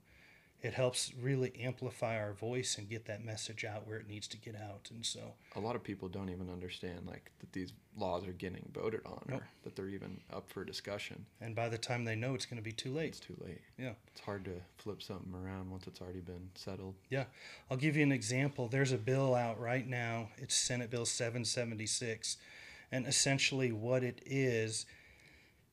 it 0.66 0.74
helps 0.74 1.14
really 1.22 1.54
amplify 1.62 2.18
our 2.20 2.34
voice 2.34 2.78
and 2.80 2.90
get 2.90 3.06
that 3.06 3.24
message 3.24 3.64
out 3.64 3.86
where 3.88 3.98
it 3.98 4.08
needs 4.08 4.28
to 4.28 4.38
get 4.38 4.56
out. 4.56 4.90
And 4.92 5.06
so, 5.06 5.34
A 5.56 5.60
lot 5.60 5.76
of 5.76 5.84
people 5.84 6.08
don't 6.10 6.30
even 6.30 6.50
understand 6.50 7.06
like 7.06 7.32
that 7.40 7.54
these 7.54 7.72
laws 7.96 8.26
are 8.28 8.34
getting 8.34 8.68
voted 8.74 9.02
on 9.06 9.22
Nope. 9.30 9.42
or 9.42 9.48
that 9.64 9.76
they're 9.76 9.90
even 9.90 10.20
up 10.34 10.50
for 10.50 10.66
discussion. 10.66 11.26
and 11.40 11.56
by 11.56 11.70
the 11.70 11.78
time 11.78 12.04
they 12.04 12.16
know, 12.16 12.34
it's 12.34 12.48
going 12.48 12.58
to 12.58 12.64
be 12.64 12.72
too 12.72 12.92
late. 12.92 13.10
It's 13.10 13.20
too 13.20 13.38
late. 13.46 13.62
Yeah. 13.78 13.94
It's 14.12 14.22
hard 14.22 14.44
to 14.46 14.56
flip 14.78 15.04
something 15.04 15.34
around 15.36 15.70
once 15.70 15.86
it's 15.86 16.02
already 16.02 16.22
been 16.22 16.50
settled. 16.56 16.96
Yeah, 17.10 17.26
I'll 17.70 17.78
give 17.78 17.96
you 17.96 18.02
an 18.04 18.12
example. 18.12 18.68
There's 18.68 18.92
a 18.92 18.98
bill 18.98 19.36
out 19.36 19.60
right 19.60 19.88
now. 19.88 20.30
It's 20.38 20.56
Senate 20.56 20.90
Bill 20.90 21.06
776. 21.06 22.38
And 22.92 23.06
essentially, 23.08 23.72
what 23.72 24.04
it 24.04 24.22
is, 24.26 24.86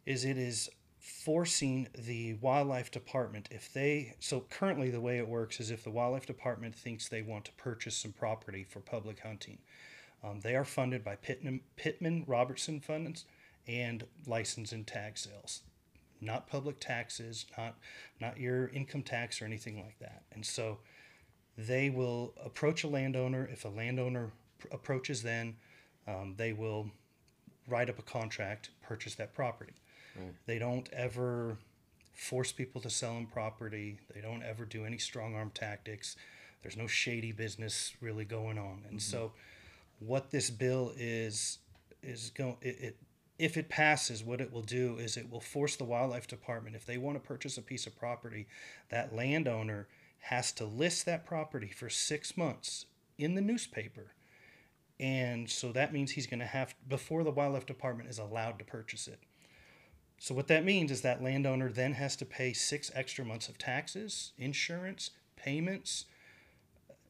is 0.05 0.25
it 0.25 0.37
is 0.37 0.69
forcing 1.03 1.89
the 1.99 2.35
wildlife 2.35 2.91
department, 2.91 3.49
if 3.51 3.73
they, 3.73 4.15
so 4.21 4.45
currently 4.49 4.89
the 4.89 5.01
way 5.01 5.19
it 5.19 5.29
works 5.29 5.61
is 5.61 5.71
if 5.71 5.85
the 5.85 5.91
wildlife 5.91 6.27
department 6.27 6.75
thinks 6.75 7.09
they 7.09 7.23
want 7.23 7.45
to 7.45 7.53
purchase 7.53 7.97
some 7.97 8.13
property 8.13 8.65
for 8.65 8.81
public 8.81 9.21
hunting, 9.21 9.59
um, 10.25 10.41
they 10.41 10.55
are 10.55 10.65
funded 10.65 11.05
by 11.05 11.17
Pittman, 11.17 11.61
Pittman 11.77 12.25
Robertson 12.27 12.81
funds 12.81 13.25
and 13.67 14.05
license 14.27 14.73
and 14.73 14.87
tag 14.87 15.19
sales 15.19 15.63
not 16.23 16.47
public 16.47 16.79
taxes, 16.79 17.47
not 17.59 17.77
not 18.21 18.39
your 18.39 18.69
income 18.69 19.03
tax 19.03 19.43
or 19.43 19.45
anything 19.45 19.83
like 19.83 19.99
that. 19.99 20.23
And 20.33 20.47
so 20.47 20.79
they 21.59 21.91
will 21.91 22.33
approach 22.43 22.85
a 22.85 22.89
landowner. 22.89 23.49
If 23.53 23.65
a 23.65 23.69
landowner 23.69 24.31
pr- 24.59 24.69
approaches, 24.71 25.23
then 25.23 25.57
um, 26.07 26.35
they 26.37 26.53
will 26.53 26.91
write 27.69 27.91
up 27.91 27.99
a 27.99 28.03
contract, 28.03 28.71
purchase 28.83 29.15
that 29.17 29.35
property. 29.35 29.75
Right. 30.17 30.35
They 30.47 30.59
don't 30.59 30.89
ever 30.93 31.57
force 32.15 32.53
people 32.53 32.81
to 32.83 32.91
sell 32.91 33.15
them 33.15 33.27
property. 33.27 33.99
They 34.15 34.21
don't 34.21 34.43
ever 34.43 34.65
do 34.65 34.85
any 34.85 34.99
strong 34.99 35.35
arm 35.35 35.51
tactics. 35.55 36.17
There's 36.63 36.77
no 36.77 36.87
shady 36.87 37.33
business 37.33 37.95
really 38.01 38.25
going 38.25 38.59
on. 38.59 38.83
And 38.89 38.99
mm-hmm. 38.99 39.11
so, 39.11 39.33
what 39.99 40.31
this 40.31 40.51
bill 40.51 40.93
is 40.97 41.59
is 42.03 42.31
going 42.31 42.57
it, 42.61 42.79
it 42.81 42.97
if 43.39 43.57
it 43.57 43.69
passes, 43.69 44.23
what 44.23 44.41
it 44.41 44.53
will 44.53 44.63
do 44.63 44.99
is 44.99 45.17
it 45.17 45.31
will 45.31 45.41
force 45.41 45.75
the 45.75 45.85
wildlife 45.85 46.29
department 46.29 46.77
if 46.77 46.87
they 46.87 46.97
want 46.97 47.17
to 47.17 47.27
purchase 47.27 47.59
a 47.59 47.63
piece 47.63 47.89
of 47.89 47.99
property, 47.99 48.47
that 48.89 49.15
landowner 49.15 49.89
has 50.21 50.53
to 50.53 50.65
list 50.65 51.07
that 51.07 51.27
property 51.27 51.67
for 51.67 51.91
six 51.91 52.37
months 52.37 52.87
in 53.19 53.35
the 53.35 53.41
newspaper. 53.41 54.13
And 55.01 55.51
so 55.51 55.73
that 55.73 55.93
means 55.93 56.13
he's 56.13 56.29
going 56.29 56.41
to 56.41 56.47
have, 56.47 56.77
before 56.89 57.25
the 57.25 57.33
wildlife 57.33 57.67
department 57.67 58.09
is 58.09 58.21
allowed 58.21 58.61
to 58.61 58.65
purchase 58.65 59.09
it. 59.09 59.19
So 60.23 60.37
what 60.37 60.47
that 60.47 60.65
means 60.65 60.93
is 60.93 61.01
that 61.01 61.21
landowner 61.21 61.69
then 61.69 61.95
has 61.95 62.15
to 62.15 62.25
pay 62.25 62.53
six 62.53 62.93
extra 62.95 63.25
months 63.25 63.49
of 63.49 63.59
taxes, 63.59 64.31
insurance, 64.39 65.11
payments, 65.35 66.05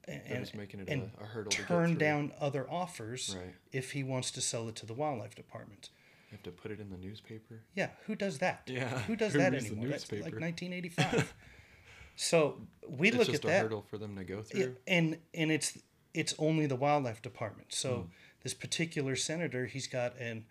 and, 0.08 0.22
just 0.40 0.54
making 0.54 0.80
it 0.80 0.88
and 0.88 1.10
a, 1.20 1.22
a 1.24 1.26
hurdle 1.26 1.50
turn 1.52 1.98
down 1.98 2.32
other 2.40 2.66
offers 2.70 3.36
Right. 3.38 3.54
if 3.70 3.92
he 3.92 4.02
wants 4.02 4.30
to 4.30 4.40
sell 4.40 4.66
it 4.70 4.76
to 4.76 4.86
the 4.86 4.94
wildlife 4.94 5.34
department. 5.34 5.90
You 6.30 6.36
have 6.38 6.42
to 6.44 6.52
put 6.52 6.70
it 6.70 6.80
in 6.80 6.88
the 6.88 6.96
newspaper. 6.96 7.60
Yeah, 7.74 7.90
who 8.06 8.14
does 8.14 8.38
that? 8.38 8.62
Yeah, 8.66 8.88
who 9.06 9.14
does 9.14 9.34
who 9.34 9.40
that 9.40 9.52
anymore? 9.52 9.88
That's 9.88 10.10
like 10.10 10.32
1985. 10.32 11.34
so 12.16 12.62
we 12.88 13.08
it's 13.08 13.18
look 13.18 13.26
just 13.26 13.44
at 13.44 13.50
a 13.50 13.52
that, 13.52 13.62
hurdle 13.64 13.84
for 13.90 13.98
them 13.98 14.16
to 14.16 14.24
go 14.24 14.40
through. 14.40 14.76
and 14.86 15.18
and 15.34 15.52
it's 15.52 15.76
it's 16.14 16.34
only 16.38 16.64
the 16.64 16.76
wildlife 16.76 17.20
department. 17.20 17.74
So 17.74 17.94
Hmm. 17.94 18.02
this 18.42 18.54
particular 18.54 19.16
senator, 19.16 19.66
he's 19.66 19.86
got 19.86 20.16
an 20.16 20.46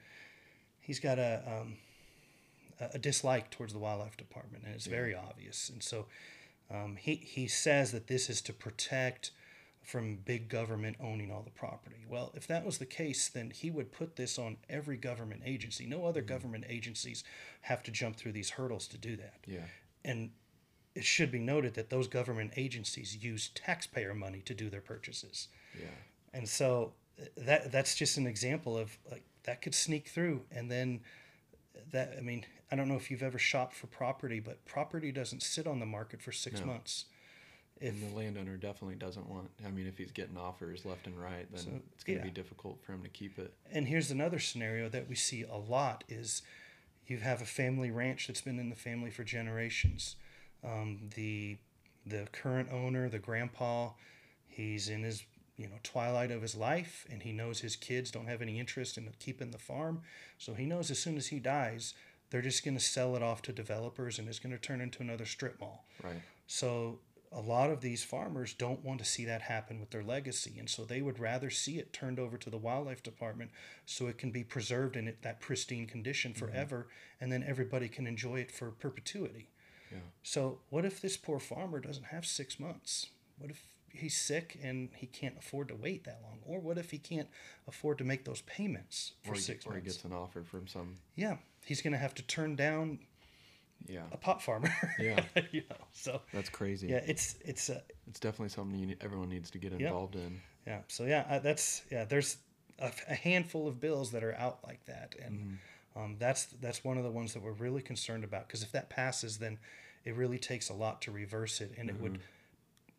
he's 0.80 1.00
got 1.00 1.18
a 1.18 1.42
um, 1.48 1.78
a 2.94 3.00
dislike 3.00 3.50
towards 3.52 3.74
the 3.74 3.80
wildlife 3.80 4.18
department, 4.18 4.64
and 4.66 4.74
it's 4.74 4.88
very 4.88 5.16
obvious. 5.16 5.70
And 5.70 5.84
so 5.84 6.06
um, 6.70 6.98
he 7.00 7.16
he 7.16 7.48
says 7.48 7.92
that 7.92 8.08
this 8.08 8.30
is 8.30 8.42
to 8.42 8.54
protect 8.54 9.32
from 9.84 10.16
big 10.16 10.48
government 10.48 10.96
owning 11.02 11.32
all 11.32 11.42
the 11.42 11.52
property. 11.52 12.06
Well, 12.08 12.32
if 12.36 12.46
that 12.48 12.66
was 12.66 12.78
the 12.78 12.86
case, 12.86 13.28
then 13.28 13.50
he 13.50 13.72
would 13.72 13.92
put 13.92 14.16
this 14.16 14.38
on 14.38 14.58
every 14.70 14.96
government 14.96 15.42
agency. 15.46 15.86
No 15.86 16.06
other 16.06 16.22
government 16.22 16.66
agencies 16.70 17.24
have 17.62 17.82
to 17.84 17.92
jump 17.92 18.16
through 18.16 18.34
these 18.34 18.52
hurdles 18.52 18.88
to 18.90 18.98
do 18.98 19.16
that. 19.18 19.40
Yeah. 19.48 19.66
And 20.06 20.32
it 20.94 21.04
should 21.04 21.32
be 21.32 21.40
noted 21.40 21.74
that 21.76 21.90
those 21.90 22.08
government 22.08 22.52
agencies 22.58 23.24
use 23.24 23.50
taxpayer 23.56 24.14
money 24.14 24.42
to 24.46 24.54
do 24.54 24.70
their 24.70 24.82
purchases. 24.82 25.48
Yeah. 25.74 25.88
And 26.34 26.48
so 26.48 26.94
uh, 27.20 27.26
that 27.38 27.72
that's 27.72 27.96
just 27.96 28.18
an 28.18 28.28
example 28.28 28.78
of 28.78 28.98
like 29.10 29.24
that 29.44 29.62
could 29.62 29.74
sneak 29.74 30.10
through 30.10 30.42
and 30.52 30.70
then 30.70 31.02
that 31.92 32.16
I 32.18 32.22
mean, 32.22 32.46
I 32.72 32.76
don't 32.76 32.88
know 32.88 32.96
if 32.96 33.10
you've 33.12 33.24
ever 33.24 33.40
shopped 33.40 33.74
for 33.74 33.88
property, 33.88 34.40
but 34.40 34.66
property 34.66 35.12
doesn't 35.12 35.42
sit 35.44 35.68
on 35.68 35.80
the 35.80 35.86
market 35.86 36.22
for 36.22 36.32
6 36.32 36.60
No. 36.62 36.66
months. 36.66 37.06
If 37.80 37.94
And 37.94 38.12
the 38.12 38.16
landowner 38.16 38.58
definitely 38.58 38.96
doesn't 38.96 39.28
want. 39.28 39.50
I 39.66 39.72
mean, 39.72 39.88
if 39.88 39.98
he's 39.98 40.12
getting 40.12 40.38
offers 40.38 40.86
left 40.86 41.08
and 41.08 41.20
right, 41.20 41.48
then 41.52 41.62
So, 41.64 41.70
it's 41.94 42.04
going 42.04 42.20
to 42.20 42.26
yeah. 42.26 42.32
be 42.32 42.34
difficult 42.34 42.80
for 42.84 42.94
him 42.94 43.02
to 43.04 43.10
keep 43.10 43.40
it. 43.40 43.54
and 43.72 43.88
here's 43.88 44.12
another 44.12 44.38
scenario 44.40 44.88
that 44.90 45.10
we 45.10 45.16
see 45.16 45.44
a 45.44 45.56
lot 45.58 46.04
is 46.08 46.42
you 47.08 47.18
have 47.18 47.42
a 47.42 47.46
family 47.46 47.90
ranch 47.92 48.28
that's 48.28 48.42
been 48.42 48.60
in 48.60 48.70
the 48.70 48.76
family 48.76 49.10
for 49.10 49.24
generations 49.24 50.16
um, 50.64 51.10
the 51.16 51.58
the 52.06 52.28
current 52.32 52.70
owner 52.72 53.10
the 53.10 53.20
grandpa 53.20 53.90
he's 54.48 54.88
in 54.90 55.04
his 55.04 55.24
you 55.62 55.68
know 55.68 55.80
twilight 55.84 56.32
of 56.32 56.42
his 56.42 56.56
life 56.56 57.06
and 57.12 57.24
he 57.24 57.32
knows 57.32 57.60
his 57.62 57.76
kids 57.76 58.12
don't 58.12 58.28
have 58.28 58.42
any 58.42 58.60
interest 58.60 58.98
in 58.98 59.10
keeping 59.20 59.52
the 59.52 59.58
farm 59.58 60.02
so 60.38 60.54
he 60.54 60.66
knows 60.66 60.92
as 60.92 61.00
soon 61.00 61.18
as 61.18 61.28
he 61.28 61.40
dies 61.40 61.94
they're 62.30 62.42
just 62.42 62.64
going 62.64 62.78
to 62.78 62.84
sell 62.84 63.16
it 63.16 63.22
off 63.24 63.42
to 63.42 63.52
developers 63.52 64.18
and 64.18 64.28
it's 64.28 64.40
going 64.40 64.54
to 64.54 64.58
turn 64.58 64.82
into 64.82 65.02
another 65.02 65.26
strip 65.26 65.60
mall 65.60 65.86
Right. 66.04 66.22
so 66.48 67.00
a 67.32 67.40
lot 67.40 67.70
of 67.70 67.80
these 67.82 68.04
farmers 68.04 68.54
don't 68.54 68.84
want 68.84 69.00
to 69.00 69.06
see 69.06 69.24
that 69.26 69.44
happen 69.44 69.80
with 69.80 69.92
their 69.92 70.04
legacy, 70.04 70.56
and 70.60 70.70
so 70.70 70.84
they 70.84 71.02
would 71.02 71.18
rather 71.18 71.50
see 71.50 71.78
it 71.80 71.94
turned 71.94 72.20
over 72.20 72.38
to 72.38 72.50
the 72.50 72.58
wildlife 72.58 73.02
department 73.02 73.52
so 73.86 74.08
it 74.08 74.18
can 74.18 74.32
be 74.32 74.44
preserved 74.44 74.98
in 74.98 75.08
it, 75.08 75.22
that 75.22 75.40
pristine 75.40 75.88
condition 75.88 76.34
mm-hmm. 76.34 76.46
forever, 76.46 76.88
and 77.22 77.32
then 77.32 77.44
everybody 77.48 77.88
can 77.88 78.06
enjoy 78.06 78.40
it 78.40 78.52
for 78.52 78.72
perpetuity. 78.72 79.48
Yeah. 79.92 80.00
So 80.24 80.60
what 80.70 80.84
if 80.84 81.00
this 81.00 81.16
poor 81.16 81.40
farmer 81.40 81.80
doesn't 81.80 82.08
have 82.08 82.26
six 82.26 82.60
months? 82.60 83.08
What 83.38 83.50
if 83.50 83.64
he's 83.94 84.16
sick 84.16 84.58
and 84.64 84.90
he 84.96 85.08
can't 85.08 85.36
afford 85.38 85.68
to 85.70 85.76
wait 85.76 86.04
that 86.06 86.20
long, 86.24 86.40
or 86.46 86.60
what 86.60 86.78
if 86.78 86.92
he 86.92 86.98
can't 86.98 87.28
afford 87.68 87.98
to 88.00 88.04
make 88.04 88.26
those 88.26 88.42
payments 88.42 89.14
for 89.24 89.32
Or 89.32 89.36
he, 89.36 89.42
six 89.42 89.66
or 89.66 89.76
he 89.76 89.82
gets 89.82 90.04
an 90.04 90.14
offer 90.14 90.44
from 90.44 90.68
some. 90.68 90.96
yeah, 91.16 91.38
he's 91.66 91.82
going 91.82 91.94
to 91.94 92.00
have 92.00 92.14
to 92.16 92.24
turn 92.24 92.56
down 92.56 93.00
Yeah. 93.88 94.04
a 94.12 94.18
pot 94.18 94.42
farmer. 94.42 94.70
Yeah. 95.00 95.24
you 95.52 95.64
know, 95.70 95.76
so 95.92 96.22
That's 96.34 96.50
crazy. 96.50 96.88
yeah, 96.88 97.02
it's 97.06 97.36
it's 97.44 97.70
a 97.70 97.82
It's 98.08 98.20
definitely 98.20 98.50
something 98.50 98.80
you, 98.80 98.88
need- 98.88 98.98
everyone 99.02 99.30
needs 99.30 99.50
to 99.52 99.58
get 99.58 99.72
Yeah. 99.74 99.88
involved 99.88 100.16
in. 100.16 100.40
Yeah. 100.68 100.82
So 100.88 101.06
yeah, 101.06 101.26
uh, 101.30 101.40
that's 101.40 101.82
yeah. 101.92 102.06
There's 102.06 102.38
a, 102.80 102.92
a 103.10 103.16
handful 103.16 103.68
of 103.68 103.80
bills 103.80 104.12
that 104.12 104.24
are 104.24 104.36
out 104.36 104.60
like 104.66 104.86
that, 104.86 105.16
and 105.24 105.58
um, 105.96 106.16
that's 106.20 106.46
that's 106.62 106.84
one 106.84 106.98
of 106.98 107.04
the 107.04 107.10
ones 107.12 107.34
that 107.34 107.42
we're 107.44 107.52
really 107.54 107.82
concerned 107.82 108.24
about 108.24 108.48
because 108.48 108.62
if 108.64 108.72
that 108.72 108.90
passes, 108.90 109.40
then 109.40 109.58
it 110.06 110.16
really 110.16 110.38
takes 110.40 110.70
a 110.70 110.74
lot 110.74 111.02
to 111.02 111.12
reverse 111.12 111.62
it, 111.62 111.74
and 111.78 111.90
it 111.90 112.00
would 112.00 112.20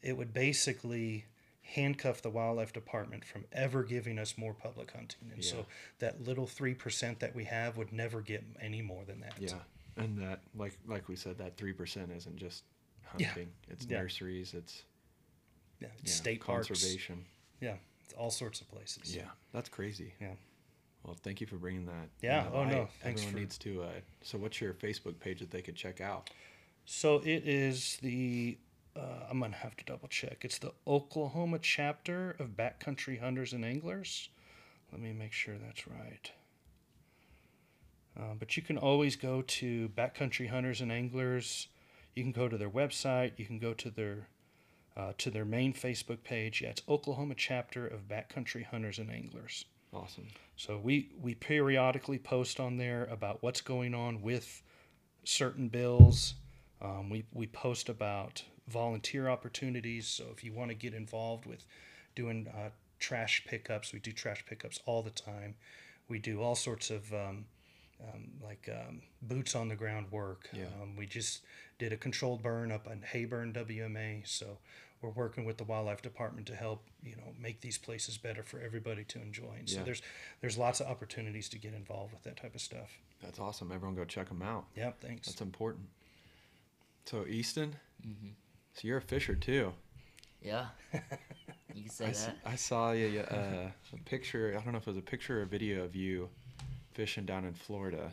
it 0.03 0.17
would 0.17 0.33
basically 0.33 1.25
handcuff 1.63 2.21
the 2.23 2.31
wildlife 2.31 2.73
department 2.73 3.25
from 3.25 3.45
ever 3.53 3.83
giving 3.83 4.19
us 4.19 4.37
more 4.37 4.53
public 4.53 4.91
hunting, 4.91 5.31
and 5.33 5.43
Yeah. 5.45 5.51
so 5.51 5.67
that 6.01 6.21
little 6.23 6.47
three 6.47 6.75
percent 6.75 7.21
that 7.21 7.35
we 7.35 7.45
have 7.45 7.77
would 7.77 7.93
never 7.93 8.21
get 8.21 8.45
any 8.61 8.83
more 8.83 9.05
than 9.05 9.21
that. 9.21 9.35
Yeah. 9.41 9.61
And 9.97 10.19
that, 10.19 10.41
like 10.55 10.77
like 10.87 11.09
we 11.09 11.17
said, 11.17 11.39
that 11.39 11.57
three 11.57 11.73
percent 11.73 12.11
isn't 12.13 12.37
just 12.37 12.65
Yeah. 13.19 13.29
hunting. 13.29 13.53
It's 13.69 13.87
Yeah. 13.87 13.99
nurseries. 14.03 14.55
It's 14.55 14.85
Yeah. 15.81 15.89
yeah, 16.03 16.11
State 16.11 16.41
parks. 16.43 16.69
conservation. 16.69 17.25
Yeah. 17.61 17.77
It's 18.05 18.13
all 18.15 18.31
sorts 18.31 18.61
of 18.61 18.69
places. 18.69 19.15
Yeah, 19.15 19.31
that's 19.53 19.69
crazy. 19.69 20.15
Yeah. 20.21 20.35
Well, 21.05 21.15
thank 21.15 21.41
you 21.41 21.47
for 21.47 21.57
bringing 21.57 21.87
that. 21.87 22.09
Yeah, 22.21 22.49
oh, 22.53 22.65
no, 22.65 22.87
thanks 23.01 23.23
Everyone 23.23 23.33
for- 23.33 23.39
needs 23.41 23.59
to. 23.59 23.83
Uh, 23.83 24.01
so, 24.23 24.39
what's 24.39 24.61
your 24.61 24.73
Facebook 24.75 25.19
page 25.19 25.41
that 25.41 25.51
they 25.51 25.61
could 25.63 25.75
check 25.75 26.01
out? 26.01 26.31
So 26.85 27.17
it 27.19 27.47
is 27.49 27.97
the 27.99 28.57
uh, 28.97 29.27
I'm 29.31 29.41
gonna 29.41 29.57
have 29.57 29.77
to 29.77 29.85
double 29.85 30.09
check. 30.09 30.45
It's 30.45 30.59
the 30.59 30.73
Oklahoma 30.87 31.59
chapter 31.61 32.37
of 32.39 32.57
Backcountry 32.57 33.21
Hunters 33.21 33.53
and 33.53 33.65
Anglers. 33.65 34.29
Let 34.91 35.01
me 35.01 35.13
make 35.13 35.33
sure 35.33 35.57
that's 35.57 35.87
right. 35.87 36.31
Uh, 38.19 38.35
but 38.39 38.57
you 38.57 38.63
can 38.63 38.77
always 38.77 39.17
go 39.17 39.43
to 39.43 39.89
Backcountry 39.91 40.51
Hunters 40.51 40.83
and 40.83 40.93
Anglers. 40.93 41.69
You 42.15 42.23
can 42.23 42.33
go 42.33 42.49
to 42.49 42.59
their 42.59 42.71
website. 42.71 43.33
You 43.39 43.47
can 43.47 43.59
go 43.59 43.73
to 43.73 43.91
their 43.91 44.29
uh, 44.95 45.13
to 45.17 45.31
their 45.31 45.47
main 45.47 45.73
Facebook 45.73 46.23
page. 46.23 46.61
Yeah, 46.61 46.71
it's 46.71 46.83
Oklahoma 46.89 47.35
chapter 47.35 47.87
of 47.87 48.09
Backcountry 48.09 48.67
Hunters 48.67 48.99
and 48.99 49.11
Anglers. 49.11 49.65
Awesome. 49.95 50.29
So 50.57 50.79
we 50.79 51.11
we 51.21 51.35
periodically 51.35 52.19
post 52.19 52.61
on 52.61 52.77
there 52.77 53.05
about 53.07 53.43
what's 53.43 53.63
going 53.63 53.95
on 53.95 54.21
with 54.21 54.63
certain 55.25 55.69
bills. 55.69 56.35
Um, 56.83 57.09
we 57.09 57.25
we 57.33 57.47
post 57.47 57.89
about 57.89 58.45
volunteer 58.69 59.29
opportunities. 59.29 60.07
So 60.09 60.25
if 60.33 60.45
you 60.45 60.53
want 60.53 60.71
to 60.71 60.75
get 60.75 60.95
involved 60.95 61.47
with 61.47 61.65
doing 62.15 62.49
uh, 62.49 62.71
trash 62.99 63.45
pickups, 63.47 63.93
we 63.93 63.99
do 63.99 64.13
trash 64.13 64.45
pickups 64.47 64.81
all 64.87 65.03
the 65.03 65.11
time. 65.11 65.55
We 66.09 66.19
do 66.19 66.41
all 66.43 66.55
sorts 66.55 66.91
of 66.91 67.13
um, 67.13 67.47
um, 68.03 68.29
like 68.43 68.69
um, 68.73 69.03
boots 69.23 69.55
on 69.55 69.69
the 69.69 69.77
ground 69.77 70.07
work. 70.11 70.49
Yeah. 70.53 70.65
Um, 70.81 70.97
we 70.97 71.07
just 71.07 71.43
did 71.79 71.93
a 71.93 71.97
controlled 71.97 72.43
burn 72.43 72.71
up 72.71 72.87
in 72.87 73.01
Heyburn 73.01 73.53
WMA. 73.55 74.27
So 74.27 74.59
we're 75.01 75.11
working 75.11 75.45
with 75.45 75.59
the 75.59 75.65
wildlife 75.65 76.03
department 76.03 76.47
to 76.47 76.55
help 76.55 76.85
you 77.03 77.17
know 77.17 77.35
make 77.41 77.61
these 77.61 77.79
places 77.79 78.19
better 78.19 78.43
for 78.43 78.61
everybody 78.61 79.05
to 79.05 79.21
enjoy. 79.21 79.55
And 79.59 79.69
so 79.69 79.79
Yeah. 79.79 79.85
there's 79.85 80.03
there's 80.41 80.59
lots 80.59 80.81
of 80.81 80.87
opportunities 80.87 81.49
to 81.51 81.59
get 81.59 81.75
involved 81.75 82.13
with 82.13 82.23
that 82.25 82.37
type 82.37 82.55
of 82.55 82.61
stuff. 82.61 82.99
That's 83.23 83.39
awesome. 83.39 83.71
Everyone 83.73 83.97
go 83.97 84.05
check 84.05 84.29
them 84.29 84.43
out. 84.43 84.67
Yep, 84.77 85.01
thanks. 85.01 85.29
That's 85.29 85.41
important. 85.41 85.87
So 87.05 87.25
Easton, 87.27 87.77
so 88.75 88.89
you're 88.89 88.99
a 88.99 89.03
fisher 89.03 89.35
too. 89.35 89.73
Yeah. 90.43 90.67
You 91.75 91.85
can 91.85 91.91
say 91.91 92.05
I, 92.05 92.11
s- 92.11 92.27
that. 92.27 92.37
I 92.45 92.55
saw 92.57 92.93
you, 92.93 93.21
uh, 93.31 93.71
a 93.95 93.97
picture. 94.05 94.55
I 94.55 94.63
don't 94.63 94.73
know 94.73 94.77
if 94.79 94.87
it 94.87 94.91
was 94.91 94.99
a 94.99 95.01
picture 95.01 95.39
or 95.39 95.43
a 95.45 95.47
video 95.47 95.85
of 95.85 95.97
you 95.97 96.29
fishing 96.93 97.25
down 97.25 97.47
in 97.47 97.55
Florida, 97.55 98.13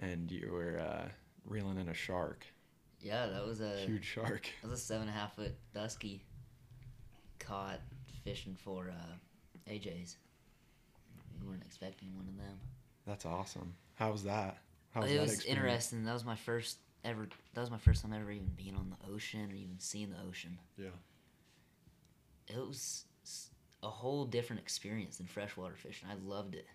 and 0.00 0.28
you 0.32 0.50
were 0.52 0.80
uh, 0.80 1.06
reeling 1.46 1.78
in 1.78 1.88
a 1.90 1.94
shark, 1.94 2.44
Yeah, 3.00 3.28
that 3.28 3.46
was 3.46 3.60
a 3.60 3.76
huge 3.86 4.04
shark. 4.04 4.48
that 4.62 4.68
was 4.68 4.80
a 4.80 4.82
seven 4.82 5.02
and 5.06 5.16
a 5.16 5.20
half 5.20 5.36
foot 5.36 5.54
dusky 5.72 6.24
caught 7.38 7.78
fishing 8.24 8.56
for 8.64 8.90
uh, 8.90 9.70
AJ's. 9.70 10.16
We 11.40 11.48
weren't 11.48 11.62
expecting 11.64 12.08
one 12.16 12.26
of 12.26 12.36
them. 12.36 12.58
That's 13.06 13.24
awesome. 13.26 13.74
How 13.94 14.10
was 14.10 14.24
that? 14.24 14.58
How 14.92 15.02
was 15.02 15.10
it 15.12 15.14
that 15.14 15.22
was 15.22 15.32
experience? 15.34 15.62
interesting. 15.62 16.04
That 16.04 16.14
was 16.14 16.24
my 16.24 16.34
first 16.36 16.78
ever. 17.04 17.28
That 17.54 17.60
was 17.60 17.70
my 17.70 17.78
first 17.78 18.02
time 18.02 18.12
ever 18.12 18.30
even 18.30 18.50
being 18.56 18.74
on 18.76 18.90
the 18.90 19.12
ocean 19.12 19.50
or 19.50 19.54
even 19.54 19.78
seeing 19.78 20.10
the 20.10 20.16
ocean. 20.28 20.58
Yeah. 20.76 20.88
It 22.48 22.58
was 22.58 23.04
a 23.82 23.88
whole 23.88 24.24
different 24.24 24.60
experience 24.60 25.16
than 25.16 25.26
freshwater 25.26 25.74
fishing. 25.76 26.08
I 26.10 26.14
loved 26.26 26.54
it. 26.54 26.66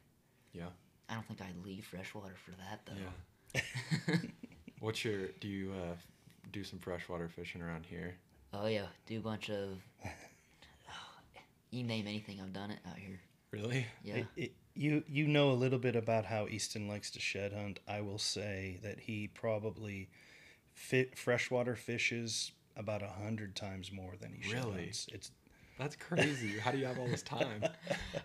Yeah. 0.53 0.67
I 1.09 1.13
don't 1.13 1.25
think 1.25 1.41
I'd 1.41 1.63
leave 1.63 1.85
freshwater 1.85 2.35
for 2.43 2.51
that 2.51 2.81
though. 2.85 3.61
Yeah. 4.11 4.15
What's 4.79 5.03
your? 5.05 5.27
Do 5.39 5.47
you 5.47 5.71
uh, 5.71 5.95
do 6.51 6.63
some 6.63 6.79
freshwater 6.79 7.29
fishing 7.29 7.61
around 7.61 7.85
here? 7.85 8.15
Oh 8.53 8.67
yeah, 8.67 8.85
do 9.05 9.17
a 9.17 9.21
bunch 9.21 9.49
of. 9.49 9.77
you 11.71 11.83
name 11.83 12.07
anything, 12.07 12.39
I've 12.41 12.53
done 12.53 12.71
it 12.71 12.79
out 12.89 12.97
here. 12.97 13.19
Really? 13.51 13.85
Yeah. 14.03 14.15
It- 14.15 14.27
it- 14.35 14.53
you 14.77 15.03
you 15.07 15.27
know 15.27 15.51
a 15.51 15.53
little 15.53 15.79
bit 15.79 15.95
about 15.95 16.25
how 16.25 16.47
Easton 16.47 16.87
likes 16.87 17.11
to 17.11 17.19
shed 17.19 17.53
hunt. 17.53 17.79
I 17.87 18.01
will 18.01 18.19
say 18.19 18.79
that 18.83 18.99
he 19.01 19.27
probably 19.27 20.09
fit 20.73 21.17
freshwater 21.17 21.75
fishes 21.75 22.51
about 22.75 23.01
a 23.01 23.07
hundred 23.07 23.55
times 23.55 23.91
more 23.91 24.13
than 24.19 24.31
he 24.33 24.43
shed 24.47 24.63
Really? 24.65 24.83
hunts. 24.83 25.07
It's 25.11 25.31
That's 25.79 25.95
crazy. 25.95 26.59
How 26.59 26.71
do 26.71 26.77
you 26.77 26.85
have 26.85 26.99
all 26.99 27.07
this 27.07 27.23
time? 27.23 27.63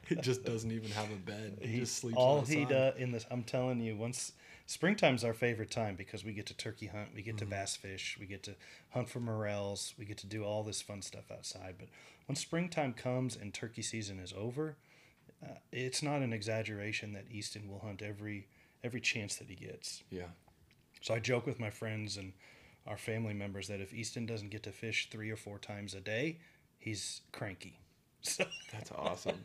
He 0.09 0.17
just 0.17 0.45
doesn't 0.45 0.71
even 0.71 0.91
have 0.91 1.11
a 1.11 1.17
bed. 1.17 1.59
He, 1.63 1.69
he, 1.69 1.79
just 1.81 1.97
sleeps 1.99 2.19
all 2.19 2.41
outside. 2.41 2.55
he 2.55 2.65
does 2.67 2.95
in 2.99 3.13
this. 3.13 3.25
I'm 3.31 3.45
telling 3.45 3.81
you, 3.81 3.97
once 3.97 4.33
springtime's 4.67 5.25
our 5.25 5.33
favorite 5.33 5.71
time 5.71 5.95
because 5.97 6.23
we 6.25 6.33
get 6.33 6.45
to 6.47 6.55
turkey 6.57 6.87
hunt, 6.87 7.11
we 7.15 7.23
get 7.23 7.37
Mm-hmm. 7.37 7.45
to 7.51 7.51
bass 7.51 7.77
fish, 7.77 8.19
we 8.21 8.27
get 8.27 8.43
to 8.43 8.55
hunt 8.91 9.09
for 9.09 9.21
morels, 9.21 9.95
we 9.99 10.05
get 10.05 10.19
to 10.19 10.27
do 10.27 10.45
all 10.45 10.63
this 10.65 10.83
fun 10.83 11.01
stuff 11.01 11.31
outside. 11.31 11.77
But 11.79 11.89
when 12.27 12.37
springtime 12.37 12.93
comes 12.93 13.37
and 13.37 13.55
turkey 13.55 13.81
season 13.83 14.19
is 14.19 14.35
over, 14.37 14.77
uh, 15.45 15.55
it's 15.72 16.03
not 16.03 16.22
an 16.22 16.32
exaggeration 16.32 17.12
that 17.14 17.24
Easton 17.30 17.68
will 17.68 17.80
hunt 17.80 18.03
every 18.03 18.49
every 18.84 19.01
chance 19.01 19.36
that 19.36 19.49
he 19.49 19.55
gets. 19.55 20.03
Yeah. 20.11 20.26
So 21.01 21.14
I 21.14 21.18
joke 21.20 21.47
with 21.47 21.59
my 21.61 21.70
friends 21.70 22.16
and 22.16 22.32
our 22.86 22.97
family 22.97 23.34
members 23.34 23.68
that 23.68 23.80
if 23.80 23.93
Easton 23.95 24.26
doesn't 24.26 24.51
get 24.51 24.62
to 24.64 24.72
fish 24.72 25.09
three 25.11 25.30
or 25.30 25.36
four 25.36 25.59
times 25.59 25.95
a 25.95 26.01
day, 26.01 26.38
he's 26.78 27.20
cranky. 27.32 27.78
So 28.24 28.45
That's 28.72 28.93
awesome. 28.93 29.45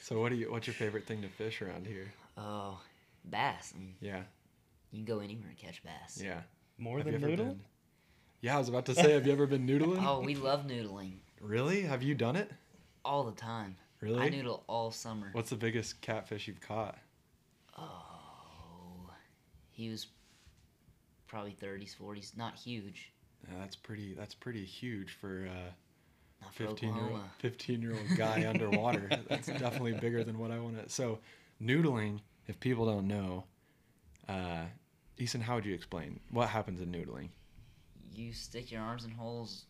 so 0.00 0.20
what 0.20 0.28
do 0.30 0.36
you? 0.36 0.50
What's 0.52 0.66
your 0.68 0.74
favorite 0.74 1.06
thing 1.06 1.22
to 1.22 1.28
fish 1.28 1.60
around 1.60 1.86
here? 1.88 2.12
Oh, 2.38 2.78
bass. 3.24 3.72
Yeah. 4.00 4.22
you 4.92 4.98
can 4.98 5.04
go 5.04 5.18
anywhere 5.20 5.48
and 5.48 5.58
catch 5.58 5.82
bass. 5.82 6.20
Yeah. 6.22 6.42
more 6.78 6.98
Have 6.98 7.06
than 7.06 7.14
you 7.14 7.18
ever 7.18 7.28
noodle. 7.28 7.46
been? 7.46 7.60
Yeah, 8.42 8.54
I 8.56 8.58
was 8.58 8.68
about 8.68 8.86
to 8.86 8.94
say, 8.94 9.12
have 9.12 9.26
you 9.26 9.32
ever 9.32 9.46
been 9.46 9.66
noodling? 9.66 10.04
Oh, 10.06 10.20
we 10.20 10.34
love 10.36 10.66
noodling 10.66 11.14
Really? 11.40 11.82
Have 11.82 12.02
you 12.04 12.14
done 12.14 12.36
it? 12.36 12.50
all 13.04 13.24
the 13.24 13.32
time. 13.32 13.76
Really? 14.00 14.20
I 14.20 14.28
noodle 14.28 14.64
all 14.66 14.90
summer. 14.90 15.30
What's 15.32 15.50
the 15.50 15.56
biggest 15.56 16.00
catfish 16.00 16.46
you've 16.48 16.60
caught? 16.60 16.98
Oh, 17.78 19.10
he 19.70 19.88
was 19.88 20.06
probably 21.26 21.56
30s, 21.60 21.96
40s. 21.96 22.36
Not 22.36 22.54
huge. 22.54 23.12
Yeah, 23.48 23.58
that's 23.60 23.76
pretty. 23.76 24.14
That's 24.14 24.34
pretty 24.34 24.64
huge 24.64 25.12
for 25.12 25.46
uh, 25.50 25.70
Not 26.40 26.54
for 26.54 26.66
fifteen 26.66 26.94
year 26.94 27.10
old 27.10 27.20
fifteen 27.38 27.82
year 27.82 27.92
old 27.92 28.16
guy 28.16 28.46
underwater. 28.48 29.08
That's 29.28 29.48
definitely 29.48 29.92
bigger 29.92 30.24
than 30.24 30.38
what 30.38 30.50
I 30.50 30.58
want 30.58 30.82
to. 30.82 30.88
So, 30.88 31.18
noodling. 31.62 32.20
If 32.46 32.60
people 32.60 32.84
don't 32.86 33.06
know, 33.08 33.44
uh, 34.28 34.64
Easton, 35.18 35.40
how 35.40 35.54
would 35.56 35.64
you 35.64 35.74
explain 35.74 36.20
what 36.30 36.48
happens 36.48 36.80
in 36.80 36.90
noodling? 36.92 37.28
You 38.14 38.32
stick 38.32 38.70
your 38.70 38.82
arms 38.82 39.04
in 39.04 39.10
holes, 39.10 39.64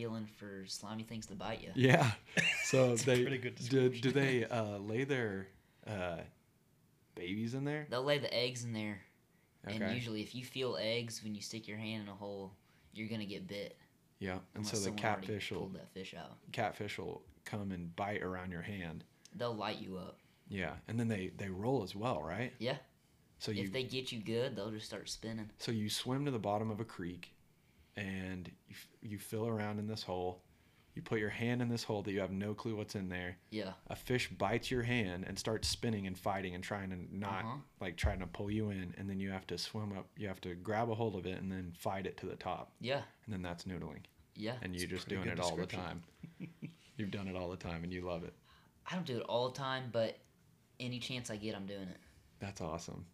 feeling 0.00 0.26
for 0.36 0.64
slimy 0.66 1.02
things 1.02 1.26
to 1.26 1.34
bite 1.34 1.60
you. 1.62 1.70
Yeah. 1.74 2.10
So 2.64 2.94
they 2.94 3.22
pretty 3.22 3.38
good 3.38 3.56
do, 3.68 3.88
do 3.88 4.12
they 4.12 4.44
uh, 4.44 4.78
lay 4.78 5.02
their 5.02 5.48
uh, 5.88 6.18
babies 7.16 7.54
in 7.54 7.64
there? 7.64 7.88
They'll 7.90 8.04
lay 8.04 8.18
the 8.18 8.32
eggs 8.32 8.62
in 8.62 8.72
there, 8.72 9.00
and 9.66 9.92
usually, 9.92 10.20
if 10.22 10.36
you 10.36 10.44
feel 10.44 10.78
eggs 10.80 11.20
when 11.24 11.34
you 11.34 11.40
stick 11.40 11.66
your 11.66 11.78
hand 11.78 12.04
in 12.04 12.08
a 12.08 12.14
hole, 12.14 12.52
you're 12.92 13.08
gonna 13.08 13.24
get 13.24 13.48
bit. 13.48 13.76
Yeah. 14.20 14.38
And 14.54 14.64
so 14.64 14.76
the 14.76 14.92
catfish 14.92 15.50
will 15.50 15.68
that 15.70 15.92
fish 15.92 16.14
out. 16.16 16.36
catfish 16.52 16.98
will 16.98 17.22
come 17.44 17.72
and 17.72 17.94
bite 17.96 18.22
around 18.22 18.52
your 18.52 18.62
hand. 18.62 19.02
They'll 19.34 19.56
light 19.56 19.80
you 19.80 19.96
up. 19.96 20.18
Yeah. 20.48 20.74
And 20.86 21.00
then 21.00 21.08
they 21.08 21.32
they 21.36 21.48
roll 21.48 21.82
as 21.82 21.96
well, 21.96 22.22
right? 22.22 22.52
Yeah. 22.60 22.76
So 23.40 23.50
you 23.50 23.64
if 23.64 23.72
they 23.72 23.82
get 23.82 24.12
you 24.12 24.20
good, 24.20 24.54
they'll 24.54 24.70
just 24.70 24.86
start 24.86 25.08
spinning. 25.08 25.50
So 25.58 25.72
you 25.72 25.90
swim 25.90 26.24
to 26.26 26.30
the 26.30 26.38
bottom 26.38 26.70
of 26.70 26.78
a 26.78 26.84
creek, 26.84 27.32
and 28.00 28.48
you, 28.68 28.74
f- 28.74 28.88
you 29.02 29.18
fill 29.18 29.46
around 29.46 29.78
in 29.78 29.86
this 29.86 30.02
hole. 30.02 30.42
You 30.94 31.02
put 31.02 31.20
your 31.20 31.30
hand 31.30 31.62
in 31.62 31.68
this 31.68 31.84
hole 31.84 32.02
that 32.02 32.10
you 32.12 32.20
have 32.20 32.32
no 32.32 32.52
clue 32.52 32.74
what's 32.74 32.94
in 32.96 33.08
there. 33.08 33.36
Yeah. 33.50 33.72
A 33.88 33.96
fish 33.96 34.28
bites 34.36 34.70
your 34.70 34.82
hand 34.82 35.24
and 35.28 35.38
starts 35.38 35.68
spinning 35.68 36.06
and 36.08 36.18
fighting 36.18 36.54
and 36.56 36.64
trying 36.64 36.90
to 36.90 36.96
not 37.16 37.44
Uh-huh. 37.44 37.56
like 37.80 37.96
trying 37.96 38.18
to 38.20 38.26
pull 38.26 38.50
you 38.50 38.70
in, 38.70 38.92
and 38.98 39.08
then 39.08 39.20
you 39.20 39.30
have 39.30 39.46
to 39.48 39.56
swim 39.58 39.92
up. 39.96 40.08
You 40.16 40.26
have 40.28 40.40
to 40.42 40.54
grab 40.56 40.90
a 40.90 40.94
hold 40.94 41.14
of 41.14 41.26
it 41.26 41.38
and 41.40 41.50
then 41.50 41.72
fight 41.78 42.06
it 42.06 42.16
to 42.18 42.26
the 42.26 42.34
top, 42.36 42.72
Yeah. 42.80 43.02
and 43.24 43.32
then 43.32 43.42
that's 43.42 43.64
noodling. 43.64 44.02
Yeah. 44.34 44.54
And 44.62 44.74
you're 44.74 44.88
just 44.88 45.08
doing 45.08 45.28
it 45.28 45.38
all 45.38 45.54
the 45.56 45.66
time. 45.66 46.02
You've 46.96 47.10
done 47.12 47.28
it 47.28 47.36
all 47.36 47.48
the 47.50 47.56
time, 47.56 47.84
and 47.84 47.92
you 47.92 48.02
love 48.02 48.24
it. 48.24 48.34
I 48.90 48.94
don't 48.94 49.06
do 49.06 49.16
it 49.18 49.22
all 49.22 49.48
the 49.48 49.56
time, 49.56 49.90
but 49.92 50.18
any 50.80 50.98
chance 50.98 51.30
I 51.30 51.36
get, 51.36 51.54
I'm 51.54 51.66
doing 51.66 51.88
it. 51.88 51.98
That's 52.40 52.60
awesome. 52.60 53.06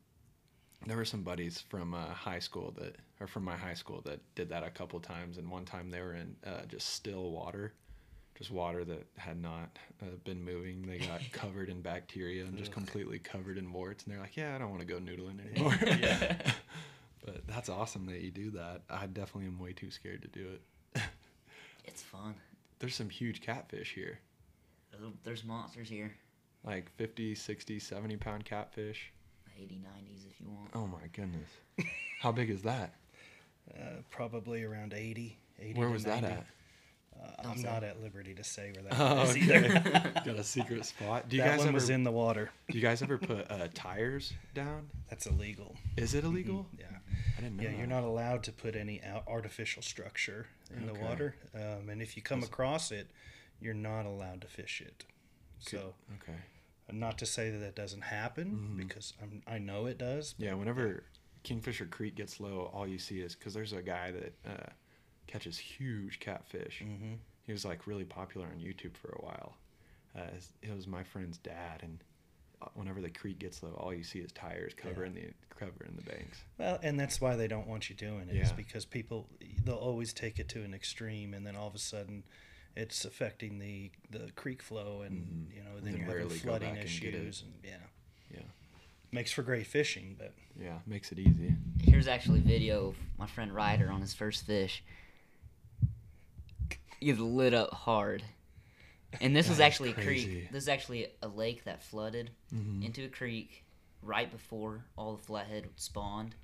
There 0.85 0.97
were 0.97 1.05
some 1.05 1.23
buddies 1.23 1.61
from 1.61 1.95
uh, 1.95 2.07
high 2.07 2.39
school 2.39 2.73
that, 2.79 2.97
or 3.21 3.27
from 3.27 3.45
my 3.45 3.57
high 3.57 3.75
school, 3.75 4.03
that 4.05 4.21
did 4.35 4.49
that 4.51 4.63
a 4.63 4.71
couple 4.71 5.01
times. 5.01 5.39
And 5.39 5.51
one 5.51 5.65
time 5.65 5.91
they 5.91 6.01
were 6.01 6.15
in 6.15 6.37
uh, 6.47 6.65
just 6.69 6.91
still 6.91 7.31
water, 7.31 7.73
just 8.37 8.51
water 8.51 8.85
that 8.85 9.07
had 9.17 9.41
not 9.41 9.79
uh, 10.03 10.07
been 10.25 10.45
moving. 10.45 10.83
They 10.87 10.99
got 10.99 11.21
covered 11.33 11.69
in 11.71 11.81
bacteria 11.81 12.45
and 12.45 12.57
just 12.57 12.71
completely 12.73 13.19
covered 13.19 13.59
in 13.59 13.73
warts. 13.73 14.05
And 14.05 14.13
they're 14.13 14.21
like, 14.21 14.37
"Yeah, 14.37 14.55
I 14.55 14.59
don't 14.59 14.71
want 14.71 14.81
to 14.81 14.87
go 14.87 14.99
noodling 14.99 15.41
anymore." 15.51 15.75
but 17.25 17.47
that's 17.49 17.69
awesome 17.69 18.07
that 18.07 18.21
you 18.21 18.31
do 18.31 18.51
that. 18.51 18.83
I 18.91 19.07
definitely 19.07 19.47
am 19.47 19.59
way 19.59 19.73
too 19.73 19.91
scared 19.91 20.23
to 20.23 20.29
do 20.29 20.47
it. 20.95 21.03
It's 21.85 22.03
fun. 22.03 22.35
There's 22.79 22.95
some 22.95 23.09
huge 23.09 23.41
catfish 23.41 23.95
here, 23.95 24.19
There's- 24.93 25.13
There's 25.25 25.45
monsters 25.45 25.89
here. 25.89 26.13
like 26.65 26.91
50, 26.97 27.35
60, 27.35 27.79
70 27.79 28.17
pound 28.19 28.45
catfish. 28.45 29.11
80, 29.59 29.75
90s 29.77 30.27
if 30.31 30.41
you 30.41 30.49
want. 30.51 30.71
Oh 30.75 30.87
my 30.87 31.07
goodness. 31.13 31.49
How 32.21 32.33
big 32.33 32.51
is 32.51 32.63
that? 32.63 32.95
Uh, 33.77 33.97
probably 34.11 34.63
around 34.63 34.95
80. 34.95 35.37
80 35.61 35.75
Where 35.79 35.89
to 35.89 35.93
was 35.93 36.05
that 36.05 36.23
at? 36.23 36.47
Uh, 37.21 37.49
I'm 37.49 37.61
not 37.63 37.83
at 37.83 38.01
liberty 38.01 38.33
to 38.35 38.45
say 38.45 38.71
where 38.73 38.85
that 38.85 38.95
Oh, 38.99 39.23
is 39.25 39.31
okay. 39.31 39.41
either. 39.43 40.13
Got 40.25 40.37
a 40.39 40.45
secret 40.45 40.87
spot. 40.87 41.29
Do 41.29 41.37
you 41.37 41.43
that 41.43 41.49
guys 41.51 41.59
one 41.59 41.69
ever? 41.69 41.75
was 41.75 41.91
in 41.91 42.05
the 42.05 42.13
water. 42.13 42.51
do 42.71 42.79
you 42.79 42.81
guys 42.83 43.03
ever 43.03 43.19
put 43.19 43.51
uh, 43.51 43.67
tires 43.75 44.33
down? 44.55 44.89
That's 45.11 45.27
illegal. 45.27 45.75
Is 45.97 46.15
it 46.15 46.23
illegal? 46.23 46.69
Yeah. 46.79 46.87
I 47.37 47.41
didn't 47.41 47.57
know. 47.57 47.65
Yeah, 47.65 47.71
you're 47.77 47.89
not 47.89 48.05
allowed 48.05 48.45
to 48.45 48.53
put 48.53 48.77
any 48.77 49.03
artificial 49.27 49.83
structure 49.83 50.47
in 50.71 50.89
Okay. 50.89 50.99
the 50.99 51.05
water. 51.05 51.35
Um, 51.53 51.89
and 51.91 52.01
if 52.01 52.17
you 52.17 52.23
come 52.23 52.41
That's- 52.41 52.53
across 52.53 52.93
it, 52.93 53.11
you're 53.61 53.75
not 53.75 54.07
allowed 54.07 54.43
to 54.43 54.47
fish 54.47 54.81
it. 54.81 55.05
So 55.59 55.95
Okay. 56.23 56.39
Not 56.93 57.19
to 57.19 57.27
say 57.27 57.51
that 57.51 57.59
that 57.59 57.75
doesn't 57.75 58.03
happen 58.03 58.75
Mhm. 58.75 58.77
because 58.89 59.13
I'm, 59.21 59.43
I 59.47 59.59
know 59.59 59.87
it 59.87 59.99
does. 59.99 60.35
Yeah, 60.39 60.55
whenever 60.55 61.03
Kingfisher 61.43 61.87
Creek 61.87 62.15
gets 62.15 62.39
low, 62.41 62.71
all 62.73 62.87
you 62.87 62.99
see 62.99 63.21
is 63.21 63.35
because 63.35 63.55
there's 63.55 63.73
a 63.73 63.83
guy 63.83 64.13
that 64.13 64.35
uh, 64.49 64.71
catches 65.27 65.59
huge 65.59 66.21
catfish. 66.21 66.81
hmm 66.81 67.15
He 67.45 67.53
was 67.53 67.65
like 67.65 67.87
really 67.87 68.05
popular 68.05 68.47
on 68.47 68.59
YouTube 68.61 68.97
for 68.97 69.09
a 69.11 69.25
while. 69.25 69.57
Uh, 70.17 70.31
it 70.63 70.75
was 70.75 70.87
my 70.87 71.03
friend's 71.03 71.39
dad, 71.39 71.83
and 71.83 71.99
uh, 72.63 72.67
whenever 72.75 73.01
the 73.01 73.11
creek 73.11 73.39
gets 73.39 73.63
low, 73.63 73.73
all 73.75 73.93
you 73.93 74.03
see 74.05 74.21
is 74.21 74.33
tires 74.33 74.73
covering 74.75 75.13
the 75.15 75.33
covering 75.51 75.95
the 75.97 76.03
banks. 76.03 76.43
Well, 76.59 76.79
and 76.83 76.99
that's 77.01 77.21
why 77.21 77.35
they 77.37 77.49
don't 77.49 77.67
want 77.67 77.89
you 77.91 77.97
doing 77.97 78.29
it. 78.29 78.37
Is 78.37 78.51
Yeah. 78.51 78.57
because 78.57 78.85
people 78.85 79.29
they'll 79.65 79.75
always 79.75 80.13
take 80.13 80.39
it 80.39 80.49
to 80.51 80.63
an 80.63 80.73
extreme, 80.73 81.35
and 81.35 81.47
then 81.47 81.55
all 81.57 81.67
of 81.69 81.75
a 81.75 81.79
sudden, 81.79 82.25
it's 82.77 83.05
affecting 83.05 83.59
the 83.59 83.91
the 84.11 84.31
creek 84.37 84.63
flow, 84.63 85.03
and 85.03 85.49
Mhm. 85.51 85.55
you 85.57 85.63
know 85.65 85.77
And 85.77 85.87
then 85.87 85.93
then 85.95 86.03
you're 86.07 86.19
having 86.21 86.39
flooding 86.39 86.69
back 86.71 86.79
and 86.79 86.85
issues, 86.87 87.43
and 87.43 87.55
yeah, 87.65 87.79
Yeah, 88.33 88.43
makes 89.11 89.33
for 89.33 89.43
great 89.43 89.67
fishing. 89.67 90.15
But 90.19 90.35
yeah, 90.61 90.81
makes 90.87 91.11
it 91.13 91.19
easy. 91.19 91.55
Here's 91.81 92.07
actually 92.09 92.41
video 92.41 92.89
of 92.89 92.97
my 93.19 93.27
friend 93.27 93.53
Ryder 93.55 93.91
on 93.91 94.01
his 94.01 94.13
first 94.15 94.45
fish. 94.47 94.83
He's 97.01 97.19
lit 97.19 97.55
up 97.55 97.73
hard. 97.73 98.25
And 99.21 99.35
this 99.35 99.49
was 99.49 99.59
That 99.59 99.65
is 99.69 99.73
actually 99.73 99.91
a 99.91 99.95
creek. 99.95 100.51
This 100.51 100.65
is 100.65 100.69
actually 100.69 101.09
a 101.23 101.29
lake 101.29 101.65
that 101.65 101.83
flooded 101.83 102.31
Mhm. 102.53 102.85
into 102.85 103.05
a 103.05 103.09
creek 103.09 103.65
right 104.03 104.31
before 104.31 104.85
all 104.97 105.17
the 105.17 105.23
flathead 105.23 105.69
spawned. 105.77 106.35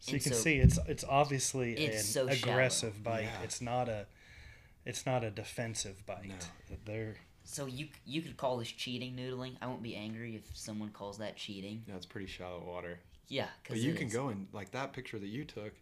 so 0.00 0.12
you 0.12 0.20
can 0.20 0.32
so- 0.32 0.38
see 0.38 0.54
it's 0.58 0.78
it's 0.86 1.02
obviously 1.02 1.72
It's 1.74 2.02
an 2.02 2.04
so 2.04 2.28
shallow. 2.28 2.52
aggressive 2.52 3.02
bite. 3.02 3.22
Yeah. 3.22 3.42
It's 3.42 3.60
not 3.60 3.88
a 3.88 4.06
it's 4.88 5.06
not 5.06 5.22
a 5.22 5.30
defensive 5.30 6.04
bite. 6.06 6.28
No. 6.70 6.76
They're 6.84 7.16
So 7.44 7.66
you 7.66 7.88
you 8.06 8.22
could 8.22 8.36
call 8.36 8.56
this 8.58 8.68
cheating 8.68 9.14
noodling. 9.14 9.56
I 9.62 9.66
won't 9.66 9.82
be 9.82 9.94
angry 9.94 10.34
if 10.36 10.56
someone 10.56 10.88
calls 10.90 11.18
that 11.18 11.36
cheating. 11.36 11.84
Yeah, 11.86 11.94
it's 11.96 12.06
pretty 12.06 12.26
shallow 12.26 12.62
water. 12.66 12.98
Yeah, 13.28 13.48
But 13.64 13.74
because 13.74 13.84
you 13.84 13.94
can 13.94 14.08
go 14.08 14.30
in 14.30 14.48
like 14.52 14.70
that 14.72 14.92
picture 14.92 15.18
that 15.18 15.26
you 15.28 15.44
took. 15.44 15.72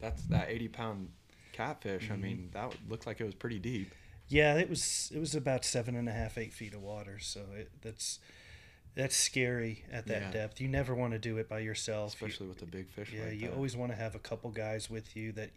That's 0.00 0.22
that 0.24 0.48
eighty 0.48 0.68
pound 0.68 1.10
catfish. 1.52 2.10
I 2.10 2.14
Mhm. 2.14 2.20
mean, 2.20 2.50
that 2.54 2.74
looked 2.88 3.06
like 3.06 3.20
it 3.20 3.24
was 3.24 3.34
pretty 3.34 3.58
deep. 3.58 3.94
Yeah, 4.28 4.56
it 4.56 4.68
was 4.70 5.12
it 5.14 5.18
was 5.18 5.34
about 5.34 5.64
seven 5.64 5.94
and 5.94 6.08
a 6.08 6.12
half, 6.12 6.38
eight 6.38 6.52
feet 6.54 6.72
of 6.74 6.80
water. 6.82 7.18
So 7.18 7.42
it, 7.54 7.70
that's 7.82 8.18
that's 8.94 9.16
scary 9.16 9.84
at 9.90 10.06
that 10.06 10.22
Yeah. 10.22 10.30
depth. 10.32 10.60
You 10.60 10.68
never 10.68 10.94
want 10.94 11.12
to 11.12 11.18
do 11.18 11.36
it 11.38 11.48
by 11.48 11.60
yourself. 11.60 12.12
You- 12.20 12.26
especially 12.26 12.48
with 12.48 12.62
a 12.62 12.66
big 12.66 12.88
fish. 12.90 13.10
yeah, 13.12 13.24
like 13.26 13.34
you 13.34 13.48
that. 13.48 13.54
always 13.54 13.76
want 13.76 13.92
to 13.92 13.96
have 13.96 14.14
a 14.14 14.18
couple 14.18 14.50
guys 14.50 14.88
with 14.90 15.14
you 15.16 15.32
that 15.32 15.50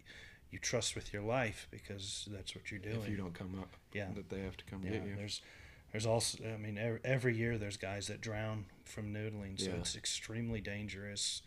you 0.50 0.58
trust 0.58 0.94
with 0.94 1.12
your 1.12 1.22
life 1.22 1.66
because 1.70 2.28
that's 2.30 2.54
what 2.54 2.70
you're 2.70 2.80
doing. 2.80 3.00
if 3.02 3.08
you 3.08 3.16
don't 3.16 3.34
come 3.34 3.58
up, 3.60 3.74
Yeah. 3.92 4.08
that 4.14 4.28
they 4.30 4.40
have 4.42 4.56
to 4.56 4.64
come 4.64 4.82
yeah, 4.84 4.92
get 4.92 5.04
you. 5.06 5.16
there's 5.16 5.42
there's 5.92 6.06
also 6.06 6.38
I 6.44 6.56
mean 6.56 6.78
every, 6.78 7.00
every 7.04 7.36
year 7.36 7.58
there's 7.58 7.76
guys 7.76 8.06
that 8.08 8.20
drown 8.20 8.66
from 8.84 9.12
noodling, 9.12 9.58
so 9.60 9.70
Yeah. 9.70 9.76
it's 9.76 9.96
extremely 9.96 10.60
dangerous. 10.60 11.42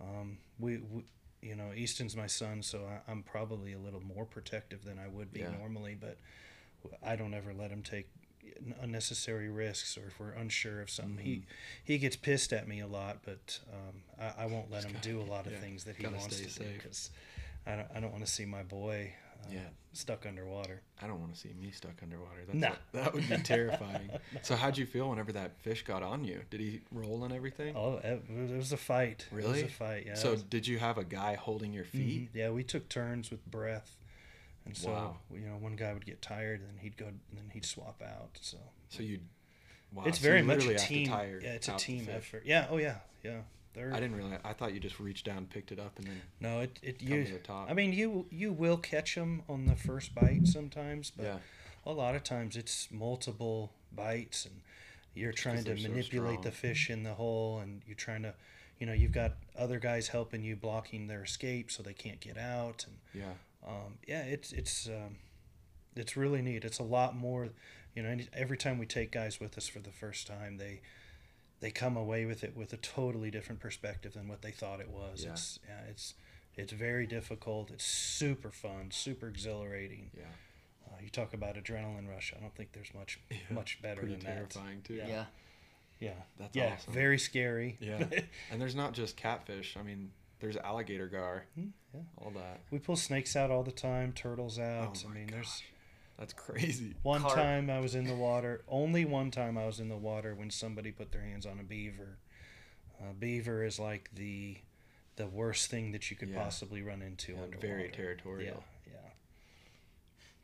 Um, 0.00 0.38
we, 0.58 0.78
we 0.78 1.04
you 1.42 1.54
know 1.56 1.72
Easton's 1.74 2.16
my 2.16 2.26
son, 2.26 2.62
so 2.62 2.84
I, 2.86 3.10
I'm 3.10 3.22
probably 3.22 3.72
a 3.72 3.78
little 3.78 4.00
more 4.02 4.24
protective 4.26 4.84
than 4.84 4.98
I 4.98 5.08
would 5.08 5.32
be 5.32 5.40
Yeah. 5.40 5.50
normally, 5.58 5.94
but 5.98 6.18
I 7.02 7.16
don't 7.16 7.34
ever 7.34 7.52
let 7.52 7.70
him 7.70 7.82
take 7.82 8.08
unnecessary 8.80 9.48
risks 9.48 9.96
or 9.98 10.06
if 10.08 10.18
we're 10.20 10.32
unsure 10.32 10.80
of 10.80 10.90
something. 10.90 11.24
He 11.24 11.36
Mhm. 11.36 11.42
he 11.84 11.98
gets 11.98 12.16
pissed 12.16 12.52
at 12.52 12.66
me 12.68 12.80
a 12.80 12.86
lot, 12.86 13.22
but 13.22 13.60
um, 13.72 14.02
I, 14.18 14.44
I 14.44 14.46
won't 14.46 14.70
let 14.70 14.82
Just 14.82 14.86
him 14.88 14.92
gotta- 14.94 15.08
do 15.08 15.20
a 15.20 15.28
lot 15.30 15.46
of 15.46 15.52
yeah, 15.52 15.60
things 15.60 15.84
that 15.84 15.96
he 15.96 16.06
wants 16.06 16.36
to 16.40 16.46
do 16.58 16.72
because 16.74 17.10
I 17.66 17.76
don't, 17.76 17.88
I 17.94 18.00
don't 18.00 18.12
want 18.12 18.24
to 18.24 18.30
see 18.30 18.44
my 18.44 18.62
boy 18.62 19.12
uh, 19.42 19.48
Yeah. 19.52 19.60
stuck 19.92 20.26
underwater. 20.26 20.82
I 21.00 21.06
don't 21.06 21.20
want 21.20 21.32
to 21.34 21.38
see 21.40 21.52
me 21.60 21.70
stuck 21.70 22.02
underwater. 22.02 22.40
That's 22.46 22.58
Nah. 22.58 22.74
that 22.92 23.12
would 23.14 23.28
be 23.28 23.36
terrifying. 23.42 24.10
so 24.42 24.56
how'd 24.56 24.76
you 24.78 24.86
feel 24.86 25.08
whenever 25.10 25.32
that 25.32 25.58
fish 25.60 25.82
got 25.84 26.02
on 26.02 26.24
you? 26.24 26.40
Did 26.50 26.60
he 26.60 26.80
roll 26.90 27.24
and 27.24 27.32
everything? 27.32 27.76
Oh, 27.76 28.00
it 28.02 28.22
was, 28.56 28.72
a 28.72 28.76
fight. 28.76 29.26
Really? 29.30 29.60
It 29.60 29.64
was 29.64 29.72
a 29.72 29.74
fight. 29.74 30.04
Yeah. 30.06 30.14
so 30.14 30.32
was- 30.32 30.42
did 30.42 30.66
you 30.66 30.78
have 30.78 30.98
a 30.98 31.04
guy 31.04 31.34
holding 31.34 31.72
your 31.72 31.84
feet? 31.84 32.32
Mhm. 32.32 32.36
Yeah, 32.36 32.50
we 32.50 32.64
took 32.64 32.88
turns 32.88 33.30
with 33.30 33.44
breath, 33.46 33.96
and 34.64 34.76
so 34.76 34.90
Wow. 34.90 35.16
you 35.32 35.40
know 35.40 35.56
one 35.56 35.76
guy 35.76 35.92
would 35.92 36.06
get 36.06 36.20
tired, 36.22 36.60
and 36.62 36.80
he'd 36.80 36.96
go, 36.96 37.06
and 37.06 37.20
then 37.34 37.50
he'd 37.52 37.64
swap 37.64 38.02
out. 38.02 38.38
So 38.40 38.58
So 38.88 39.02
you. 39.02 39.20
Wow. 39.92 40.04
it's 40.06 40.18
so 40.18 40.22
very 40.28 40.42
much 40.42 40.64
a 40.66 40.74
team. 40.76 41.08
Yeah, 41.08 41.50
it's 41.52 41.68
a 41.68 41.76
team 41.76 42.08
effort. 42.10 42.42
Yeah. 42.46 42.66
Oh 42.70 42.76
yeah. 42.78 42.98
Yeah. 43.24 43.40
They're, 43.72 43.92
I 43.94 44.00
didn't 44.00 44.16
realize. 44.16 44.40
I 44.44 44.52
thought 44.52 44.74
you 44.74 44.80
just 44.80 44.98
reached 44.98 45.24
down, 45.26 45.46
picked 45.46 45.70
it 45.70 45.78
up, 45.78 45.96
and 45.98 46.06
then 46.08 46.20
No, 46.40 46.60
it 46.60 46.78
it 46.82 47.00
you. 47.02 47.24
to 47.24 47.32
the 47.34 47.38
top. 47.38 47.70
I 47.70 47.74
mean, 47.74 47.92
you 47.92 48.26
you 48.30 48.52
will 48.52 48.76
catch 48.76 49.14
them 49.14 49.42
on 49.48 49.66
the 49.66 49.76
first 49.76 50.14
bite 50.14 50.46
sometimes, 50.48 51.10
but 51.16 51.24
yeah. 51.24 51.38
a 51.86 51.92
lot 51.92 52.14
of 52.16 52.24
times 52.24 52.56
it's 52.56 52.88
multiple 52.90 53.72
bites, 53.92 54.44
and 54.44 54.60
you're 55.14 55.32
trying 55.32 55.58
to 55.58 55.64
they're 55.64 55.76
so 55.76 55.88
manipulate 55.88 56.42
the 56.42 56.50
fish 56.50 56.90
in 56.90 57.04
the 57.04 57.14
hole, 57.14 57.60
and 57.60 57.82
you're 57.86 57.94
trying 57.94 58.22
to, 58.22 58.34
you 58.80 58.86
know, 58.86 58.92
you've 58.92 59.12
got 59.12 59.34
other 59.56 59.78
guys 59.78 60.08
helping 60.08 60.42
you 60.42 60.56
blocking 60.56 61.06
their 61.06 61.22
escape 61.22 61.70
so 61.70 61.82
they 61.82 61.94
can't 61.94 62.18
get 62.20 62.36
out, 62.38 62.86
and 62.88 62.96
Yeah. 63.22 63.32
um, 63.68 63.98
yeah, 64.06 64.22
it's 64.22 64.52
it's 64.52 64.88
um, 64.88 65.16
it's 65.94 66.16
really 66.16 66.42
neat. 66.42 66.64
It's 66.64 66.80
a 66.80 66.84
lot 66.84 67.14
more, 67.16 67.50
you 67.94 68.02
know. 68.02 68.16
Every 68.32 68.56
time 68.56 68.78
we 68.78 68.86
take 68.86 69.12
guys 69.12 69.38
with 69.38 69.56
us 69.56 69.68
for 69.68 69.78
the 69.78 69.90
first 69.92 70.26
time, 70.26 70.56
they 70.58 70.80
they 71.60 71.70
come 71.70 71.96
away 71.96 72.24
with 72.24 72.42
it 72.44 72.56
with 72.56 72.72
a 72.72 72.76
totally 72.78 73.30
different 73.30 73.60
perspective 73.60 74.14
than 74.14 74.28
what 74.28 74.42
they 74.42 74.50
thought 74.50 74.80
it 74.80 74.90
was. 74.90 75.24
Yeah. 75.24 75.32
It's 75.32 75.58
yeah, 75.68 75.80
it's 75.90 76.14
it's 76.56 76.72
very 76.72 77.06
difficult. 77.06 77.70
It's 77.70 77.84
super 77.84 78.50
fun, 78.50 78.90
super 78.90 79.28
exhilarating. 79.28 80.10
Yeah. 80.16 80.22
Uh, 80.86 80.96
you 81.02 81.08
talk 81.08 81.32
about 81.34 81.54
adrenaline 81.56 82.08
rush. 82.08 82.32
I 82.36 82.40
don't 82.40 82.54
think 82.54 82.72
there's 82.72 82.92
much 82.94 83.20
Yeah, 83.30 83.36
much 83.50 83.80
better 83.82 84.00
Pretty 84.00 84.14
than 84.16 84.24
terrifying 84.24 84.82
too. 84.82 84.94
Yeah. 84.94 85.06
yeah. 85.06 85.14
that. 85.16 85.26
Yeah, 86.00 86.12
That's 86.38 86.56
yeah, 86.56 86.72
awesome. 86.74 86.92
very 86.94 87.18
scary. 87.18 87.76
Yeah. 87.80 88.02
And 88.50 88.60
there's 88.60 88.74
not 88.74 88.92
just 88.94 89.16
catfish. 89.16 89.76
I 89.78 89.82
mean, 89.82 90.10
there's 90.40 90.56
alligator 90.56 91.06
gar, 91.08 91.44
Hmm, 91.54 91.66
yeah. 91.94 92.00
all 92.16 92.30
that. 92.30 92.60
we 92.70 92.78
pull 92.78 92.96
snakes 92.96 93.36
out 93.36 93.50
all 93.50 93.62
the 93.62 93.70
time, 93.70 94.12
turtles 94.12 94.58
out. 94.58 94.98
oh 95.04 95.10
I 95.10 95.12
mean, 95.14 95.26
gosh. 95.26 95.34
there's 95.34 95.62
That's 96.20 96.32
crazy. 96.34 96.94
One 97.02 97.22
Carp. 97.22 97.34
time 97.34 97.70
I 97.70 97.80
was 97.80 97.94
in 97.96 98.04
the 98.04 98.14
water. 98.14 98.62
Only 98.68 99.04
one 99.06 99.30
time 99.32 99.56
I 99.58 99.64
was 99.66 99.80
in 99.80 99.88
the 99.88 99.96
water 99.96 100.34
when 100.34 100.50
somebody 100.50 100.92
put 100.92 101.10
their 101.12 101.22
hands 101.22 101.46
on 101.46 101.58
a 101.58 101.62
beaver. 101.64 102.18
Uh, 103.00 103.12
beaver 103.18 103.64
is 103.64 103.78
like 103.80 104.10
the 104.14 104.58
the 105.16 105.26
worst 105.26 105.70
thing 105.70 105.92
that 105.92 106.10
you 106.10 106.16
could 106.16 106.28
Yeah. 106.28 106.42
possibly 106.42 106.82
run 106.82 107.02
into 107.02 107.32
Yeah, 107.32 107.42
underwater. 107.42 107.66
very 107.66 107.88
territorial. 107.90 108.62
Yeah, 108.86 108.92
yeah. 108.92 109.10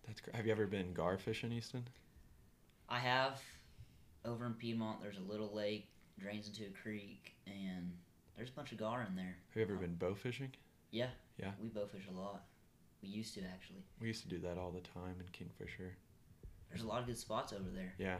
That's 0.06 0.20
cra- 0.20 0.34
Have 0.36 0.46
you 0.46 0.52
ever 0.52 0.66
been 0.66 0.92
gar 0.92 1.16
fishing, 1.18 1.52
Easton? 1.52 1.86
I 2.88 2.98
have 2.98 3.40
over 4.24 4.44
in 4.46 4.54
Piedmont. 4.54 5.00
There's 5.02 5.18
a 5.18 5.30
little 5.32 5.52
lake 5.54 5.88
drains 6.18 6.48
into 6.48 6.64
a 6.64 6.70
creek, 6.82 7.34
and 7.46 7.92
there's 8.36 8.48
a 8.50 8.52
bunch 8.52 8.72
of 8.72 8.78
gar 8.78 9.02
in 9.08 9.14
there. 9.16 9.36
Have 9.50 9.56
you 9.56 9.62
ever 9.62 9.76
been 9.76 9.94
bow 9.94 10.14
fishing? 10.14 10.52
Yeah. 10.90 11.10
Yeah. 11.38 11.52
We 11.62 11.68
bow 11.68 11.86
fish 11.86 12.04
a 12.10 12.12
lot. 12.18 12.44
We 13.02 13.08
used 13.08 13.34
to 13.34 13.40
actually. 13.42 13.84
We 14.00 14.08
used 14.08 14.22
to 14.22 14.28
do 14.28 14.38
that 14.40 14.58
all 14.58 14.70
the 14.70 14.80
time 14.80 15.16
in 15.20 15.26
Kingfisher. 15.32 15.96
There's 16.68 16.82
a 16.82 16.86
lot 16.86 17.00
of 17.00 17.06
good 17.06 17.18
spots 17.18 17.52
over 17.52 17.68
there. 17.74 17.94
Yeah, 17.98 18.16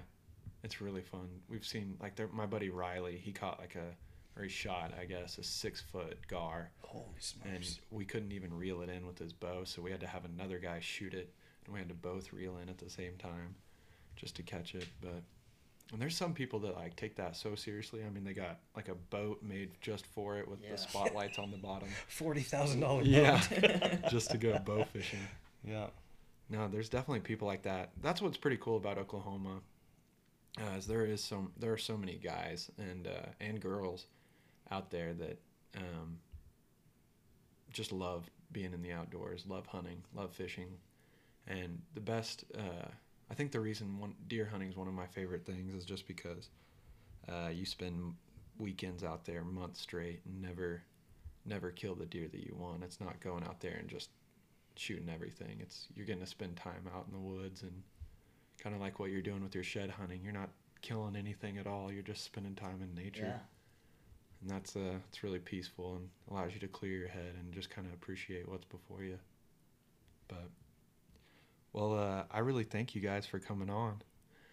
it's 0.63 0.81
really 0.81 1.03
fun. 1.03 1.29
We've 1.49 1.67
seen 1.67 1.97
like 2.01 2.17
there, 2.17 2.29
my 2.33 2.47
buddy 2.47 2.71
Riley. 2.71 3.17
He 3.17 3.33
caught 3.33 3.59
like 3.59 3.75
a, 3.75 3.95
or 4.39 4.45
he 4.45 4.49
shot, 4.49 4.93
I 5.01 5.05
guess, 5.05 5.39
a 5.39 5.43
six 5.43 5.81
foot 5.81 6.19
gar, 6.29 6.71
Holy 6.83 7.05
smokes! 7.19 7.47
and 7.47 7.79
we 7.91 8.05
couldn't 8.05 8.33
even 8.33 8.55
reel 8.55 8.83
it 8.83 8.89
in 8.89 9.07
with 9.07 9.19
his 9.19 9.33
bow, 9.33 9.65
so 9.65 9.83
we 9.83 9.91
had 9.91 10.01
to 10.01 10.07
have 10.07 10.25
another 10.25 10.59
guy 10.59 10.79
shoot 10.81 11.15
it, 11.15 11.33
and 11.65 11.75
we 11.75 11.81
had 11.81 11.89
to 11.89 11.95
both 11.95 12.33
reel 12.33 12.59
in 12.59 12.69
at 12.69 12.79
the 12.79 12.91
same 12.91 13.17
time, 13.19 13.55
just 14.15 14.37
to 14.37 14.43
catch 14.43 14.75
it. 14.75 14.87
But 15.01 15.23
and 15.93 16.01
there's 16.03 16.17
some 16.17 16.35
people 16.35 16.59
that 16.61 16.75
like 16.75 16.97
take 16.97 17.17
that 17.17 17.37
so 17.37 17.55
seriously. 17.55 18.03
I 18.05 18.11
mean, 18.11 18.25
they 18.25 18.33
got 18.35 18.59
like 18.75 18.89
a 18.89 18.95
boat 18.95 19.43
made 19.43 19.71
just 19.81 20.05
for 20.07 20.37
it 20.39 20.49
with 20.49 20.61
Yeah. 20.63 20.73
the 20.73 20.79
spotlights 20.79 21.39
on 21.39 21.51
the 21.51 21.57
bottom. 21.69 21.89
Forty 22.09 22.41
thousand 22.43 22.81
dollar 22.81 23.03
Yeah, 23.03 23.41
just 24.11 24.31
to 24.31 24.39
go 24.39 24.59
bow 24.59 24.85
fishing. 24.85 25.21
yeah. 25.65 25.87
No, 26.49 26.69
there's 26.69 26.89
definitely 26.89 27.21
people 27.21 27.47
like 27.49 27.63
that. 27.65 27.91
That's 28.03 28.23
what's 28.23 28.37
pretty 28.37 28.57
cool 28.59 28.77
about 28.77 28.99
Oklahoma, 28.99 29.61
uh, 30.61 30.77
is 30.77 30.87
there 30.87 31.05
is 31.05 31.23
so 31.23 31.51
there 31.59 31.73
are 31.73 31.79
so 31.79 31.97
many 31.97 32.17
guys 32.19 32.71
and 32.79 33.07
uh, 33.07 33.27
and 33.41 33.61
girls 33.61 34.07
out 34.71 34.91
there 34.91 35.13
that 35.15 35.39
um, 35.77 36.19
just 37.73 37.93
love 37.93 38.29
being 38.53 38.73
in 38.73 38.81
the 38.83 38.93
outdoors, 38.93 39.45
love 39.49 39.67
hunting, 39.67 40.03
love 40.15 40.33
fishing, 40.33 40.69
and 41.47 41.81
the 41.95 42.01
best. 42.01 42.45
Uh, 42.57 42.89
I 43.31 43.35
think 43.35 43.53
the 43.53 43.61
reason 43.61 43.99
one 43.99 44.15
deer 44.29 44.47
hunting 44.47 44.69
is 44.69 44.77
one 44.77 44.89
of 44.89 44.95
my 44.95 45.07
favorite 45.07 45.45
things 45.45 45.75
is 45.75 45.85
just 45.85 46.07
because 46.07 46.51
uh, 47.29 47.49
you 47.53 47.67
spend 47.67 48.15
weekends 48.59 49.05
out 49.05 49.25
there 49.25 49.43
months 49.45 49.81
straight 49.81 50.21
and 50.25 50.41
never 50.41 50.83
never 51.45 51.71
kill 51.71 51.95
the 51.95 52.07
deer 52.07 52.29
that 52.29 52.41
you 52.41 52.55
want. 52.59 52.83
It's 52.83 53.01
not 53.01 53.21
going 53.21 53.45
out 53.45 53.61
there 53.61 53.77
and 53.79 53.89
just 53.89 54.11
shooting 54.75 55.09
everything. 55.09 55.59
It's 55.61 55.89
you're 55.95 56.07
getting 56.07 56.23
to 56.23 56.27
spend 56.29 56.57
time 56.57 56.89
out 56.95 57.07
in 57.07 57.13
the 57.13 57.19
woods 57.19 57.63
and 57.63 57.83
kind 58.59 58.75
of 58.75 58.81
like 58.81 58.99
what 58.99 59.11
you're 59.11 59.23
doing 59.23 59.43
with 59.43 59.55
your 59.55 59.65
shed 59.65 59.91
hunting. 59.91 60.21
You're 60.23 60.33
not 60.33 60.51
killing 60.83 61.17
anything 61.17 61.59
at 61.59 61.67
all. 61.67 61.93
You're 61.93 62.03
just 62.03 62.25
spending 62.25 62.55
time 62.55 62.81
in 62.83 62.95
nature. 62.95 63.27
Yeah. 63.27 63.39
And 64.43 64.51
that's 64.51 64.77
uh 64.77 64.99
it's 65.09 65.23
really 65.23 65.39
peaceful 65.39 65.97
and 65.97 66.09
allows 66.31 66.53
you 66.53 66.61
to 66.61 66.69
clear 66.69 66.93
your 66.93 67.09
head 67.09 67.35
and 67.39 67.53
just 67.53 67.71
kind 67.71 67.87
of 67.87 67.93
appreciate 67.95 68.49
what's 68.49 68.65
before 68.65 69.03
you. 69.03 69.19
But 70.29 70.51
well, 71.77 71.99
uh, 71.99 72.25
I 72.31 72.39
really 72.39 72.65
thank 72.65 72.95
you 72.95 73.03
guys 73.03 73.27
for 73.27 73.39
coming 73.39 73.69
on. 73.69 74.03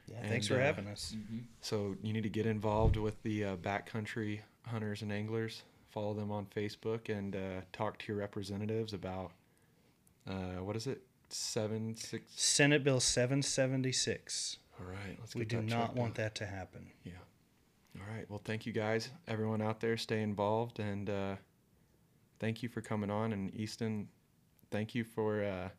Yeah, 0.07 0.27
thanks 0.27 0.47
for 0.47 0.55
uh, 0.55 0.59
having 0.59 0.87
us. 0.87 1.15
So 1.61 1.95
you 2.03 2.11
need 2.11 2.23
to 2.23 2.29
get 2.29 2.45
involved 2.45 2.97
with 2.97 3.21
the 3.23 3.45
uh, 3.45 3.55
backcountry 3.55 4.41
hunters 4.67 5.01
and 5.01 5.11
anglers. 5.11 5.63
Follow 5.89 6.13
them 6.13 6.31
on 6.31 6.45
Facebook 6.53 7.07
and 7.07 7.35
uh, 7.35 7.61
talk 7.71 7.97
to 7.99 8.05
your 8.09 8.17
representatives 8.17 8.91
about 8.93 9.31
uh, 10.29 10.61
what 10.61 10.75
is 10.75 10.85
it? 10.85 11.01
Seven 11.29 11.95
six. 11.95 12.25
Senate 12.35 12.83
Bill 12.83 12.99
776. 12.99 14.57
All 14.79 14.85
right, 14.85 15.17
let's. 15.19 15.33
We 15.33 15.45
do 15.45 15.57
that 15.57 15.65
not 15.65 15.95
want 15.95 16.11
out. 16.11 16.15
that 16.15 16.35
to 16.35 16.45
happen. 16.45 16.87
Yeah. 17.05 17.13
All 17.97 18.13
right. 18.13 18.29
Well, 18.29 18.41
thank 18.43 18.65
you 18.65 18.73
guys, 18.73 19.09
everyone 19.27 19.61
out 19.61 19.79
there. 19.79 19.95
Stay 19.97 20.21
involved 20.21 20.79
and 20.79 21.09
uh, 21.09 21.35
thank 22.39 22.63
you 22.63 22.69
for 22.69 22.81
coming 22.81 23.09
on. 23.09 23.31
And 23.31 23.53
Easton, 23.55 24.09
thank 24.71 24.93
you 24.93 25.03
for 25.03 25.43
uh, 25.43 25.69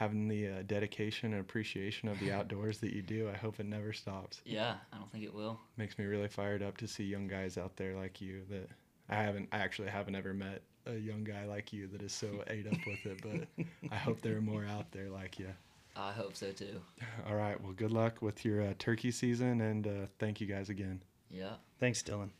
having 0.00 0.28
the 0.28 0.48
uh, 0.48 0.62
dedication 0.66 1.34
and 1.34 1.42
appreciation 1.42 2.08
of 2.08 2.18
the 2.20 2.32
outdoors 2.36 2.78
that 2.78 2.94
you 2.94 3.02
do. 3.02 3.28
I 3.28 3.36
hope 3.36 3.60
it 3.60 3.66
never 3.66 3.92
stops. 3.92 4.40
Yeah, 4.46 4.76
I 4.92 4.96
don't 4.96 5.12
think 5.12 5.24
it 5.24 5.34
will. 5.34 5.60
Makes 5.76 5.98
me 5.98 6.06
really 6.06 6.26
fired 6.26 6.62
up 6.62 6.78
to 6.78 6.88
see 6.88 7.04
young 7.04 7.28
guys 7.28 7.58
out 7.58 7.76
there 7.76 7.94
like 7.94 8.18
you 8.18 8.40
that 8.48 8.70
I 9.10 9.16
haven't 9.16 9.50
I 9.52 9.58
actually 9.58 9.88
haven't 9.88 10.16
ever 10.16 10.32
met 10.32 10.62
a 10.86 10.94
young 10.94 11.22
guy 11.22 11.44
like 11.44 11.70
you 11.74 11.86
that 11.88 12.00
is 12.00 12.14
so 12.14 12.42
ate 12.48 12.66
up 12.66 12.78
with 12.86 13.04
it, 13.04 13.20
but 13.22 13.66
I 13.92 13.96
hope 13.96 14.22
there 14.22 14.38
are 14.38 14.40
more 14.40 14.64
out 14.64 14.90
there 14.90 15.10
like 15.10 15.38
you. 15.38 15.50
I 15.94 16.12
hope 16.12 16.34
so 16.34 16.50
too. 16.50 16.80
All 17.28 17.36
right. 17.36 17.60
Well, 17.60 17.72
good 17.72 17.92
luck 17.92 18.22
with 18.22 18.42
your 18.42 18.62
uh, 18.62 18.72
turkey 18.78 19.10
season 19.10 19.60
and 19.60 19.86
uh, 19.86 20.06
thank 20.18 20.40
you 20.40 20.46
guys 20.46 20.70
again. 20.70 21.02
Yeah. 21.30 21.56
Thanks, 21.78 22.02
Dylan. 22.02 22.30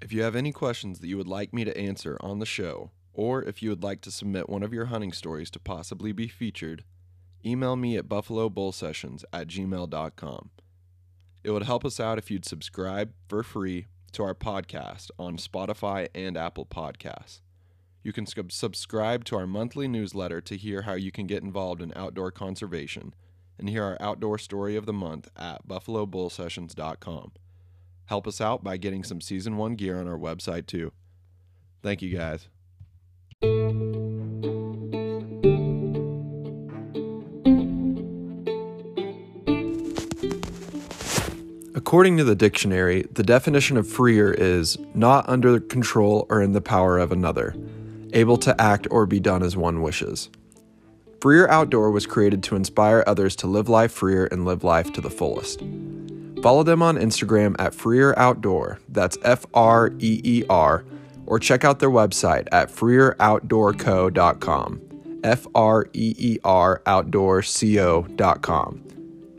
If 0.00 0.12
you 0.12 0.22
have 0.22 0.36
any 0.36 0.52
questions 0.52 1.00
that 1.00 1.08
you 1.08 1.16
would 1.16 1.28
like 1.28 1.52
me 1.52 1.64
to 1.64 1.76
answer 1.76 2.16
on 2.20 2.38
the 2.38 2.46
show, 2.46 2.92
or 3.12 3.42
if 3.42 3.62
you 3.62 3.70
would 3.70 3.82
like 3.82 4.00
to 4.02 4.10
submit 4.10 4.48
one 4.48 4.62
of 4.62 4.72
your 4.72 4.86
hunting 4.86 5.12
stories 5.12 5.50
to 5.50 5.58
possibly 5.58 6.12
be 6.12 6.28
featured, 6.28 6.84
email 7.44 7.76
me 7.76 7.96
at 7.96 8.08
buffalobullsessions 8.08 9.24
at 9.32 9.48
gmail.com. 9.48 10.50
It 11.42 11.50
would 11.50 11.64
help 11.64 11.84
us 11.84 11.98
out 11.98 12.18
if 12.18 12.30
you'd 12.30 12.44
subscribe 12.44 13.12
for 13.28 13.42
free 13.42 13.86
to 14.12 14.22
our 14.22 14.34
podcast 14.34 15.10
on 15.18 15.36
Spotify 15.36 16.08
and 16.14 16.36
Apple 16.36 16.66
Podcasts. 16.66 17.40
You 18.02 18.12
can 18.12 18.26
sub- 18.26 18.52
subscribe 18.52 19.24
to 19.26 19.36
our 19.36 19.46
monthly 19.46 19.88
newsletter 19.88 20.40
to 20.42 20.56
hear 20.56 20.82
how 20.82 20.94
you 20.94 21.12
can 21.12 21.26
get 21.26 21.42
involved 21.42 21.82
in 21.82 21.92
outdoor 21.94 22.30
conservation 22.30 23.14
and 23.58 23.68
hear 23.68 23.84
our 23.84 23.98
outdoor 24.00 24.38
story 24.38 24.74
of 24.76 24.86
the 24.86 24.92
month 24.92 25.28
at 25.36 25.66
buffalobullsessions.com. 25.68 27.32
Help 28.06 28.26
us 28.26 28.40
out 28.40 28.64
by 28.64 28.76
getting 28.76 29.04
some 29.04 29.20
season 29.20 29.56
one 29.56 29.74
gear 29.74 30.00
on 30.00 30.08
our 30.08 30.18
website 30.18 30.66
too. 30.66 30.92
Thank 31.82 32.02
you 32.02 32.16
guys. 32.16 32.48
According 41.90 42.18
to 42.18 42.24
the 42.24 42.34
dictionary, 42.34 43.06
the 43.12 43.22
definition 43.22 43.76
of 43.76 43.88
freer 43.88 44.32
is 44.32 44.76
not 44.94 45.28
under 45.28 45.58
control 45.58 46.26
or 46.28 46.42
in 46.42 46.52
the 46.52 46.60
power 46.60 46.98
of 46.98 47.10
another, 47.10 47.54
able 48.12 48.36
to 48.36 48.60
act 48.60 48.86
or 48.90 49.06
be 49.06 49.18
done 49.18 49.42
as 49.42 49.56
one 49.56 49.80
wishes. 49.80 50.28
Freer 51.20 51.48
Outdoor 51.48 51.90
was 51.90 52.06
created 52.06 52.42
to 52.44 52.54
inspire 52.54 53.02
others 53.06 53.34
to 53.36 53.46
live 53.46 53.68
life 53.68 53.92
freer 53.92 54.26
and 54.26 54.44
live 54.44 54.62
life 54.62 54.92
to 54.92 55.00
the 55.00 55.10
fullest. 55.10 55.60
Follow 56.42 56.62
them 56.62 56.82
on 56.82 56.96
Instagram 56.96 57.56
at 57.58 57.74
Freer 57.74 58.14
Outdoor, 58.16 58.78
that's 58.88 59.16
F 59.22 59.46
R 59.54 59.92
E 59.98 60.20
E 60.22 60.44
R, 60.50 60.84
or 61.30 61.38
check 61.38 61.64
out 61.64 61.78
their 61.78 61.90
website 61.90 62.46
at 62.50 62.68
freeroutdoorco.com, 62.68 65.20
F 65.22 65.46
R 65.54 65.86
E 65.94 66.14
E 66.18 66.38
R 66.44 66.82
outdoorco.com. 66.84 68.82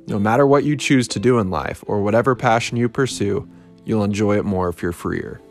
No 0.08 0.18
matter 0.18 0.48
what 0.48 0.64
you 0.64 0.78
choose 0.78 1.10
to 1.10 1.20
do 1.20 1.38
in 1.38 1.50
life 1.50 1.84
or 1.86 2.02
whatever 2.02 2.34
passion 2.34 2.78
you 2.78 2.88
pursue, 2.88 3.46
you'll 3.86 4.06
enjoy 4.06 4.38
it 4.38 4.46
more 4.46 4.70
if 4.70 4.82
you're 4.82 4.94
freer. 4.94 5.42